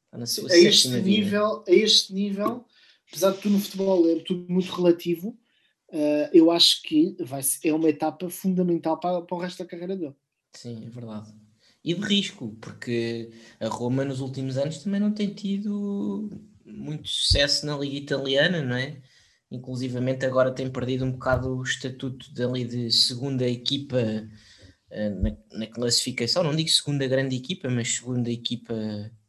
Está 0.05 0.19
na 0.19 0.27
sua 0.27 0.53
a 0.53 0.59
este 0.59 0.89
nível, 0.89 1.61
vida. 1.61 1.65
A 1.69 1.75
este 1.75 2.13
nível, 2.13 2.65
apesar 3.09 3.31
de 3.31 3.39
tudo 3.39 3.53
no 3.53 3.61
futebol 3.61 4.09
é 4.09 4.21
tudo 4.21 4.53
muito 4.53 4.71
relativo, 4.73 5.39
uh, 5.91 6.29
eu 6.33 6.51
acho 6.51 6.83
que 6.83 7.17
vai 7.21 7.43
ser, 7.43 7.69
é 7.69 7.75
uma 7.75 7.89
etapa 7.89 8.29
fundamental 8.29 8.99
para, 8.99 9.23
para 9.23 9.37
o 9.37 9.41
resto 9.41 9.59
da 9.59 9.67
carreira 9.71 9.97
dele. 9.97 10.15
Sim, 10.53 10.85
é 10.85 10.91
verdade. 10.91 11.33
E 11.85 11.95
de 11.95 12.01
risco, 12.01 12.57
porque 12.61 13.31
a 13.61 13.69
Roma 13.69 14.05
nos 14.05 14.21
últimos 14.21 14.59
anos 14.59 14.83
também 14.83 15.01
não 15.01 15.13
tem 15.13 15.33
tido 15.33 16.29
muito 16.67 17.09
sucesso 17.09 17.65
na 17.65 17.79
Liga 17.79 17.97
Italiana, 17.97 18.63
não 18.63 18.77
é? 18.77 19.01
Inclusivamente 19.51 20.27
agora 20.27 20.55
tem 20.55 20.71
perdido 20.71 21.05
um 21.05 21.13
bocado 21.13 21.57
o 21.57 21.63
estatuto 21.63 22.33
dali 22.35 22.65
de 22.65 22.91
segunda 22.91 23.49
equipa 23.49 23.97
uh, 23.97 25.23
na, 25.23 25.37
na, 25.53 25.67
classificação, 25.67 26.43
não 26.43 26.55
digo 26.55 26.69
segunda 26.69 27.07
grande 27.07 27.37
equipa, 27.37 27.69
mas 27.71 27.97
segunda 27.97 28.31
equipa 28.31 28.75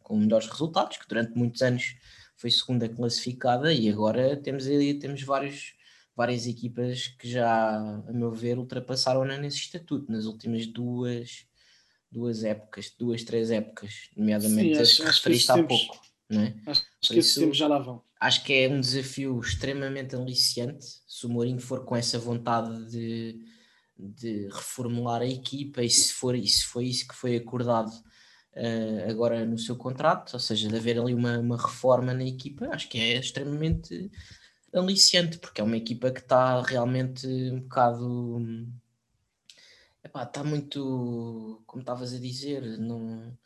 com 0.03 0.17
melhores 0.17 0.47
resultados, 0.47 0.97
que 0.97 1.07
durante 1.07 1.37
muitos 1.37 1.61
anos 1.61 1.95
foi 2.35 2.49
segunda 2.49 2.89
classificada 2.89 3.71
e 3.73 3.89
agora 3.89 4.35
temos, 4.37 4.65
temos 4.99 5.21
vários, 5.23 5.73
várias 6.15 6.47
equipas 6.47 7.07
que 7.19 7.29
já, 7.29 7.75
a 7.77 8.11
meu 8.11 8.31
ver, 8.31 8.57
ultrapassaram 8.57 9.23
nesse 9.25 9.57
estatuto 9.57 10.11
nas 10.11 10.25
últimas 10.25 10.65
duas, 10.65 11.45
duas 12.11 12.43
épocas, 12.43 12.93
duas, 12.97 13.23
três 13.23 13.51
épocas, 13.51 14.09
nomeadamente 14.15 14.75
Sim, 14.75 14.81
acho, 14.81 14.81
as 14.81 14.97
que 14.97 15.03
referiste 15.03 15.51
há 15.51 15.63
pouco. 15.63 16.08
Não 16.29 16.41
é? 16.41 16.55
Acho, 16.67 16.85
que 17.01 17.21
tempos 17.21 17.57
já 17.57 17.67
lá 17.67 17.79
vão 17.79 18.03
acho 18.19 18.43
que 18.43 18.53
é 18.53 18.69
um 18.69 18.81
desafio 18.81 19.39
extremamente 19.39 20.15
aliciante 20.15 20.85
se 21.07 21.25
o 21.25 21.29
Mourinho 21.29 21.59
for 21.59 21.85
com 21.85 21.95
essa 21.95 22.19
vontade 22.19 22.85
de, 22.89 23.39
de 23.97 24.47
reformular 24.49 25.21
a 25.21 25.27
equipa 25.27 25.81
e 25.81 25.89
se, 25.89 26.13
for, 26.13 26.35
e 26.35 26.47
se 26.47 26.65
foi 26.65 26.85
isso 26.85 27.07
que 27.07 27.15
foi 27.15 27.37
acordado 27.37 27.89
uh, 27.89 29.09
agora 29.09 29.45
no 29.45 29.57
seu 29.57 29.75
contrato, 29.75 30.33
ou 30.33 30.39
seja, 30.39 30.67
de 30.67 30.75
haver 30.75 30.99
ali 30.99 31.13
uma, 31.13 31.39
uma 31.39 31.57
reforma 31.57 32.13
na 32.13 32.25
equipa, 32.25 32.67
acho 32.73 32.89
que 32.89 32.99
é 32.99 33.17
extremamente 33.19 34.11
aliciante, 34.73 35.37
porque 35.39 35.61
é 35.61 35.63
uma 35.63 35.77
equipa 35.77 36.11
que 36.11 36.19
está 36.19 36.61
realmente 36.61 37.25
um 37.27 37.61
bocado. 37.61 38.41
Epá, 40.03 40.23
está 40.23 40.43
muito, 40.43 41.61
como 41.65 41.81
estavas 41.81 42.13
a 42.13 42.19
dizer, 42.19 42.61
não 42.77 43.37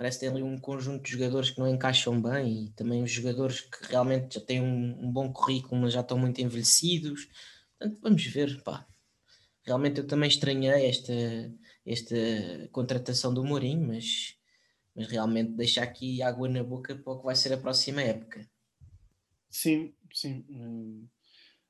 parece 0.00 0.18
que 0.18 0.24
tem 0.24 0.34
ali 0.34 0.42
um 0.42 0.58
conjunto 0.58 1.04
de 1.04 1.10
jogadores 1.10 1.50
que 1.50 1.58
não 1.58 1.68
encaixam 1.68 2.22
bem 2.22 2.64
e 2.64 2.70
também 2.70 3.02
os 3.02 3.10
jogadores 3.10 3.60
que 3.60 3.86
realmente 3.86 4.36
já 4.36 4.40
têm 4.40 4.58
um, 4.58 4.98
um 4.98 5.12
bom 5.12 5.30
currículo, 5.30 5.78
mas 5.78 5.92
já 5.92 6.00
estão 6.00 6.16
muito 6.16 6.40
envelhecidos. 6.40 7.28
Portanto, 7.78 8.00
vamos 8.00 8.24
ver, 8.24 8.62
pá. 8.62 8.88
Realmente 9.62 9.98
eu 9.98 10.06
também 10.06 10.26
estranhei 10.26 10.86
esta, 10.86 11.12
esta 11.84 12.16
contratação 12.72 13.34
do 13.34 13.44
Mourinho, 13.44 13.88
mas, 13.88 14.38
mas 14.96 15.06
realmente 15.06 15.50
deixa 15.50 15.82
aqui 15.82 16.22
água 16.22 16.48
na 16.48 16.64
boca 16.64 16.94
para 16.96 17.12
o 17.12 17.18
que 17.18 17.26
vai 17.26 17.36
ser 17.36 17.52
a 17.52 17.58
próxima 17.58 18.00
época. 18.00 18.48
Sim, 19.50 19.92
sim. 20.14 20.46
Hum, 20.48 21.06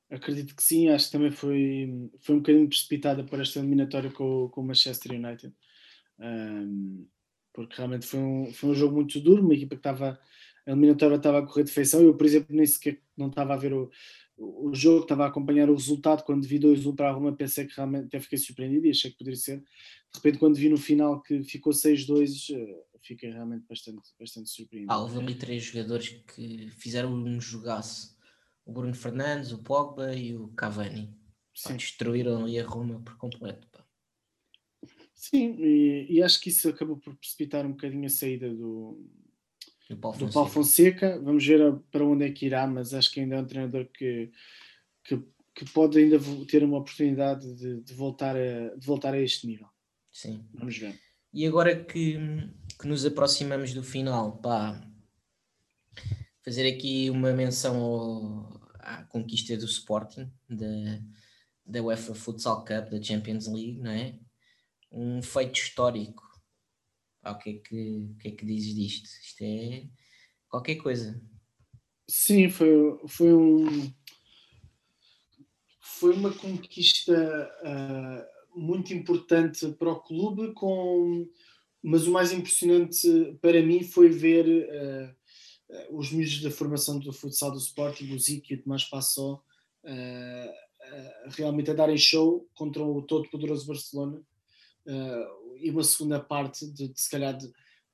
acredito 0.08 0.54
que 0.54 0.62
sim. 0.62 0.88
Acho 0.88 1.06
que 1.06 1.12
também 1.12 1.32
foi, 1.32 2.08
foi 2.20 2.36
um 2.36 2.38
bocadinho 2.38 2.68
precipitada 2.68 3.24
por 3.24 3.40
esta 3.40 3.58
eliminatória 3.58 4.12
com, 4.12 4.48
com 4.50 4.60
o 4.60 4.64
Manchester 4.64 5.18
United. 5.18 5.52
Um, 6.20 7.08
porque 7.52 7.76
realmente 7.76 8.06
foi 8.06 8.20
um, 8.20 8.52
foi 8.52 8.70
um 8.70 8.74
jogo 8.74 8.94
muito 8.94 9.20
duro, 9.20 9.42
uma 9.42 9.54
equipa 9.54 9.74
que 9.74 9.80
estava, 9.80 10.18
a 10.66 10.70
eliminatória 10.70 11.16
estava 11.16 11.38
a 11.38 11.46
correr 11.46 11.64
de 11.64 11.72
feição, 11.72 12.02
eu 12.02 12.16
por 12.16 12.26
exemplo 12.26 12.54
nem 12.54 12.66
sequer 12.66 13.00
não 13.16 13.28
estava 13.28 13.54
a 13.54 13.56
ver 13.56 13.72
o, 13.72 13.90
o 14.36 14.74
jogo, 14.74 15.02
estava 15.02 15.24
a 15.24 15.28
acompanhar 15.28 15.68
o 15.68 15.74
resultado, 15.74 16.24
quando 16.24 16.46
vi 16.46 16.58
2-1 16.58 16.94
para 16.94 17.10
a 17.10 17.12
Roma 17.12 17.36
pensei 17.36 17.66
que 17.66 17.76
realmente 17.76 18.06
até 18.06 18.20
fiquei 18.20 18.38
surpreendido 18.38 18.86
e 18.86 18.90
achei 18.90 19.10
que 19.10 19.18
poderia 19.18 19.38
ser, 19.38 19.58
de 19.58 19.64
repente 20.16 20.38
quando 20.38 20.54
vi 20.54 20.68
no 20.68 20.78
final 20.78 21.20
que 21.20 21.42
ficou 21.42 21.72
6-2, 21.72 22.54
eh, 22.54 22.84
fiquei 23.02 23.30
realmente 23.30 23.64
bastante, 23.68 24.00
bastante 24.18 24.48
surpreendido. 24.48 24.92
Ah, 24.92 24.98
houve 24.98 25.18
ali 25.18 25.34
três 25.34 25.64
jogadores 25.64 26.08
que 26.34 26.70
fizeram 26.78 27.12
um 27.12 27.40
jogaço, 27.40 28.16
o 28.64 28.72
Bruno 28.72 28.94
Fernandes, 28.94 29.52
o 29.52 29.58
Pogba 29.58 30.14
e 30.14 30.36
o 30.36 30.48
Cavani, 30.48 31.14
Pá, 31.62 31.72
destruíram 31.72 32.44
ali 32.44 32.58
a 32.58 32.66
Roma 32.66 33.00
por 33.00 33.16
completo. 33.16 33.68
Sim, 35.20 35.54
e, 35.58 36.06
e, 36.08 36.22
acho 36.22 36.40
que 36.40 36.48
isso 36.48 36.70
acabou 36.70 36.96
por 36.96 37.14
precipitar 37.14 37.66
um 37.66 37.72
bocadinho 37.72 38.06
a 38.06 38.08
saída 38.08 38.48
do, 38.48 39.06
do, 39.90 39.96
Paulo, 39.98 40.16
do 40.16 40.32
Paulo 40.32 40.48
Fonseca. 40.48 41.20
Vamos 41.20 41.46
ver 41.46 41.60
a, 41.60 41.72
para 41.92 42.06
onde 42.06 42.24
é 42.24 42.32
que 42.32 42.46
irá, 42.46 42.66
mas 42.66 42.94
acho 42.94 43.12
que 43.12 43.20
ainda 43.20 43.36
é 43.36 43.40
um 43.42 43.46
treinador 43.46 43.84
que, 43.92 44.32
que, 45.04 45.22
que 45.54 45.70
pode 45.72 45.98
ainda 45.98 46.18
ter 46.48 46.64
uma 46.64 46.78
oportunidade 46.78 47.54
de, 47.54 47.82
de, 47.82 47.92
voltar 47.92 48.34
a, 48.34 48.74
de 48.74 48.86
voltar 48.86 49.12
a 49.12 49.20
este 49.20 49.46
nível. 49.46 49.68
Sim. 50.10 50.42
Vamos 50.54 50.78
ver. 50.78 50.98
E 51.34 51.46
agora 51.46 51.84
que, 51.84 52.16
que 52.80 52.88
nos 52.88 53.04
aproximamos 53.04 53.74
do 53.74 53.82
final, 53.82 54.38
pá, 54.38 54.82
fazer 56.42 56.66
aqui 56.66 57.10
uma 57.10 57.34
menção 57.34 57.76
ao, 57.76 58.60
à 58.78 59.04
conquista 59.04 59.54
do 59.54 59.66
Sporting, 59.66 60.32
da, 60.48 60.98
da 61.66 61.82
UEFA 61.82 62.14
Futsal 62.14 62.64
Cup, 62.64 62.88
da 62.88 63.02
Champions 63.02 63.46
League, 63.48 63.78
não 63.82 63.90
é? 63.90 64.18
Um 64.90 65.22
feito 65.22 65.58
histórico. 65.58 66.22
O, 67.24 67.34
que 67.36 67.50
é 67.50 67.52
que, 67.54 68.08
o 68.10 68.16
que 68.18 68.28
é 68.28 68.30
que 68.30 68.46
dizes 68.46 68.74
disto? 68.74 69.08
Isto 69.22 69.42
é 69.42 69.86
qualquer 70.48 70.76
coisa. 70.76 71.20
Sim, 72.08 72.48
foi, 72.48 72.98
foi 73.06 73.32
um 73.32 73.92
foi 76.00 76.14
uma 76.14 76.32
conquista 76.32 77.12
uh, 77.62 78.58
muito 78.58 78.94
importante 78.94 79.68
para 79.72 79.90
o 79.90 80.00
clube, 80.00 80.54
com, 80.54 81.28
mas 81.82 82.06
o 82.06 82.10
mais 82.10 82.32
impressionante 82.32 83.36
para 83.42 83.62
mim 83.62 83.84
foi 83.84 84.08
ver 84.08 84.46
uh, 84.48 85.98
os 85.98 86.10
miúdos 86.10 86.40
da 86.40 86.50
formação 86.50 86.98
do 86.98 87.12
futsal 87.12 87.52
do 87.52 87.58
Sporting, 87.58 88.14
o 88.14 88.18
Zico 88.18 88.46
e 88.50 88.56
o 88.56 88.62
Tomás 88.62 88.84
Passó, 88.84 89.44
uh, 89.84 91.30
realmente 91.32 91.70
a 91.70 91.74
darem 91.74 91.98
show 91.98 92.48
contra 92.54 92.82
o 92.82 93.02
todo 93.02 93.28
poderoso 93.28 93.66
Barcelona 93.66 94.22
uh, 94.90 95.56
e 95.56 95.70
uma 95.70 95.84
segunda 95.84 96.18
parte 96.18 96.66
de, 96.66 96.88
de 96.88 97.00
se 97.00 97.08
calhar 97.08 97.36
de, 97.36 97.50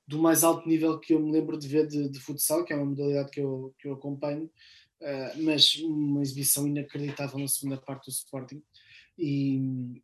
do 0.07 0.19
mais 0.19 0.43
alto 0.43 0.67
nível 0.67 0.99
que 0.99 1.13
eu 1.13 1.19
me 1.19 1.31
lembro 1.31 1.57
de 1.57 1.67
ver 1.67 1.87
de, 1.87 2.09
de 2.09 2.19
futsal, 2.19 2.63
que 2.63 2.73
é 2.73 2.75
uma 2.75 2.85
modalidade 2.85 3.29
que 3.29 3.41
eu, 3.41 3.75
que 3.77 3.87
eu 3.87 3.93
acompanho, 3.93 4.49
uh, 5.01 5.43
mas 5.43 5.75
uma 5.75 6.21
exibição 6.21 6.67
inacreditável 6.67 7.39
na 7.39 7.47
segunda 7.47 7.77
parte 7.77 8.05
do 8.05 8.11
Sporting. 8.11 8.63
E 9.17 10.01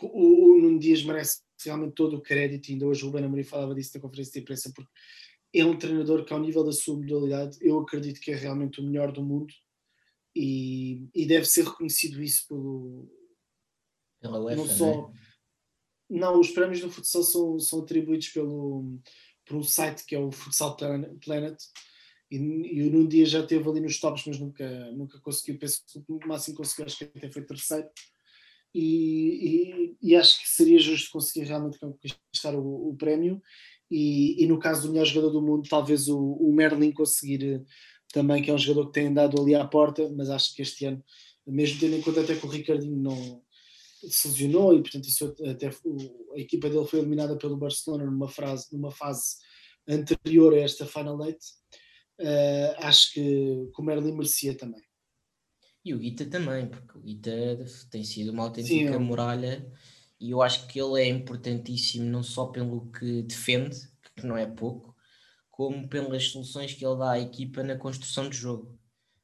o, 0.00 0.52
o 0.54 0.60
Nuno 0.60 0.78
Dias 0.78 1.02
merece 1.02 1.42
realmente 1.64 1.94
todo 1.94 2.16
o 2.16 2.22
crédito, 2.22 2.70
ainda 2.70 2.86
hoje 2.86 3.02
o 3.02 3.06
Ruben 3.06 3.24
Amorim 3.24 3.42
falava 3.42 3.74
disso 3.74 3.92
na 3.94 4.00
conferência 4.00 4.32
de 4.32 4.40
imprensa, 4.40 4.72
porque 4.74 4.90
é 5.54 5.64
um 5.64 5.78
treinador 5.78 6.24
que 6.24 6.32
ao 6.32 6.40
nível 6.40 6.64
da 6.64 6.72
sua 6.72 6.96
modalidade, 6.96 7.58
eu 7.60 7.78
acredito 7.78 8.20
que 8.20 8.32
é 8.32 8.34
realmente 8.34 8.80
o 8.80 8.84
melhor 8.84 9.12
do 9.12 9.22
mundo 9.22 9.52
e, 10.34 11.08
e 11.14 11.26
deve 11.26 11.46
ser 11.46 11.64
reconhecido 11.64 12.20
isso 12.22 12.46
pelo, 12.48 13.08
pela 14.20 14.40
UEFA, 14.40 14.56
não 14.56 14.66
só, 14.66 15.08
né? 15.08 15.18
Não, 16.08 16.38
os 16.38 16.50
prémios 16.50 16.80
do 16.80 16.90
futsal 16.90 17.22
são, 17.22 17.58
são 17.58 17.80
atribuídos 17.80 18.28
pelo, 18.28 18.98
por 19.46 19.56
um 19.56 19.62
site 19.62 20.04
que 20.04 20.14
é 20.14 20.18
o 20.18 20.30
Futsal 20.30 20.76
Planet. 20.76 21.58
E, 22.30 22.36
e 22.36 22.82
o 22.82 22.90
Nuno 22.90 23.08
Dias 23.08 23.30
já 23.30 23.40
esteve 23.40 23.68
ali 23.68 23.80
nos 23.80 23.98
tops, 23.98 24.24
mas 24.26 24.38
nunca, 24.38 24.90
nunca 24.92 25.20
conseguiu. 25.20 25.58
Penso 25.58 25.82
que 25.86 26.12
o 26.12 26.18
máximo 26.26 26.56
conseguiu, 26.56 26.86
acho 26.86 26.98
que 26.98 27.04
até 27.04 27.30
foi 27.30 27.42
terceiro. 27.42 27.88
E, 28.74 29.92
e, 30.02 30.10
e, 30.10 30.16
acho 30.16 30.42
que 30.42 30.48
seria 30.48 30.80
justo 30.80 31.12
conseguir 31.12 31.46
realmente 31.46 31.78
conquistar 31.78 32.54
o, 32.54 32.90
o 32.90 32.96
prémio. 32.96 33.40
E, 33.90 34.42
e, 34.42 34.46
no 34.46 34.58
caso 34.58 34.82
do 34.82 34.92
melhor 34.92 35.06
jogador 35.06 35.30
do 35.30 35.42
mundo, 35.42 35.68
talvez 35.68 36.08
o, 36.08 36.18
o 36.18 36.52
Merlin 36.52 36.90
conseguir, 36.90 37.62
também, 38.12 38.42
que 38.42 38.50
é 38.50 38.54
um 38.54 38.58
jogador 38.58 38.86
que 38.88 38.94
tem 38.94 39.06
andado 39.08 39.40
ali 39.40 39.54
à 39.54 39.64
porta, 39.64 40.10
mas 40.16 40.28
acho 40.28 40.54
que 40.54 40.62
este 40.62 40.86
ano, 40.86 41.04
mesmo 41.46 41.78
tendo 41.78 41.94
em 41.96 42.00
conta 42.00 42.22
até 42.22 42.34
que 42.34 42.44
o 42.44 42.48
Ricardinho 42.48 42.96
não 42.96 43.42
se 44.08 44.28
lesionou 44.28 44.74
e 44.74 44.82
portanto 44.82 45.06
isso 45.06 45.34
até 45.48 45.68
a 45.68 46.38
equipa 46.38 46.68
dele 46.68 46.86
foi 46.86 46.98
eliminada 47.00 47.36
pelo 47.36 47.56
Barcelona 47.56 48.04
numa, 48.04 48.28
frase, 48.28 48.66
numa 48.72 48.90
fase 48.90 49.36
anterior 49.88 50.54
a 50.54 50.60
esta 50.60 50.86
Final 50.86 51.24
Eight, 51.26 51.44
uh, 52.20 52.74
acho 52.78 53.12
que, 53.12 53.70
o 53.76 53.82
Merlin 53.82 54.12
merecia 54.12 54.56
também. 54.56 54.82
E 55.84 55.94
o 55.94 55.98
Guita 55.98 56.24
também, 56.24 56.66
porque 56.66 56.98
o 56.98 57.02
Guita 57.02 57.30
tem 57.90 58.02
sido 58.04 58.32
uma 58.32 58.44
autêntica 58.44 58.92
Sim, 58.92 58.98
muralha 58.98 59.70
e 60.18 60.30
eu 60.30 60.40
acho 60.40 60.66
que 60.66 60.80
ele 60.80 61.02
é 61.02 61.06
importantíssimo 61.06 62.06
não 62.06 62.22
só 62.22 62.46
pelo 62.46 62.90
que 62.90 63.22
defende, 63.22 63.76
que 64.16 64.26
não 64.26 64.36
é 64.36 64.46
pouco, 64.46 64.96
como 65.50 65.86
pelas 65.88 66.28
soluções 66.28 66.72
que 66.72 66.84
ele 66.84 66.96
dá 66.96 67.12
à 67.12 67.20
equipa 67.20 67.62
na 67.62 67.76
construção 67.76 68.28
de 68.30 68.36
jogo. 68.36 68.78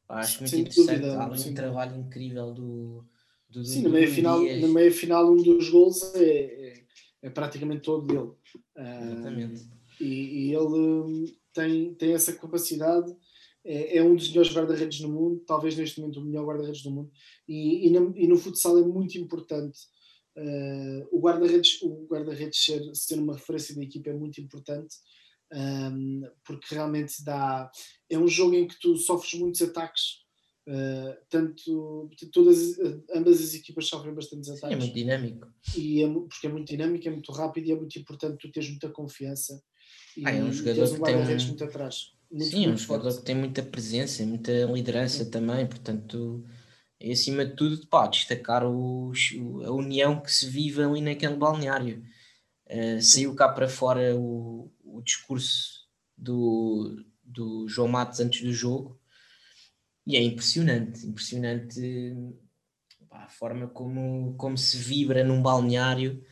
Acho 0.07 0.41
muito 0.41 0.51
Sem 0.51 0.61
interessante, 0.61 1.01
dúvida, 1.01 1.23
há 1.23 1.29
um 1.29 1.55
trabalho 1.55 1.97
incrível 1.97 2.53
do, 2.53 3.09
do 3.51 3.65
Sim, 3.65 3.83
do, 3.83 3.89
na 3.89 3.95
meia-final 3.95 4.41
meia 4.41 4.93
final 4.93 5.33
um 5.33 5.37
dos 5.37 5.69
gols 5.69 6.15
é, 6.15 6.25
é, 6.25 6.85
é 7.23 7.31
praticamente 7.31 7.83
todo 7.83 8.07
dele. 8.07 8.31
Exatamente. 8.77 9.63
Uh, 9.63 9.81
e, 10.01 10.05
e, 10.05 10.55
ele 10.55 10.67
hum, 10.67 11.25
tem, 11.53 11.95
tem 11.95 12.13
essa 12.13 12.33
capacidade 12.33 13.15
é, 13.65 13.99
é 13.99 14.03
um 14.03 14.15
dos 14.15 14.29
melhores 14.29 14.53
guarda-redes 14.53 15.01
no 15.01 15.09
mundo, 15.09 15.45
talvez 15.47 15.77
neste 15.77 16.01
momento 16.01 16.21
o 16.21 16.25
melhor 16.25 16.47
guarda-redes 16.47 16.83
do 16.83 16.91
mundo, 16.91 17.11
e, 17.47 17.87
e, 17.87 17.91
no, 17.91 18.17
e, 18.17 18.27
no, 18.27 18.39
futsal 18.39 18.79
é 18.79 18.83
muito 18.83 19.19
importante. 19.19 19.79
Uh, 20.37 21.07
o 21.11 21.21
guarda-redes 21.21 21.83
o 21.83 22.07
guarda 22.07 22.35
ser, 22.53 22.95
ser 22.95 23.19
uma 23.19 23.35
referência 23.35 23.75
da 23.75 23.83
equipa 23.83 24.11
é 24.11 24.15
muito 24.15 24.41
importante, 24.41 24.97
um, 25.53 26.23
porque 26.45 26.75
realmente 26.75 27.23
dá. 27.25 27.71
É 28.09 28.17
um 28.17 28.29
jogo 28.29 28.55
em 28.55 28.67
que 28.67 28.79
tu 28.79 28.97
sofres 28.97 29.39
muitos 29.39 29.61
ataques. 29.61 30.25
Uh, 30.69 31.17
tanto 31.29 32.09
todas 32.33 32.79
ambas 33.15 33.41
as 33.41 33.55
equipas 33.55 33.87
sofrem 33.87 34.15
bastantes 34.15 34.51
ataques. 34.51 34.69
Sim, 34.69 34.75
é 34.75 34.77
muito 34.77 34.95
dinâmico. 34.95 35.49
E 35.77 36.03
é, 36.03 36.09
porque 36.09 36.47
é 36.47 36.51
muito 36.51 36.69
dinâmico, 36.69 37.09
é 37.09 37.11
muito 37.11 37.33
rápido 37.33 37.67
e 37.67 37.73
é 37.73 37.75
muito 37.75 37.99
importante 37.99 38.39
tu 38.39 38.53
teres 38.53 38.69
muita 38.69 38.89
confiança 38.91 39.61
e 40.17 40.27
ah, 40.27 40.31
é 40.31 40.43
um 40.43 40.53
jogador 40.53 40.89
um 40.89 40.95
que 40.95 41.03
tem 41.03 41.17
um... 41.17 41.47
muito 41.47 41.65
atrás. 41.65 42.13
Muito, 42.31 42.51
Sim, 42.51 42.67
é 42.67 42.69
um 42.69 42.77
jogador 42.77 43.17
que 43.17 43.25
tem 43.25 43.35
muita 43.35 43.63
presença, 43.63 44.25
muita 44.25 44.53
liderança 44.67 45.25
Sim. 45.25 45.31
também, 45.31 45.67
portanto, 45.67 46.45
e 47.01 47.11
acima 47.11 47.45
de 47.45 47.57
tudo, 47.57 47.87
pá, 47.87 48.07
destacar 48.07 48.63
a 48.63 48.69
união 48.69 50.21
que 50.21 50.31
se 50.31 50.49
vive 50.49 50.83
ali 50.83 51.01
naquele 51.01 51.35
balneário. 51.35 52.05
Uh, 52.69 53.01
saiu 53.01 53.35
cá 53.35 53.49
para 53.49 53.69
fora 53.69 54.15
o, 54.17 54.71
o 54.85 55.03
discurso 55.03 55.89
do, 56.17 57.05
do 57.25 57.67
João 57.67 57.89
Matos 57.89 58.21
antes 58.21 58.43
do 58.43 58.53
jogo 58.53 59.00
e 60.07 60.17
é 60.17 60.23
impressionante, 60.23 61.07
impressionante 61.07 62.15
pá, 63.09 63.25
a 63.25 63.29
forma 63.29 63.69
como, 63.69 64.35
como 64.37 64.57
se 64.57 64.77
vibra 64.77 65.23
num 65.25 65.43
balneário 65.43 66.23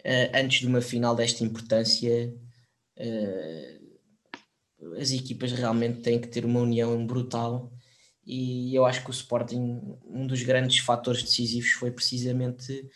uh, 0.00 0.30
antes 0.36 0.60
de 0.60 0.66
uma 0.66 0.80
final 0.80 1.14
desta 1.14 1.44
importância. 1.44 2.34
Uh, 2.96 3.84
as 5.00 5.12
equipas 5.12 5.50
realmente 5.52 6.02
têm 6.02 6.20
que 6.20 6.28
ter 6.28 6.44
uma 6.44 6.60
união 6.60 7.06
brutal 7.06 7.72
e 8.26 8.74
eu 8.74 8.84
acho 8.84 9.02
que 9.02 9.10
o 9.10 9.12
Sporting, 9.12 9.80
um 10.04 10.26
dos 10.26 10.42
grandes 10.42 10.78
fatores 10.78 11.22
decisivos 11.22 11.70
foi 11.72 11.90
precisamente 11.90 12.88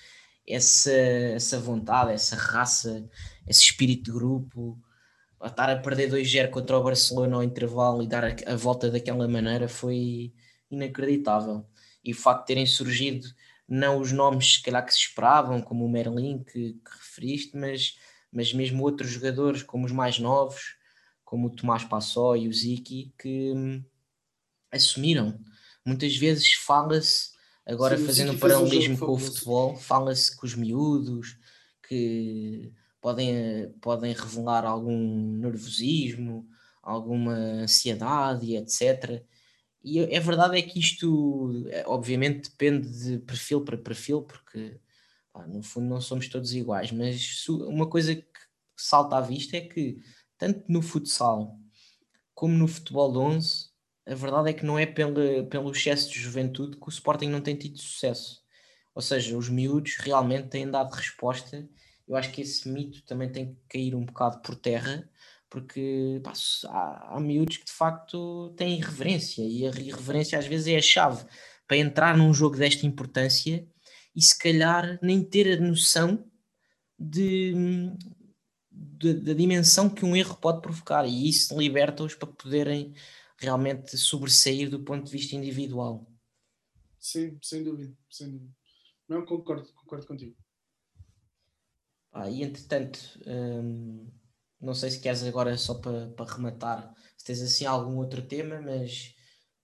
essa, 0.47 0.91
essa 0.91 1.61
vontade, 1.61 2.12
essa 2.12 2.37
raça, 2.37 3.09
esse 3.47 3.61
espírito 3.61 4.05
de 4.05 4.12
grupo. 4.12 4.81
A 5.41 5.47
estar 5.47 5.70
a 5.70 5.76
perder 5.76 6.11
2-0 6.11 6.51
contra 6.51 6.78
o 6.78 6.82
Barcelona 6.82 7.36
ao 7.36 7.45
intervalo 7.45 8.03
e 8.03 8.09
dar 8.09 8.24
a, 8.24 8.34
a, 8.47 8.57
volta 8.57 8.91
daquela 8.91 9.28
maneira 9.28 9.68
foi 9.68 10.32
inacreditável. 10.70 11.64
E 12.05 12.12
o 12.12 12.16
facto 12.16 12.41
de 12.41 12.47
terem 12.47 12.66
surgido 12.66 13.26
não 13.68 14.01
os 14.01 14.12
nomes 14.12 14.55
se 14.55 14.62
calhar 14.62 14.84
que 14.84 14.93
se 14.93 15.01
esperavam, 15.01 15.61
como 15.61 15.84
o 15.84 15.89
Merlin 15.89 16.43
que, 16.43 16.72
que 16.72 16.91
referiste, 16.99 17.57
mas, 17.57 17.97
mas 18.32 18.53
mesmo 18.53 18.82
outros 18.82 19.11
jogadores 19.11 19.62
como 19.62 19.84
os 19.84 19.93
mais 19.93 20.18
novos, 20.18 20.76
como 21.24 21.49
o 21.49 21.51
Tomás 21.51 21.84
Passó 21.84 22.34
e 22.34 22.49
o 22.49 22.53
Ziki, 22.53 23.12
que 23.18 23.53
hum, 23.55 23.84
assumiram. 24.72 25.39
Muitas 25.84 26.16
vezes 26.16 26.55
fala-se, 26.55 27.30
agora 27.66 27.99
Sim, 27.99 28.07
fazendo 28.07 28.32
um 28.32 28.39
paralelismo 28.39 28.99
com 28.99 29.12
o 29.12 29.18
futebol, 29.18 29.76
fala-se 29.76 30.34
com 30.34 30.47
os 30.47 30.55
miúdos 30.55 31.36
que 31.86 32.72
podem, 33.01 33.72
podem 33.80 34.12
revelar 34.12 34.64
algum 34.64 35.38
nervosismo, 35.38 36.46
alguma 36.82 37.34
ansiedade 37.34 38.46
e 38.46 38.57
etc. 38.57 39.22
E 39.82 40.01
a 40.16 40.20
verdade 40.20 40.59
é 40.59 40.62
que 40.62 40.78
isto, 40.78 41.64
é, 41.68 41.84
obviamente, 41.86 42.51
depende 42.51 42.88
de 42.88 43.18
perfil 43.20 43.64
para 43.64 43.78
perfil, 43.78 44.22
porque 44.22 44.80
pá, 45.32 45.46
no 45.46 45.62
fundo 45.62 45.88
não 45.88 46.01
somos 46.01 46.28
todos 46.28 46.53
iguais, 46.55 46.92
mas 46.92 47.49
uma 47.49 47.88
coisa 47.88 48.14
que 48.14 48.24
salta 48.76 49.16
à 49.16 49.20
vista 49.20 49.57
é 49.57 49.61
que 49.61 50.03
tanto 50.36 50.64
no 50.68 50.82
futsal 50.82 51.59
como 52.34 52.55
no 52.55 52.68
futebol 52.68 53.11
de 53.11 53.18
11, 53.18 53.68
a 54.07 54.14
verdade 54.14 54.51
é 54.51 54.53
que 54.53 54.64
não 54.64 54.78
é 54.78 54.86
pelo, 54.86 55.46
pelo 55.49 55.70
excesso 55.72 56.11
de 56.11 56.18
juventude 56.18 56.76
que 56.76 56.88
o 56.88 56.90
Sporting 56.90 57.28
não 57.28 57.40
tem 57.40 57.57
tido 57.57 57.78
sucesso. 57.78 58.42
Ou 58.94 59.03
seja, 59.03 59.36
os 59.36 59.49
miúdos 59.49 59.96
realmente 59.99 60.49
têm 60.49 60.70
dado 60.70 60.92
resposta. 60.92 61.68
Eu 62.09 62.17
acho 62.17 62.33
que 62.33 62.41
esse 62.41 62.69
mito 62.69 63.03
também 63.03 63.31
tem 63.31 63.55
que 63.55 63.61
cair 63.69 63.95
um 63.95 64.05
bocado 64.05 64.41
por 64.41 64.55
terra, 64.55 65.09
porque 65.51 66.21
pá, 66.25 66.33
há, 66.67 67.17
há 67.17 67.21
miúdos 67.21 67.59
que 67.59 67.67
de 67.67 67.73
facto 67.73 68.55
têm 68.57 68.79
irreverência 68.79 69.43
e 69.43 69.67
a 69.67 69.71
irreverência 69.71 70.39
às 70.39 70.47
vezes 70.47 70.69
é 70.69 70.77
a 70.77 70.83
chave 70.83 71.25
para 71.67 71.77
entrar 71.77 72.17
num 72.17 72.33
jogo 72.33 72.57
desta 72.57 72.87
importância 72.87 73.69
e 74.17 74.23
se 74.23 74.37
calhar 74.39 74.99
nem 75.03 75.23
ter 75.23 75.59
a 75.59 75.61
noção 75.61 76.25
de, 76.99 77.53
da, 78.71 79.35
dimensão 79.35 79.89
que 79.89 80.05
um 80.05 80.17
erro 80.17 80.37
pode 80.37 80.63
provocar 80.63 81.07
e 81.07 81.29
isso 81.29 81.57
liberta-os 81.59 82.15
para 82.15 82.29
poderem 82.29 82.95
realmente 83.37 83.97
sobressair 83.97 84.71
do 84.71 84.81
ponto 84.81 85.05
de 85.05 85.13
vista 85.13 85.37
individual. 85.37 86.11
Sim, 86.99 87.39
sem 87.43 87.63
dúvida, 87.63 87.95
sem 88.11 88.31
dúvida. 88.31 88.51
Não, 89.09 89.25
concordo, 89.25 89.73
concordo 89.75 90.07
contigo. 90.07 90.37
Ah, 92.13 92.31
e 92.31 92.43
entretanto, 92.43 92.99
hum, 93.27 94.07
não 94.61 94.75
sei 94.75 94.91
se 94.91 95.01
queres 95.01 95.23
agora 95.23 95.57
só 95.57 95.75
para, 95.75 96.09
para 96.09 96.33
rematar, 96.33 96.95
se 97.17 97.25
tens 97.25 97.43
assim 97.43 97.65
algum 97.65 97.97
outro 97.99 98.23
tema, 98.23 98.61
mas 98.61 99.15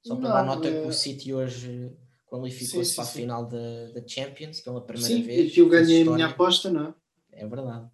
só 0.02 0.14
para 0.16 0.28
não, 0.28 0.34
dar 0.34 0.44
nota 0.44 0.68
é... 0.68 0.82
que 0.82 0.88
o 0.88 0.92
City 0.92 1.32
hoje 1.32 1.90
qualificou-se 2.26 2.94
para 2.94 3.04
a 3.04 3.06
final 3.06 3.46
da, 3.46 3.90
da 3.92 4.06
Champions 4.06 4.60
pela 4.60 4.84
primeira 4.84 5.14
sim, 5.14 5.22
vez. 5.22 5.50
E 5.50 5.54
que 5.54 5.60
eu 5.60 5.68
ganhei 5.68 6.02
a 6.02 6.10
minha 6.10 6.26
aposta, 6.26 6.70
não 6.70 6.88
é? 6.88 6.94
É 7.32 7.46
verdade 7.46 7.88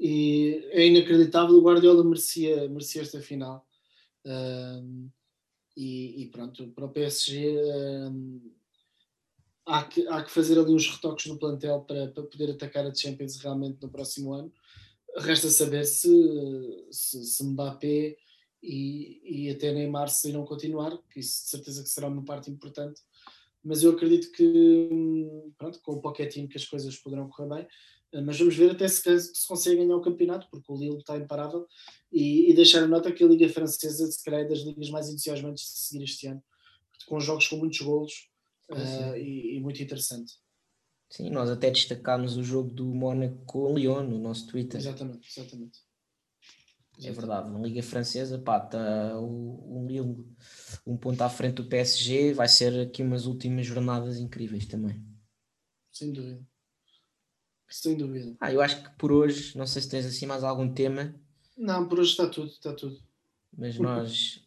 e 0.00 0.66
é 0.70 0.86
inacreditável. 0.86 1.56
O 1.56 1.62
Guardiola 1.62 2.02
merecia, 2.02 2.66
merecia 2.70 3.02
esta 3.02 3.20
final. 3.20 3.66
Um, 4.24 5.10
e, 5.76 6.22
e, 6.22 6.26
pronto, 6.30 6.68
para 6.68 6.86
o 6.86 6.88
PSG 6.88 7.54
um, 8.08 8.52
há, 9.70 9.84
que, 9.84 10.06
há 10.08 10.22
que 10.22 10.30
fazer 10.30 10.58
ali 10.58 10.72
uns 10.72 10.88
retoques 10.88 11.26
no 11.26 11.38
plantel 11.38 11.80
para, 11.82 12.08
para 12.08 12.22
poder 12.24 12.50
atacar 12.50 12.86
a 12.86 12.94
Champions 12.94 13.38
realmente 13.38 13.80
no 13.82 13.88
próximo 13.88 14.32
ano. 14.32 14.52
Resta 15.16 15.48
saber 15.48 15.84
se, 15.84 16.08
se, 16.90 17.24
se 17.24 17.44
Mbappé 17.44 18.16
e, 18.62 19.20
e 19.24 19.50
até 19.50 19.72
Neymar 19.72 20.08
se 20.08 20.28
irão 20.28 20.44
continuar, 20.44 20.98
que 21.10 21.20
isso 21.20 21.44
de 21.44 21.50
certeza 21.50 21.82
que 21.82 21.88
será 21.88 22.08
uma 22.08 22.24
parte 22.24 22.50
importante. 22.50 23.00
Mas 23.62 23.82
eu 23.82 23.92
acredito 23.92 24.32
que 24.32 24.90
pronto, 25.56 25.80
com 25.82 25.92
o 25.92 26.00
Pochettino 26.00 26.48
que 26.48 26.56
as 26.56 26.64
coisas 26.64 26.96
poderão 26.96 27.28
correr 27.28 27.48
bem 27.48 27.66
mas 28.24 28.36
vamos 28.40 28.56
ver 28.56 28.72
até 28.72 28.88
se, 28.88 29.20
se 29.20 29.46
consegue 29.46 29.76
ganhar 29.76 29.94
o 29.94 30.00
campeonato, 30.00 30.48
porque 30.50 30.72
o 30.72 30.76
Lille 30.76 30.98
está 30.98 31.16
imparável. 31.16 31.64
E, 32.12 32.50
e 32.50 32.54
deixar 32.54 32.82
a 32.82 32.88
nota 32.88 33.12
que 33.12 33.22
a 33.22 33.26
Liga 33.26 33.48
Francesa, 33.48 34.10
se 34.10 34.24
calhar, 34.24 34.40
é 34.40 34.48
das 34.48 34.62
ligas 34.62 34.90
mais 34.90 35.08
entusiasmantes 35.08 35.62
de 35.62 35.78
seguir 35.78 36.02
este 36.02 36.26
ano, 36.26 36.42
com 37.06 37.20
jogos 37.20 37.46
com 37.46 37.56
muitos 37.56 37.80
golos 37.80 38.29
uh, 38.70 39.16
e, 39.16 39.56
e, 39.56 39.60
muito 39.60 39.82
interessante. 39.82 40.34
Sim, 41.08 41.30
nós 41.30 41.50
até 41.50 41.70
destacámos 41.70 42.36
o 42.36 42.42
jogo 42.42 42.70
do 42.70 42.86
Mónaco 42.94 43.44
com 43.44 43.72
o 43.72 43.76
Lyon 43.76 44.04
no 44.04 44.18
nosso 44.18 44.46
Twitter. 44.46 44.80
Exatamente, 44.80 45.28
exatamente. 45.28 45.80
É 47.02 47.12
verdade, 47.12 47.50
na 47.50 47.58
Liga 47.58 47.82
Francesa, 47.82 48.38
pá, 48.38 48.62
está 48.62 49.18
o 49.18 49.86
Lille 49.86 50.26
um 50.86 50.96
ponto 50.96 51.22
à 51.22 51.30
frente 51.30 51.54
do 51.54 51.64
PSG, 51.64 52.34
vai 52.34 52.46
ser 52.46 52.78
aqui 52.78 53.02
umas 53.02 53.24
últimas 53.26 53.66
jornadas 53.66 54.18
incríveis 54.18 54.66
também. 54.66 55.02
Sem 55.90 56.12
dúvida. 56.12 56.46
Sem 57.68 57.96
dúvida. 57.96 58.36
Ah, 58.40 58.52
eu 58.52 58.60
acho 58.60 58.82
que 58.82 58.90
por 58.98 59.12
hoje, 59.12 59.56
não 59.56 59.66
sei 59.66 59.80
se 59.80 59.88
tens 59.88 60.04
assim 60.04 60.26
mais 60.26 60.44
algum 60.44 60.72
tema. 60.72 61.14
Não, 61.56 61.88
por 61.88 62.00
hoje 62.00 62.10
está 62.10 62.28
tudo, 62.28 62.50
está 62.50 62.74
tudo. 62.74 63.00
Mas 63.56 63.78
nós 63.78 64.42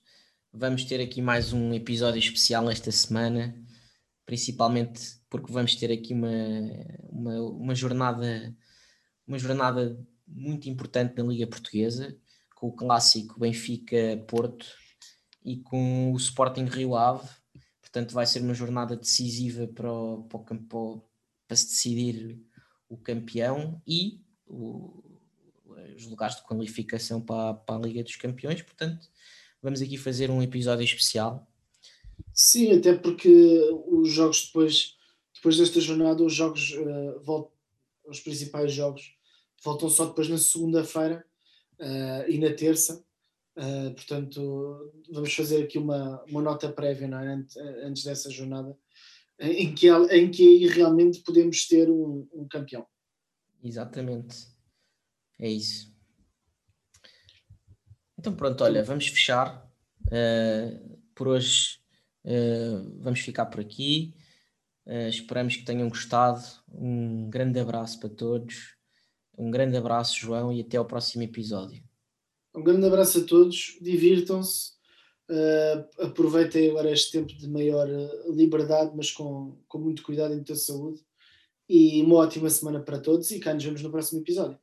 vamos 0.52 0.86
ter 0.86 1.02
aqui 1.02 1.22
mais 1.22 1.54
um 1.54 1.74
episódio 1.74 2.20
especial 2.20 2.70
esta 2.70 2.92
semana, 2.92 3.56
principalmente 4.26 5.20
porque 5.30 5.52
vamos 5.52 5.76
ter 5.76 5.92
aqui 5.92 6.14
uma, 6.14 6.30
uma, 7.10 7.42
uma 7.42 7.76
jornada 7.76 8.56
uma 9.28 9.40
jornada 9.40 9.98
muito 10.28 10.70
importante 10.70 11.18
na 11.18 11.24
Liga 11.24 11.48
Portuguesa, 11.48 12.18
com 12.56 12.68
o 12.68 12.76
clássico 12.76 13.40
Benfica-Porto 13.40 14.66
e 15.44 15.58
com 15.58 16.12
o 16.12 16.18
Sporting 16.18 16.66
Rio 16.66 16.96
Ave. 16.96 17.28
Portanto, 17.82 18.14
vai 18.14 18.26
ser 18.26 18.42
uma 18.42 18.54
jornada 18.54 18.96
decisiva 18.96 19.68
para, 19.68 19.92
o, 19.92 20.24
para, 20.24 20.38
o 20.38 20.44
campo, 20.44 21.10
para 21.48 21.58
se 21.58 21.68
decidir 21.68 22.42
o 22.90 22.98
campeão 22.98 23.82
e 23.88 24.22
o, 24.48 25.04
os 25.96 26.06
lugares 26.06 26.38
de 26.38 26.44
qualificação 26.44 27.22
para, 27.22 27.54
para 27.54 27.76
a 27.76 27.88
Liga 27.88 28.04
dos 28.04 28.16
Campeões. 28.16 28.62
Portanto, 28.62 29.08
vamos 29.62 29.82
aqui 29.82 29.98
fazer 29.98 30.32
um 30.32 30.42
episódio 30.42 30.84
especial. 30.84 31.48
Sim, 32.34 32.74
até 32.74 32.96
porque 32.96 33.30
os 33.88 34.10
jogos 34.10 34.48
depois, 34.48 34.98
depois 35.36 35.58
desta 35.58 35.80
jornada, 35.80 36.24
os 36.24 36.34
jogos 36.34 36.72
uh, 36.72 37.20
voltam, 37.24 37.52
os 38.06 38.20
principais 38.20 38.74
jogos 38.74 39.16
voltam 39.64 39.88
só 39.88 40.06
depois 40.06 40.28
na 40.28 40.38
segunda-feira 40.38 41.24
uh, 41.80 42.30
e 42.30 42.40
na 42.40 42.52
terça. 42.54 43.06
Uh, 43.56 43.94
portanto, 43.94 44.92
vamos 45.12 45.32
fazer 45.34 45.64
aqui 45.64 45.78
uma, 45.78 46.24
uma 46.24 46.42
nota 46.42 46.72
prévia 46.72 47.06
é? 47.06 47.28
antes, 47.28 47.56
antes, 47.58 48.04
dessa 48.04 48.32
jornada, 48.32 48.76
em 49.40 49.76
que, 49.76 49.88
em 49.90 50.32
que 50.32 50.68
realmente 50.68 51.20
podemos 51.20 51.68
ter 51.68 51.88
um, 51.88 52.28
um 52.34 52.48
campeão. 52.48 52.86
Exatamente. 53.64 54.48
É 55.40 55.50
isso. 55.50 55.94
Então 58.18 58.36
pronto, 58.36 58.64
olha, 58.64 58.84
vamos 58.84 59.08
fechar. 59.08 59.72
Uh, 60.08 60.98
por 61.14 61.28
hoje 61.28 61.83
uh, 62.26 63.00
vamos 63.02 63.20
ficar 63.20 63.46
por 63.48 63.60
aqui. 63.60 64.14
Uh, 64.86 65.08
esperamos 65.10 65.56
que 65.56 65.66
tenham 65.66 65.90
gostado. 65.90 66.42
Um 66.72 67.30
grande 67.30 67.60
abraço 67.60 68.00
para 68.00 68.10
todos. 68.10 68.76
Um 69.38 69.50
grande 69.50 69.78
abraço, 69.78 70.20
João, 70.20 70.52
e 70.52 70.62
até 70.62 70.78
ao 70.78 70.86
próximo 70.86 71.24
episódio. 71.24 71.84
Um 72.56 72.64
grande 72.64 72.86
abraço 72.86 73.20
a 73.20 73.24
todos, 73.24 73.78
divirtam-se, 73.82 74.74
uh, 75.30 76.04
aproveitem 76.04 76.70
agora 76.70 76.92
este 76.92 77.12
tempo 77.12 77.36
de 77.36 77.50
maior 77.50 77.88
liberdade, 78.30 78.96
mas 78.96 79.10
com, 79.10 79.58
com 79.68 79.80
muito 79.80 80.04
cuidado 80.04 80.34
e 80.34 80.36
muita 80.36 80.56
saúde. 80.56 81.02
E 81.68 82.02
uma 82.02 82.18
ótima 82.18 82.50
semana 82.50 82.80
para 82.80 83.00
todos 83.00 83.32
e 83.32 83.40
cá 83.40 83.54
nos 83.54 83.64
vemos 83.64 83.82
no 83.82 83.90
próximo 83.90 84.22
episódio. 84.22 84.63